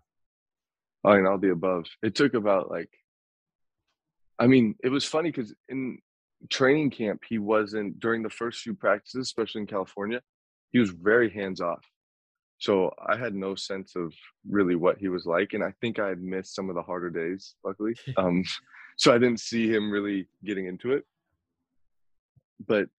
I 1.05 1.17
mean, 1.17 1.25
all 1.25 1.37
the 1.37 1.51
above. 1.51 1.85
It 2.01 2.15
took 2.15 2.33
about 2.33 2.69
like, 2.69 2.89
I 4.39 4.47
mean, 4.47 4.75
it 4.83 4.89
was 4.89 5.05
funny 5.05 5.31
because 5.31 5.53
in 5.69 5.99
training 6.49 6.91
camp, 6.91 7.21
he 7.27 7.39
wasn't, 7.39 7.99
during 7.99 8.23
the 8.23 8.29
first 8.29 8.61
few 8.61 8.73
practices, 8.73 9.27
especially 9.27 9.61
in 9.61 9.67
California, 9.67 10.21
he 10.73 10.79
was 10.79 10.89
very 10.89 11.29
hands 11.29 11.61
off. 11.61 11.85
So 12.57 12.93
I 13.07 13.15
had 13.15 13.35
no 13.35 13.55
sense 13.55 13.95
of 13.95 14.13
really 14.49 14.75
what 14.75 14.97
he 14.97 15.07
was 15.07 15.25
like, 15.25 15.53
and 15.53 15.63
I 15.63 15.73
think 15.79 15.99
I 15.99 16.09
had 16.09 16.21
missed 16.21 16.55
some 16.55 16.69
of 16.69 16.75
the 16.75 16.81
harder 16.81 17.09
days, 17.09 17.55
luckily. 17.63 17.95
Um, 18.17 18.43
so 18.97 19.13
I 19.13 19.17
didn't 19.17 19.39
see 19.39 19.67
him 19.67 19.89
really 19.89 20.27
getting 20.43 20.67
into 20.67 20.91
it. 20.91 21.03
But 22.67 22.89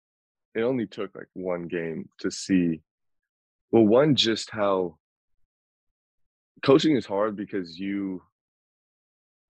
it 0.55 0.63
only 0.63 0.87
took 0.87 1.15
like 1.15 1.29
one 1.35 1.69
game 1.69 2.09
to 2.21 2.31
see. 2.31 2.81
Well, 3.71 3.87
one 3.87 4.15
just 4.17 4.51
how 4.51 4.99
coaching 6.65 6.97
is 6.97 7.07
hard 7.07 7.37
because 7.37 7.79
you 7.79 8.23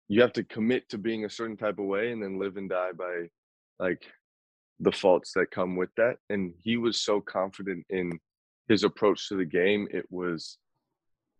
you 0.09 0.21
have 0.21 0.33
to 0.33 0.43
commit 0.43 0.89
to 0.89 0.97
being 0.97 1.25
a 1.25 1.29
certain 1.29 1.57
type 1.57 1.79
of 1.79 1.85
way 1.85 2.11
and 2.11 2.21
then 2.21 2.39
live 2.39 2.57
and 2.57 2.69
die 2.69 2.91
by 2.91 3.29
like 3.79 4.05
the 4.79 4.91
faults 4.91 5.33
that 5.33 5.51
come 5.51 5.75
with 5.75 5.89
that. 5.97 6.17
And 6.29 6.53
he 6.61 6.77
was 6.77 7.01
so 7.01 7.21
confident 7.21 7.85
in 7.89 8.19
his 8.67 8.83
approach 8.83 9.27
to 9.29 9.35
the 9.35 9.45
game, 9.45 9.87
it 9.91 10.05
was 10.09 10.57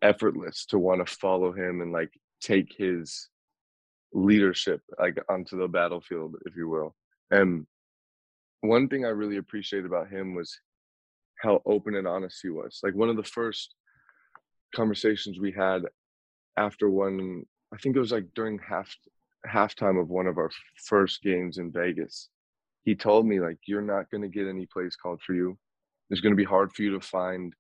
effortless 0.02 0.66
to 0.68 0.78
want 0.78 1.06
to 1.06 1.16
follow 1.16 1.54
him 1.54 1.82
and 1.82 1.92
like 1.92 2.12
take 2.42 2.74
his 2.78 3.30
leadership 4.14 4.82
like 5.00 5.18
onto 5.30 5.58
the 5.58 5.68
battlefield, 5.68 6.36
if 6.46 6.56
you 6.56 6.68
will. 6.68 6.96
And 7.32 7.66
one 8.62 8.88
thing 8.88 9.06
I 9.06 9.10
really 9.10 9.38
appreciated 9.38 9.86
about 9.86 10.10
him 10.10 10.36
was 10.36 10.58
how 11.42 11.62
open 11.66 11.96
and 11.96 12.08
honest 12.08 12.40
he 12.42 12.50
was. 12.50 12.80
Like 12.84 12.96
one 12.96 13.10
of 13.10 13.18
the 13.18 13.24
first 13.24 13.76
conversations 14.76 15.40
we 15.40 15.52
had 15.52 15.84
after 16.58 16.90
one, 16.90 17.44
I 17.74 17.78
think 17.78 17.96
it 17.96 18.00
was 18.00 18.12
like 18.12 18.28
during 18.36 18.60
half 18.60 18.94
halftime 19.46 20.00
of 20.00 20.10
one 20.10 20.28
of 20.28 20.38
our 20.38 20.50
first 20.86 21.22
games 21.22 21.58
in 21.58 21.72
Vegas. 21.72 22.30
He 22.84 22.96
told 22.96 23.26
me 23.26 23.40
like, 23.40 23.58
"You're 23.66 23.82
not 23.82 24.10
going 24.12 24.22
to 24.22 24.28
get 24.28 24.48
any 24.48 24.66
plays 24.66 24.96
called 24.96 25.22
for 25.22 25.34
you. 25.34 25.58
It's 26.10 26.22
going 26.22 26.34
to 26.34 26.38
be 26.38 26.44
hard 26.44 26.74
for 26.74 26.84
you 26.84 26.92
to 26.92 27.02
find 27.02 27.54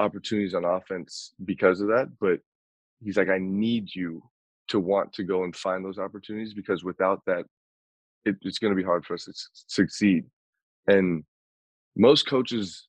opportunities 0.00 0.54
on 0.54 0.64
offense 0.64 1.34
because 1.44 1.80
of 1.80 1.88
that. 1.88 2.08
But 2.20 2.40
he's 3.04 3.16
like, 3.16 3.28
I 3.28 3.38
need 3.38 3.94
you 3.94 4.22
to 4.68 4.80
want 4.80 5.12
to 5.12 5.24
go 5.24 5.44
and 5.44 5.54
find 5.54 5.84
those 5.84 5.98
opportunities 5.98 6.54
because 6.54 6.82
without 6.82 7.20
that, 7.26 7.44
it, 8.24 8.36
it's 8.42 8.58
going 8.58 8.72
to 8.72 8.76
be 8.76 8.84
hard 8.84 9.04
for 9.04 9.14
us 9.14 9.24
to 9.24 9.32
succeed. 9.68 10.24
And 10.86 11.24
most 11.96 12.26
coaches, 12.26 12.88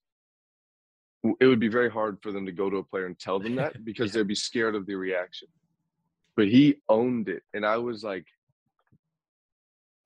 it 1.40 1.46
would 1.46 1.60
be 1.60 1.68
very 1.68 1.90
hard 1.90 2.18
for 2.22 2.32
them 2.32 2.46
to 2.46 2.52
go 2.52 2.70
to 2.70 2.78
a 2.78 2.84
player 2.84 3.06
and 3.06 3.20
tell 3.20 3.40
them 3.40 3.56
that 3.58 3.84
because 3.84 4.14
yeah. 4.14 4.20
they'd 4.20 4.28
be 4.28 4.36
scared 4.36 4.76
of 4.76 4.86
the 4.86 4.96
reaction. 4.96 5.48
But 6.38 6.48
he 6.48 6.78
owned 6.88 7.28
it, 7.28 7.44
and 7.54 7.66
I 7.66 7.78
was 7.78 8.04
like, 8.06 8.26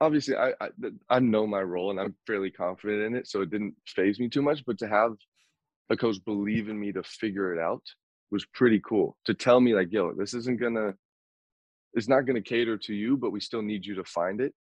obviously, 0.06 0.36
I, 0.36 0.53
I 0.62 0.70
I 1.10 1.20
know 1.20 1.47
my 1.47 1.62
role 1.62 1.91
and 1.91 1.99
I'm 1.99 2.16
fairly 2.28 2.51
confident 2.51 3.03
in 3.03 3.16
it, 3.16 3.28
so 3.28 3.41
it 3.41 3.49
didn't 3.49 3.76
faze 3.88 4.20
me 4.20 4.30
too 4.30 4.41
much. 4.41 4.64
But 4.66 4.78
to 4.80 4.88
have 4.88 5.16
a 5.89 5.97
coach 5.97 6.18
believe 6.26 6.70
in 6.70 6.80
me 6.80 6.91
to 6.93 7.03
figure 7.03 7.53
it 7.53 7.60
out 7.60 7.84
was 8.32 8.45
pretty 8.45 8.82
cool. 8.82 9.18
To 9.26 9.34
tell 9.34 9.60
me 9.60 9.74
like, 9.76 9.91
yo, 9.91 10.14
this 10.14 10.34
isn't 10.34 10.60
gonna, 10.60 10.93
it's 11.93 12.08
not 12.08 12.22
gonna 12.22 12.41
cater 12.41 12.78
to 12.78 12.93
you, 12.93 13.18
but 13.18 13.32
we 13.32 13.39
still 13.39 13.62
need 13.62 13.86
you 13.86 13.95
to 13.95 14.03
find 14.03 14.41
it, 14.41 14.53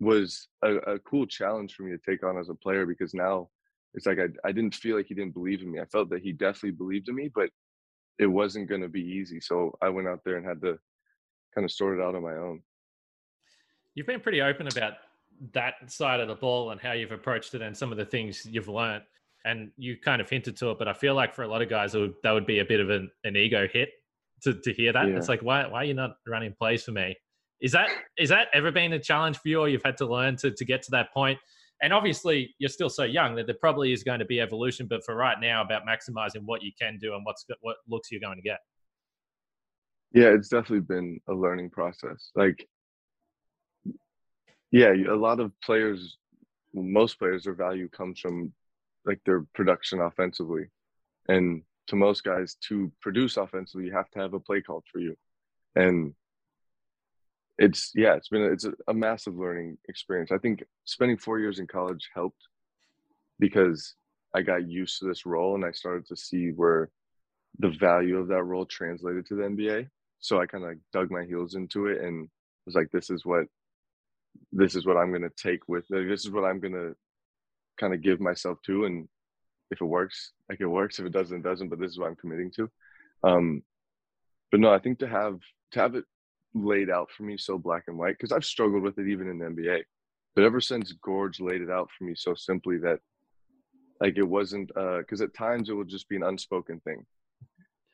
was 0.00 0.48
a, 0.62 0.76
a 0.94 0.98
cool 1.00 1.26
challenge 1.26 1.74
for 1.74 1.82
me 1.84 1.92
to 1.92 1.98
take 1.98 2.24
on 2.24 2.38
as 2.38 2.48
a 2.48 2.54
player 2.54 2.86
because 2.86 3.14
now 3.14 3.48
it's 3.94 4.06
like 4.06 4.18
I 4.18 4.28
I 4.48 4.52
didn't 4.52 4.74
feel 4.74 4.96
like 4.96 5.06
he 5.06 5.14
didn't 5.14 5.34
believe 5.34 5.62
in 5.62 5.70
me. 5.70 5.80
I 5.80 5.86
felt 5.86 6.10
that 6.10 6.22
he 6.22 6.32
definitely 6.32 6.72
believed 6.72 7.08
in 7.08 7.14
me, 7.14 7.30
but 7.34 7.50
it 8.18 8.26
wasn't 8.26 8.68
gonna 8.68 8.88
be 8.88 9.02
easy. 9.02 9.40
So 9.40 9.76
I 9.82 9.88
went 9.90 10.08
out 10.08 10.20
there 10.24 10.36
and 10.36 10.46
had 10.46 10.60
to 10.62 10.78
kind 11.54 11.64
of 11.64 11.72
sort 11.72 11.98
it 11.98 12.02
out 12.02 12.14
on 12.14 12.22
my 12.22 12.34
own. 12.34 12.62
You've 13.94 14.06
been 14.06 14.20
pretty 14.20 14.42
open 14.42 14.66
about 14.66 14.94
that 15.52 15.74
side 15.90 16.20
of 16.20 16.28
the 16.28 16.34
ball 16.34 16.70
and 16.70 16.80
how 16.80 16.92
you've 16.92 17.12
approached 17.12 17.54
it 17.54 17.62
and 17.62 17.76
some 17.76 17.92
of 17.92 17.98
the 17.98 18.04
things 18.04 18.46
you've 18.46 18.68
learned 18.68 19.04
and 19.44 19.70
you 19.76 19.96
kind 19.96 20.22
of 20.22 20.30
hinted 20.30 20.56
to 20.56 20.70
it, 20.70 20.78
but 20.78 20.88
I 20.88 20.94
feel 20.94 21.14
like 21.14 21.34
for 21.34 21.42
a 21.42 21.48
lot 21.48 21.60
of 21.60 21.68
guys, 21.68 21.94
would, 21.94 22.14
that 22.22 22.32
would 22.32 22.46
be 22.46 22.60
a 22.60 22.64
bit 22.64 22.80
of 22.80 22.88
an, 22.90 23.10
an 23.24 23.36
ego 23.36 23.68
hit 23.70 23.90
to, 24.42 24.54
to 24.54 24.72
hear 24.72 24.92
that. 24.92 25.08
Yeah. 25.08 25.16
It's 25.16 25.28
like, 25.28 25.42
why, 25.42 25.66
why 25.66 25.82
are 25.82 25.84
you 25.84 25.94
not 25.94 26.16
running 26.26 26.54
plays 26.58 26.82
for 26.82 26.92
me? 26.92 27.16
Is 27.60 27.72
that 27.72 27.88
is 28.18 28.28
that 28.28 28.48
ever 28.52 28.70
been 28.70 28.92
a 28.92 28.98
challenge 28.98 29.38
for 29.38 29.48
you, 29.48 29.60
or 29.60 29.68
you've 29.68 29.84
had 29.84 29.96
to 29.98 30.06
learn 30.06 30.36
to, 30.36 30.50
to 30.50 30.64
get 30.64 30.82
to 30.82 30.90
that 30.90 31.14
point? 31.14 31.38
And 31.82 31.92
obviously, 31.92 32.54
you're 32.58 32.68
still 32.68 32.90
so 32.90 33.04
young 33.04 33.34
that 33.36 33.46
there 33.46 33.56
probably 33.58 33.92
is 33.92 34.02
going 34.02 34.18
to 34.18 34.24
be 34.26 34.40
evolution. 34.40 34.86
But 34.86 35.04
for 35.04 35.14
right 35.14 35.38
now, 35.40 35.62
about 35.62 35.82
maximizing 35.86 36.42
what 36.44 36.62
you 36.62 36.72
can 36.78 36.98
do 36.98 37.14
and 37.14 37.24
what's 37.24 37.46
what 37.60 37.76
looks 37.88 38.10
you're 38.10 38.20
going 38.20 38.36
to 38.36 38.42
get. 38.42 38.58
Yeah, 40.12 40.28
it's 40.28 40.48
definitely 40.48 40.80
been 40.80 41.20
a 41.28 41.32
learning 41.32 41.70
process. 41.70 42.30
Like, 42.34 42.68
yeah, 44.74 44.92
a 45.08 45.14
lot 45.14 45.38
of 45.38 45.52
players, 45.60 46.18
most 46.74 47.20
players, 47.20 47.44
their 47.44 47.54
value 47.54 47.88
comes 47.88 48.18
from 48.18 48.52
like 49.06 49.20
their 49.24 49.42
production 49.54 50.00
offensively. 50.00 50.64
And 51.28 51.62
to 51.86 51.94
most 51.94 52.24
guys, 52.24 52.56
to 52.68 52.90
produce 53.00 53.36
offensively, 53.36 53.86
you 53.86 53.92
have 53.92 54.10
to 54.10 54.18
have 54.18 54.34
a 54.34 54.40
play 54.40 54.62
called 54.62 54.82
for 54.90 54.98
you. 54.98 55.14
And 55.76 56.12
it's 57.56 57.92
yeah, 57.94 58.14
it's 58.14 58.28
been 58.28 58.42
a, 58.42 58.46
it's 58.46 58.66
a, 58.88 58.92
massive 58.92 59.36
learning 59.36 59.78
experience. 59.88 60.32
I 60.32 60.38
think 60.38 60.64
spending 60.86 61.18
four 61.18 61.38
years 61.38 61.60
in 61.60 61.68
college 61.68 62.10
helped 62.12 62.42
because 63.38 63.94
I 64.34 64.42
got 64.42 64.68
used 64.68 64.98
to 64.98 65.04
this 65.06 65.24
role 65.24 65.54
and 65.54 65.64
I 65.64 65.70
started 65.70 66.04
to 66.08 66.16
see 66.16 66.48
where 66.48 66.90
the 67.60 67.70
value 67.70 68.18
of 68.18 68.26
that 68.26 68.42
role 68.42 68.66
translated 68.66 69.24
to 69.26 69.36
the 69.36 69.44
NBA. 69.44 69.88
So 70.18 70.40
I 70.40 70.46
kind 70.46 70.64
of 70.64 70.70
like 70.70 70.80
dug 70.92 71.12
my 71.12 71.22
heels 71.22 71.54
into 71.54 71.86
it 71.86 72.02
and 72.02 72.28
was 72.66 72.74
like, 72.74 72.90
this 72.90 73.08
is 73.08 73.24
what 73.24 73.46
this 74.52 74.74
is 74.74 74.86
what 74.86 74.96
I'm 74.96 75.12
gonna 75.12 75.28
take 75.36 75.68
with 75.68 75.86
this 75.88 76.24
is 76.24 76.30
what 76.30 76.44
I'm 76.44 76.60
gonna 76.60 76.92
kind 77.78 77.94
of 77.94 78.02
give 78.02 78.20
myself 78.20 78.58
to 78.66 78.84
and 78.84 79.08
if 79.70 79.80
it 79.80 79.84
works 79.84 80.32
like 80.48 80.60
it 80.60 80.66
works. 80.66 80.98
If 80.98 81.06
it 81.06 81.12
doesn't 81.12 81.38
it 81.38 81.42
doesn't 81.42 81.68
but 81.68 81.80
this 81.80 81.90
is 81.90 81.98
what 81.98 82.08
i'm 82.08 82.16
committing 82.16 82.50
to. 82.56 82.70
Um 83.22 83.62
but 84.50 84.60
no 84.60 84.72
i 84.72 84.78
think 84.78 85.00
to 85.00 85.08
have 85.08 85.40
to 85.72 85.80
have 85.80 85.96
it 85.96 86.04
laid 86.54 86.88
out 86.88 87.10
for 87.10 87.24
me 87.24 87.36
so 87.36 87.58
black 87.58 87.84
and 87.88 87.98
white 87.98 88.14
because 88.16 88.30
i've 88.30 88.44
struggled 88.44 88.84
with 88.84 88.96
it 88.98 89.08
even 89.08 89.28
in 89.28 89.38
the 89.38 89.46
nba 89.46 89.82
but 90.36 90.44
ever 90.44 90.60
since 90.60 90.94
Goorj 91.04 91.40
laid 91.40 91.60
it 91.60 91.70
out 91.70 91.88
for 91.96 92.04
me 92.04 92.14
so 92.14 92.34
simply 92.34 92.78
that 92.78 93.00
like 94.00 94.16
it 94.16 94.28
wasn't 94.28 94.70
uh 94.76 94.98
because 94.98 95.20
at 95.20 95.34
times 95.34 95.68
it 95.68 95.72
will 95.72 95.84
just 95.84 96.08
be 96.08 96.14
an 96.14 96.22
unspoken 96.22 96.78
thing 96.80 97.04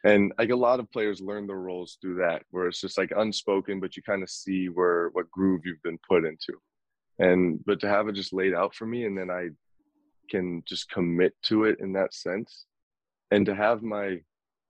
and 0.05 0.33
like 0.39 0.51
a 0.51 0.57
lot 0.57 0.81
of 0.81 0.91
players 0.91 1.21
learn 1.21 1.47
their 1.47 1.57
roles 1.57 1.99
through 2.01 2.17
that 2.17 2.43
where 2.51 2.67
it's 2.67 2.81
just 2.81 2.97
like 2.97 3.13
unspoken 3.17 3.81
but 3.81 3.97
you 3.97 4.03
kind 4.03 4.23
of 4.23 4.31
see 4.31 4.69
where 4.69 5.11
what 5.13 5.31
groove 5.31 5.63
you've 5.65 5.83
been 5.83 5.99
put 6.09 6.25
into. 6.25 6.55
And 7.19 7.63
but 7.67 7.81
to 7.81 7.89
have 7.89 8.09
it 8.09 8.15
just 8.15 8.33
laid 8.33 8.55
out 8.55 8.75
for 8.75 8.87
me 8.87 9.05
and 9.05 9.17
then 9.17 9.31
i 9.31 9.49
can 10.31 10.63
just 10.67 10.89
commit 10.91 11.35
to 11.43 11.65
it 11.65 11.79
in 11.81 11.93
that 11.93 12.15
sense 12.15 12.67
and 13.31 13.45
to 13.45 13.55
have 13.55 13.83
my 13.83 14.19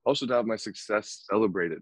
also 0.05 0.25
to 0.25 0.33
have 0.33 0.45
my 0.45 0.55
success 0.55 1.23
celebrated 1.29 1.81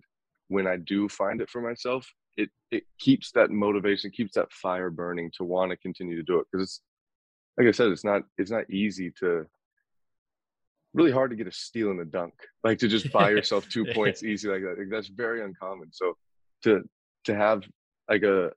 when 0.49 0.67
i 0.67 0.75
do 0.75 1.07
find 1.07 1.41
it 1.41 1.49
for 1.49 1.61
myself 1.61 2.07
it 2.37 2.49
it 2.71 2.83
keeps 2.99 3.31
that 3.31 3.49
motivation 3.49 4.11
keeps 4.11 4.33
that 4.35 4.51
fire 4.51 4.89
burning 4.89 5.31
to 5.35 5.43
want 5.43 5.71
to 5.71 5.77
continue 5.77 6.15
to 6.15 6.23
do 6.23 6.39
it 6.39 6.45
because 6.51 6.65
it's 6.65 6.81
like 7.57 7.67
i 7.67 7.71
said 7.71 7.87
it's 7.87 8.03
not 8.03 8.21
it's 8.37 8.51
not 8.51 8.69
easy 8.69 9.11
to 9.19 9.45
really 10.93 11.11
hard 11.11 11.29
to 11.29 11.35
get 11.35 11.47
a 11.47 11.51
steal 11.51 11.91
in 11.91 11.99
a 11.99 12.05
dunk 12.05 12.33
like 12.63 12.79
to 12.79 12.87
just 12.87 13.11
buy 13.11 13.29
yourself 13.37 13.67
two 13.69 13.85
points 13.93 14.23
easy 14.23 14.47
like 14.47 14.61
that 14.61 14.77
like 14.77 14.89
that's 14.89 15.07
very 15.07 15.43
uncommon 15.43 15.89
so 15.91 16.15
to 16.63 16.81
to 17.25 17.35
have 17.35 17.63
like 18.09 18.23
a 18.23 18.51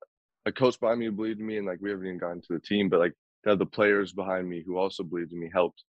a 0.47 0.53
coach 0.53 0.79
behind 0.81 0.99
me 0.99 1.07
who 1.07 1.13
believed 1.13 1.41
in 1.41 1.47
me 1.47 1.59
and 1.59 1.67
like 1.67 1.79
we 1.81 1.91
haven't 1.91 2.07
even 2.07 2.19
gotten 2.19 2.41
to 2.41 2.55
the 2.55 2.61
team 2.61 2.89
but 2.89 2.99
like 2.99 3.13
to 3.45 3.51
have 3.51 3.59
the 3.59 3.67
players 3.67 4.13
behind 4.13 4.49
me 4.49 4.63
who 4.65 4.77
also 4.77 5.03
believed 5.03 5.33
in 5.33 5.41
me 5.41 5.51
helped 5.53 5.85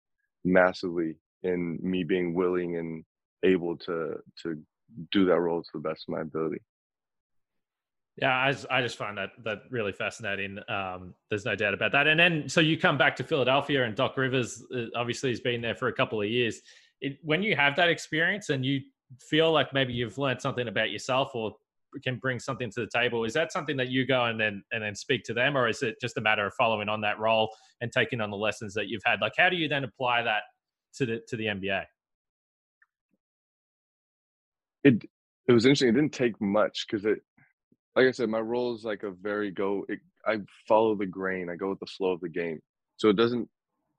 massively 0.44 1.16
in 1.44 1.80
me 1.82 2.04
being 2.04 2.34
willing 2.34 2.78
and 2.78 3.04
able 3.44 3.78
to 3.78 4.16
to 4.42 4.62
do 5.12 5.26
that 5.26 5.40
role 5.40 5.62
to 5.62 5.70
the 5.74 5.80
best 5.80 6.06
of 6.08 6.14
my 6.14 6.22
ability. 6.22 6.62
Yeah, 8.18 8.36
I 8.36 8.52
just, 8.52 8.66
I 8.70 8.82
just 8.82 8.98
find 8.98 9.18
that 9.18 9.30
that 9.46 9.60
really 9.70 9.94
fascinating. 9.94 10.60
Um, 10.68 11.14
there's 11.30 11.46
no 11.46 11.56
doubt 11.56 11.74
about 11.74 11.94
that. 11.94 12.08
And 12.08 12.20
then, 12.20 12.50
so 12.50 12.60
you 12.60 12.78
come 12.78 12.98
back 12.98 13.16
to 13.18 13.24
Philadelphia, 13.24 13.86
and 13.86 13.96
Doc 13.96 14.18
Rivers 14.18 14.64
uh, 14.76 14.86
obviously 14.96 15.30
has 15.30 15.40
been 15.40 15.62
there 15.62 15.76
for 15.76 15.88
a 15.88 15.94
couple 15.94 16.22
of 16.22 16.28
years. 16.28 16.62
It, 17.00 17.18
when 17.24 17.42
you 17.42 17.56
have 17.56 17.76
that 17.78 17.90
experience, 17.90 18.50
and 18.50 18.66
you 18.66 18.82
feel 19.20 19.52
like 19.52 19.74
maybe 19.74 19.94
you've 19.94 20.18
learned 20.18 20.42
something 20.42 20.68
about 20.68 20.92
yourself, 20.92 21.32
or 21.34 21.56
can 22.04 22.18
bring 22.18 22.40
something 22.40 22.70
to 22.72 22.82
the 22.82 22.88
table. 22.88 23.24
Is 23.26 23.34
that 23.34 23.52
something 23.52 23.76
that 23.78 23.90
you 23.90 24.06
go 24.06 24.26
and 24.26 24.40
then 24.40 24.64
and 24.72 24.84
then 24.84 24.96
speak 24.96 25.24
to 25.26 25.34
them, 25.34 25.58
or 25.58 25.68
is 25.68 25.82
it 25.82 25.96
just 26.02 26.18
a 26.18 26.22
matter 26.22 26.46
of 26.46 26.54
following 26.54 26.90
on 26.90 27.02
that 27.02 27.20
role 27.20 27.50
and 27.82 27.92
taking 27.92 28.22
on 28.22 28.30
the 28.30 28.38
lessons 28.38 28.74
that 28.74 28.88
you've 28.88 29.04
had? 29.06 29.22
Like, 29.22 29.34
how 29.38 29.50
do 29.50 29.56
you 29.56 29.68
then 29.68 29.84
apply 29.84 30.24
that 30.24 30.44
to 30.96 31.06
the 31.06 31.22
to 31.28 31.36
the 31.36 31.46
NBA? 31.46 31.84
It 34.84 35.04
it 35.48 35.54
was 35.54 35.66
interesting. 35.66 35.90
It 35.90 35.94
didn't 35.94 36.14
take 36.14 36.40
much 36.40 36.86
because 36.88 37.06
it, 37.06 37.22
like 37.96 38.08
I 38.08 38.12
said, 38.12 38.30
my 38.30 38.40
role 38.40 38.76
is 38.76 38.84
like 38.84 39.04
a 39.04 39.12
very 39.12 39.52
go. 39.52 39.86
It, 39.90 40.00
I 40.26 40.40
follow 40.68 40.96
the 40.96 41.06
grain. 41.06 41.50
I 41.50 41.56
go 41.56 41.70
with 41.70 41.80
the 41.80 41.86
flow 41.86 42.12
of 42.12 42.22
the 42.22 42.30
game. 42.30 42.60
So 42.98 43.10
it 43.10 43.16
doesn't 43.16 43.50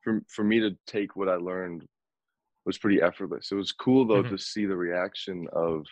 for 0.03 0.23
for 0.29 0.45
me 0.45 0.61
to 0.61 0.77
take 0.87 1.17
what 1.17 1.29
I 1.29 1.37
learned 1.37 1.85
was 2.65 2.79
pretty 2.79 3.03
effortless. 3.03 3.51
It 3.51 3.57
was 3.57 3.73
cool 3.73 4.07
though 4.07 4.23
mm-hmm. 4.23 4.37
to 4.37 4.43
see 4.43 4.67
the 4.67 4.77
reaction 4.77 5.47
of 5.53 5.85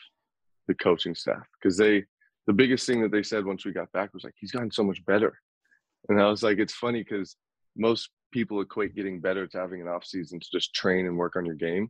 the 0.70 0.74
coaching 0.74 1.16
staff 1.16 1.42
because 1.61 1.76
they 1.76 2.05
the 2.46 2.53
biggest 2.53 2.86
thing 2.86 3.03
that 3.03 3.11
they 3.11 3.24
said 3.24 3.44
once 3.44 3.64
we 3.64 3.72
got 3.72 3.90
back 3.90 4.14
was 4.14 4.22
like 4.22 4.34
he's 4.36 4.53
gotten 4.53 4.70
so 4.70 4.84
much 4.84 5.05
better 5.05 5.36
and 6.09 6.22
i 6.22 6.28
was 6.28 6.44
like 6.44 6.59
it's 6.59 6.74
funny 6.74 7.03
because 7.03 7.36
most 7.76 8.11
people 8.32 8.61
equate 8.61 8.94
getting 8.94 9.20
better 9.20 9.48
to 9.48 9.59
having 9.59 9.80
an 9.80 9.88
off 9.88 10.05
season 10.05 10.38
to 10.38 10.46
just 10.53 10.72
train 10.72 11.07
and 11.07 11.16
work 11.16 11.34
on 11.34 11.44
your 11.44 11.57
game 11.57 11.88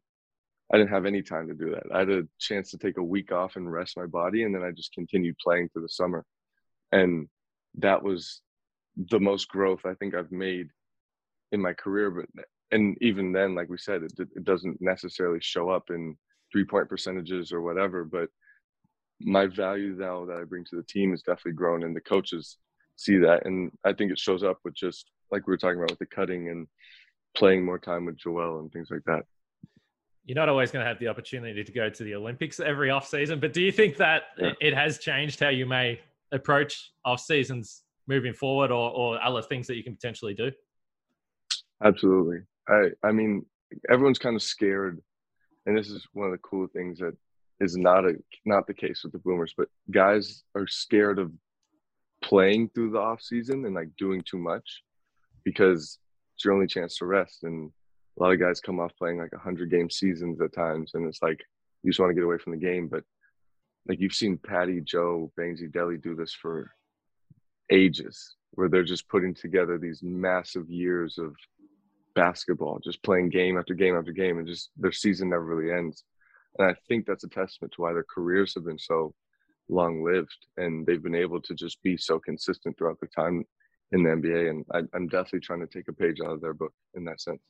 i 0.73 0.77
didn't 0.77 0.91
have 0.91 1.07
any 1.07 1.23
time 1.23 1.47
to 1.49 1.55
do 1.55 1.71
that 1.71 1.85
i 1.95 2.01
had 2.01 2.11
a 2.11 2.23
chance 2.39 2.71
to 2.71 2.79
take 2.79 2.97
a 2.97 3.03
week 3.03 3.33
off 3.33 3.57
and 3.57 3.71
rest 3.71 3.97
my 3.97 4.07
body 4.07 4.45
and 4.45 4.55
then 4.55 4.63
i 4.63 4.71
just 4.71 4.93
continued 4.93 5.37
playing 5.43 5.69
through 5.69 5.83
the 5.83 5.89
summer 5.89 6.25
and 6.93 7.29
that 7.77 8.03
was 8.03 8.43
the 9.11 9.21
most 9.21 9.49
growth 9.49 9.81
i 9.85 9.95
think 9.95 10.15
i've 10.15 10.33
made 10.33 10.69
in 11.53 11.61
my 11.61 11.73
career 11.73 12.11
but 12.11 12.45
and 12.73 12.97
even 13.01 13.33
then 13.33 13.55
like 13.55 13.69
we 13.69 13.79
said 13.79 14.03
it, 14.03 14.13
it 14.19 14.45
doesn't 14.45 14.81
necessarily 14.81 15.41
show 15.41 15.71
up 15.71 15.91
in 15.91 16.17
three 16.53 16.65
point 16.65 16.89
percentages 16.89 17.53
or 17.53 17.61
whatever 17.61 18.05
but 18.05 18.29
my 19.21 19.47
value 19.47 19.95
now 19.97 20.25
that 20.25 20.39
I 20.39 20.45
bring 20.45 20.65
to 20.67 20.77
the 20.77 20.83
team 20.83 21.11
has 21.11 21.23
definitely 21.23 21.53
grown, 21.53 21.85
and 21.85 21.95
the 21.95 22.01
coaches 22.01 22.57
see 22.97 23.19
that, 23.19 23.47
and 23.47 23.71
I 23.85 23.93
think 23.93 24.11
it 24.11 24.19
shows 24.19 24.43
up 24.43 24.59
with 24.65 24.75
just 24.75 25.11
like 25.31 25.47
we 25.47 25.53
were 25.53 25.59
talking 25.59 25.79
about 25.79 25.91
with 25.91 25.99
the 25.99 26.07
cutting 26.07 26.49
and 26.49 26.67
playing 27.37 27.65
more 27.65 27.79
time 27.79 28.07
with 28.07 28.17
Joel 28.17 28.61
and 28.61 28.73
things 28.73 28.89
like 28.91 29.05
that. 29.07 29.25
You're 30.31 30.37
not 30.37 30.49
always 30.49 30.71
going 30.71 30.85
to 30.85 30.89
have 30.89 31.01
the 31.01 31.09
opportunity 31.09 31.65
to 31.65 31.73
go 31.73 31.91
to 31.91 32.05
the 32.05 32.15
Olympics 32.15 32.61
every 32.61 32.89
off 32.89 33.09
season, 33.09 33.41
but 33.41 33.53
do 33.53 33.61
you 33.61 33.73
think 33.73 33.97
that 33.97 34.27
yeah. 34.39 34.53
it 34.61 34.75
has 34.75 34.99
changed 34.99 35.41
how 35.41 35.49
you 35.49 35.67
may 35.67 35.99
approach 36.31 36.93
off 37.05 37.19
seasons 37.19 37.83
moving 38.07 38.33
forward, 38.33 38.71
or, 38.71 38.93
or 38.93 39.21
other 39.25 39.43
things 39.43 39.67
that 39.67 39.75
you 39.75 39.83
can 39.83 39.93
potentially 39.93 40.33
do? 40.33 40.53
Absolutely. 41.83 42.43
I 42.69 42.91
I 43.03 43.11
mean, 43.11 43.45
everyone's 43.91 44.21
kind 44.21 44.37
of 44.37 44.43
scared, 44.45 45.03
and 45.67 45.77
this 45.77 45.91
is 45.91 46.07
one 46.13 46.27
of 46.27 46.33
the 46.33 46.39
cool 46.39 46.69
things 46.69 47.01
that 47.01 47.17
is 47.59 47.77
not 47.77 48.05
a 48.05 48.15
not 48.47 48.69
the 48.69 48.75
case 48.75 49.01
with 49.03 49.11
the 49.11 49.19
boomers, 49.19 49.53
but 49.57 49.67
guys 49.91 50.45
are 50.55 50.69
scared 50.69 51.19
of 51.19 51.33
playing 52.23 52.69
through 52.69 52.93
the 52.93 53.01
off 53.01 53.21
season 53.21 53.65
and 53.65 53.75
like 53.75 53.89
doing 53.99 54.23
too 54.25 54.39
much 54.39 54.85
because 55.43 55.99
it's 56.37 56.45
your 56.45 56.55
only 56.55 56.69
chance 56.69 56.99
to 56.99 57.07
rest. 57.07 57.43
And 57.43 57.73
a 58.21 58.23
lot 58.23 58.33
of 58.33 58.41
guys 58.41 58.61
come 58.61 58.81
off 58.81 58.93
playing 58.99 59.19
like 59.19 59.35
hundred 59.35 59.71
game 59.71 59.89
seasons 59.89 60.41
at 60.41 60.53
times, 60.53 60.93
and 60.95 61.07
it's 61.07 61.23
like 61.23 61.41
you 61.83 61.91
just 61.91 62.01
want 62.01 62.11
to 62.11 62.15
get 62.15 62.25
away 62.25 62.39
from 62.39 62.53
the 62.53 62.59
game. 62.59 62.87
But 62.87 63.03
like 63.89 63.99
you've 63.99 64.13
seen 64.13 64.39
Patty, 64.39 64.81
Joe, 64.83 65.33
Baynesy, 65.39 65.71
Delly 65.71 66.01
do 66.01 66.15
this 66.15 66.33
for 66.35 66.71
ages, 67.73 68.37
where 68.53 68.69
they're 68.69 68.85
just 68.85 69.09
putting 69.09 69.35
together 69.35 69.79
these 69.79 70.03
massive 70.03 70.69
years 70.69 71.17
of 71.17 71.35
basketball, 72.15 72.79
just 72.79 73.03
playing 73.03 73.31
game 73.31 73.57
after 73.57 73.75
game 73.75 73.97
after 73.97 74.13
game, 74.13 74.39
and 74.39 74.47
just 74.47 74.71
their 74.77 74.93
season 74.93 75.31
never 75.31 75.45
really 75.45 75.73
ends. 75.73 76.05
And 76.59 76.69
I 76.69 76.75
think 76.89 77.07
that's 77.07 77.25
a 77.25 77.29
testament 77.29 77.73
to 77.75 77.83
why 77.83 77.93
their 77.93 78.07
careers 78.13 78.55
have 78.55 78.65
been 78.65 78.79
so 78.79 79.15
long 79.69 80.03
lived 80.05 80.37
and 80.57 80.85
they've 80.85 81.03
been 81.03 81.15
able 81.15 81.41
to 81.41 81.55
just 81.55 81.81
be 81.83 81.97
so 81.97 82.19
consistent 82.19 82.77
throughout 82.77 82.99
the 83.01 83.07
time 83.07 83.45
in 83.93 84.03
the 84.03 84.11
NBA. 84.11 84.51
And 84.51 84.65
I, 84.73 84.97
am 84.97 85.07
definitely 85.07 85.41
trying 85.41 85.61
to 85.61 85.67
take 85.67 85.87
a 85.89 85.93
page 85.93 86.21
out 86.21 86.33
of 86.33 86.41
their 86.41 86.55
book 86.55 86.73
in 86.95 87.05
that 87.05 87.21
sense. 87.21 87.41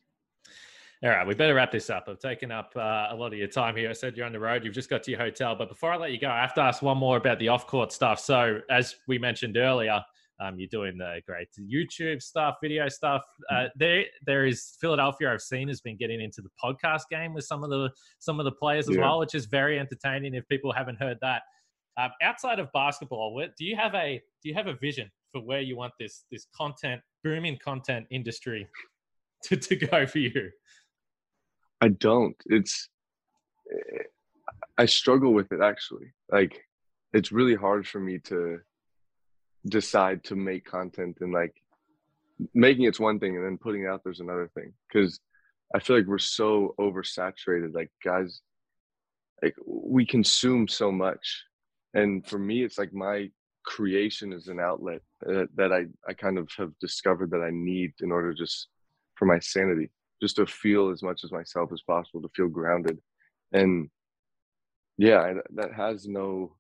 All 1.03 1.09
right, 1.09 1.26
we 1.26 1.34
better 1.34 1.55
wrap 1.55 1.72
this 1.72 1.88
up. 1.88 2.05
I've 2.09 2.18
taken 2.18 2.53
up 2.53 2.72
uh, 2.76 3.09
a 3.11 3.16
lot 3.16 3.32
of 3.32 3.38
your 3.38 3.48
time 3.48 3.74
here. 3.74 3.88
I 3.88 3.94
said 3.94 4.18
you're 4.18 4.26
on 4.26 4.32
the 4.32 4.40
road. 4.40 4.66
You've 4.66 4.74
just 4.74 4.90
got 4.90 5.03
to 5.05 5.11
your 5.11 5.18
hotel. 5.18 5.57
But 5.57 5.70
before 5.70 5.90
I 5.90 5.96
let 5.96 6.12
you 6.12 6.20
go, 6.20 6.28
I 6.28 6.42
have 6.42 6.53
to 6.55 6.61
ask 6.61 6.82
one 6.82 6.98
more 6.98 7.16
about 7.16 7.38
the 7.38 7.48
off 7.48 7.66
court 7.66 7.90
stuff. 7.90 8.20
So, 8.20 8.61
as 8.68 8.96
we 9.09 9.18
mentioned 9.18 9.57
earlier, 9.57 10.05
um, 10.40 10.59
you're 10.59 10.68
doing 10.68 10.98
the 10.98 11.22
great 11.26 11.48
YouTube 11.59 12.20
stuff, 12.20 12.57
video 12.62 12.86
stuff. 12.90 13.22
Uh, 13.51 13.55
mm-hmm. 13.55 13.66
there, 13.76 14.05
there 14.26 14.44
is 14.44 14.76
Philadelphia. 14.78 15.32
I've 15.32 15.40
seen 15.40 15.68
has 15.68 15.80
been 15.80 15.96
getting 15.96 16.20
into 16.20 16.42
the 16.42 16.51
podcast 16.62 17.05
game 17.11 17.32
with 17.32 17.44
some 17.46 17.64
of 17.64 17.70
the 17.70 17.88
some 18.18 18.38
of 18.38 18.44
the 18.44 18.53
players 18.53 18.86
as 18.86 18.96
yeah. 18.96 19.01
well, 19.01 19.20
which 19.20 19.34
is 19.34 19.46
very 19.46 19.78
entertaining. 19.78 20.34
If 20.34 20.46
people 20.48 20.70
haven't 20.70 21.01
heard 21.01 21.16
that, 21.22 21.42
um, 21.96 22.11
outside 22.22 22.59
of 22.59 22.70
basketball, 22.72 23.34
what, 23.34 23.57
do 23.57 23.64
you 23.64 23.74
have 23.74 23.94
a 23.94 24.20
do 24.42 24.51
you 24.51 24.55
have 24.55 24.66
a 24.66 24.74
vision 24.74 25.11
for 25.32 25.40
where 25.40 25.62
you 25.62 25.78
want 25.78 25.94
this 25.98 26.24
this 26.30 26.46
content 26.55 27.01
booming 27.24 27.57
content 27.64 28.07
industry 28.11 28.68
to, 29.44 29.57
to 29.57 29.76
go 29.76 30.07
for 30.07 30.18
you? 30.18 30.51
I 31.81 31.89
don't. 31.89 32.37
It's 32.47 32.89
I 34.78 34.87
struggle 34.87 35.33
with 35.33 35.53
it 35.53 35.61
actually. 35.61 36.12
Like 36.31 36.64
it's 37.12 37.33
really 37.33 37.55
hard 37.55 37.87
for 37.87 38.01
me 38.01 38.18
to 38.18 38.61
decide 39.66 40.24
to 40.24 40.37
make 40.37 40.64
content 40.64 41.18
and 41.20 41.33
like 41.33 41.55
making 42.55 42.87
it's 42.87 43.01
one 43.01 43.18
thing 43.18 43.37
and 43.37 43.45
then 43.45 43.59
putting 43.59 43.83
it 43.83 43.89
out 43.89 44.01
there's 44.03 44.20
another 44.20 44.51
thing 44.55 44.72
because 44.89 45.20
i 45.74 45.78
feel 45.78 45.97
like 45.97 46.07
we're 46.07 46.18
so 46.18 46.74
oversaturated 46.81 47.74
like 47.74 47.91
guys 48.03 48.41
like 49.43 49.55
we 49.66 50.07
consume 50.07 50.66
so 50.66 50.91
much 50.91 51.45
and 51.93 52.26
for 52.26 52.39
me 52.39 52.64
it's 52.64 52.78
like 52.78 52.95
my 52.95 53.28
creation 53.64 54.33
is 54.33 54.49
an 54.49 54.59
outlet 54.59 55.03
that, 55.20 55.70
i 55.72 55.85
i 56.09 56.14
kind 56.14 56.39
of 56.39 56.49
have 56.57 56.72
discovered 56.81 57.31
that 57.31 57.43
i 57.43 57.51
need 57.53 57.93
in 58.01 58.11
order 58.11 58.33
just 58.33 58.68
for 59.16 59.26
my 59.26 59.39
sanity 59.39 59.91
just 60.21 60.37
to 60.37 60.47
feel 60.47 60.91
as 60.91 61.03
much 61.03 61.25
as 61.25 61.33
myself 61.33 61.71
as 61.73 61.83
possible 61.83 62.21
to 62.21 62.31
feel 62.35 62.49
grounded 62.49 62.99
and 63.53 63.89
yeah 64.99 65.35
that 65.55 65.73
has 65.73 66.07
no 66.07 66.55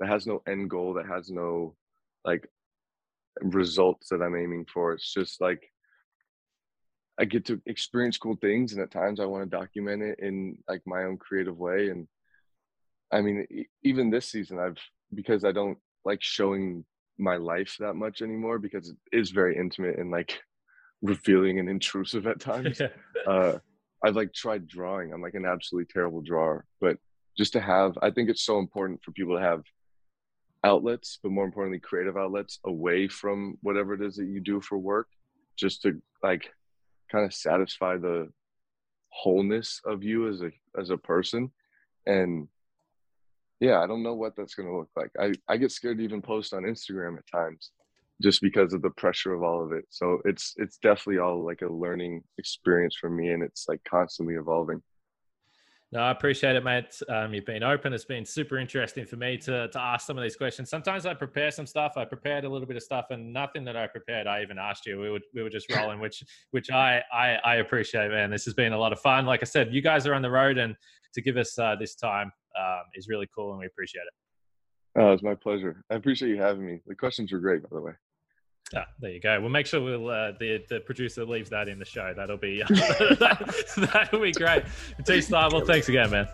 that 0.00 0.08
has 0.08 0.26
no 0.26 0.42
end 0.46 0.70
goal 0.70 0.94
that 0.94 1.06
has 1.06 1.30
no 1.30 1.74
like 2.24 2.48
results 3.40 4.08
that 4.08 4.22
I'm 4.22 4.36
aiming 4.36 4.66
for. 4.72 4.92
It's 4.92 5.12
just 5.12 5.40
like 5.40 5.62
I 7.18 7.24
get 7.24 7.44
to 7.46 7.60
experience 7.66 8.18
cool 8.18 8.36
things, 8.36 8.72
and 8.72 8.82
at 8.82 8.90
times 8.90 9.20
I 9.20 9.26
want 9.26 9.48
to 9.48 9.56
document 9.56 10.02
it 10.02 10.18
in 10.20 10.58
like 10.68 10.82
my 10.86 11.04
own 11.04 11.16
creative 11.16 11.58
way. 11.58 11.88
And 11.90 12.08
I 13.12 13.20
mean, 13.20 13.46
even 13.82 14.10
this 14.10 14.28
season, 14.28 14.58
I've 14.58 14.78
because 15.14 15.44
I 15.44 15.52
don't 15.52 15.78
like 16.04 16.22
showing 16.22 16.84
my 17.18 17.36
life 17.36 17.76
that 17.78 17.94
much 17.94 18.22
anymore 18.22 18.58
because 18.58 18.88
it 18.90 18.96
is 19.12 19.30
very 19.30 19.56
intimate 19.56 19.98
and 19.98 20.10
like 20.10 20.40
revealing 21.04 21.60
and 21.60 21.68
intrusive 21.68 22.26
at 22.26 22.40
times. 22.50 22.80
uh, 23.28 23.58
I've 24.04 24.16
like 24.16 24.32
tried 24.32 24.66
drawing. 24.66 25.12
I'm 25.12 25.22
like 25.22 25.34
an 25.34 25.46
absolutely 25.46 25.92
terrible 25.92 26.20
drawer, 26.20 26.64
but 26.80 26.98
just 27.38 27.52
to 27.52 27.60
have, 27.60 27.96
I 28.02 28.10
think 28.10 28.28
it's 28.28 28.44
so 28.44 28.58
important 28.58 29.02
for 29.02 29.12
people 29.12 29.36
to 29.36 29.42
have 29.42 29.62
outlets, 30.64 31.18
but 31.22 31.32
more 31.32 31.44
importantly, 31.44 31.78
creative 31.78 32.16
outlets 32.16 32.58
away 32.64 33.06
from 33.06 33.58
whatever 33.62 33.94
it 33.94 34.02
is 34.02 34.16
that 34.16 34.26
you 34.26 34.40
do 34.40 34.60
for 34.60 34.78
work, 34.78 35.08
just 35.56 35.82
to 35.82 36.00
like 36.22 36.50
kind 37.10 37.24
of 37.24 37.34
satisfy 37.34 37.96
the 37.96 38.28
wholeness 39.10 39.80
of 39.84 40.02
you 40.02 40.28
as 40.28 40.42
a 40.42 40.50
as 40.78 40.90
a 40.90 40.96
person. 40.96 41.50
And 42.06 42.48
yeah, 43.60 43.80
I 43.80 43.86
don't 43.86 44.02
know 44.02 44.14
what 44.14 44.36
that's 44.36 44.54
gonna 44.54 44.76
look 44.76 44.90
like. 44.96 45.10
I, 45.18 45.32
I 45.48 45.56
get 45.56 45.72
scared 45.72 45.98
to 45.98 46.04
even 46.04 46.22
post 46.22 46.54
on 46.54 46.62
Instagram 46.62 47.18
at 47.18 47.26
times 47.26 47.70
just 48.22 48.40
because 48.40 48.72
of 48.72 48.82
the 48.82 48.90
pressure 48.90 49.34
of 49.34 49.42
all 49.42 49.64
of 49.64 49.72
it. 49.72 49.84
So 49.90 50.18
it's 50.24 50.54
it's 50.56 50.78
definitely 50.78 51.18
all 51.18 51.44
like 51.44 51.62
a 51.62 51.72
learning 51.72 52.22
experience 52.38 52.96
for 53.00 53.10
me 53.10 53.30
and 53.30 53.42
it's 53.42 53.66
like 53.68 53.80
constantly 53.88 54.34
evolving. 54.34 54.82
No, 55.92 56.00
I 56.00 56.10
appreciate 56.10 56.56
it, 56.56 56.64
mate. 56.64 57.00
Um, 57.08 57.34
you've 57.34 57.44
been 57.44 57.62
open. 57.62 57.92
It's 57.92 58.04
been 58.04 58.24
super 58.24 58.58
interesting 58.58 59.06
for 59.06 59.14
me 59.14 59.36
to, 59.38 59.68
to 59.68 59.80
ask 59.80 60.04
some 60.04 60.18
of 60.18 60.24
these 60.24 60.34
questions. 60.34 60.68
Sometimes 60.68 61.06
I 61.06 61.14
prepare 61.14 61.52
some 61.52 61.66
stuff. 61.66 61.92
I 61.96 62.04
prepared 62.04 62.44
a 62.44 62.48
little 62.48 62.66
bit 62.66 62.76
of 62.76 62.82
stuff, 62.82 63.06
and 63.10 63.32
nothing 63.32 63.64
that 63.66 63.76
I 63.76 63.86
prepared, 63.86 64.26
I 64.26 64.42
even 64.42 64.58
asked 64.58 64.86
you. 64.86 64.98
We 65.00 65.08
were 65.08 65.20
we 65.34 65.44
were 65.44 65.50
just 65.50 65.72
rolling, 65.76 66.00
which 66.00 66.24
which 66.50 66.68
I 66.68 67.00
I, 67.12 67.36
I 67.44 67.54
appreciate, 67.56 68.10
man. 68.10 68.28
This 68.28 68.44
has 68.44 68.54
been 68.54 68.72
a 68.72 68.78
lot 68.78 68.92
of 68.92 68.98
fun. 68.98 69.24
Like 69.24 69.40
I 69.42 69.44
said, 69.44 69.72
you 69.72 69.82
guys 69.82 70.04
are 70.08 70.14
on 70.14 70.22
the 70.22 70.30
road, 70.30 70.58
and 70.58 70.74
to 71.14 71.22
give 71.22 71.36
us 71.36 71.56
uh, 71.60 71.76
this 71.78 71.94
time 71.94 72.32
um, 72.58 72.82
is 72.96 73.06
really 73.06 73.28
cool, 73.32 73.50
and 73.52 73.60
we 73.60 73.66
appreciate 73.66 74.02
it. 74.02 75.00
Oh, 75.00 75.12
it's 75.12 75.22
my 75.22 75.36
pleasure. 75.36 75.84
I 75.90 75.94
appreciate 75.94 76.30
you 76.30 76.40
having 76.40 76.66
me. 76.66 76.80
The 76.88 76.96
questions 76.96 77.30
were 77.30 77.38
great, 77.38 77.62
by 77.62 77.68
the 77.70 77.80
way. 77.80 77.92
Ah, 78.76 78.86
there 79.00 79.10
you 79.10 79.20
go. 79.20 79.40
We'll 79.40 79.50
make 79.50 79.66
sure 79.66 79.80
we'll 79.80 80.08
uh, 80.08 80.32
the 80.38 80.64
the 80.68 80.80
producer 80.80 81.24
leaves 81.24 81.50
that 81.50 81.68
in 81.68 81.78
the 81.78 81.84
show. 81.84 82.12
That'll 82.14 82.36
be 82.36 82.62
that'll 82.68 84.20
be 84.20 84.32
great. 84.32 84.64
T 85.04 85.20
Star, 85.20 85.50
well, 85.52 85.64
thanks 85.64 85.88
again, 85.88 86.10
man. 86.10 86.28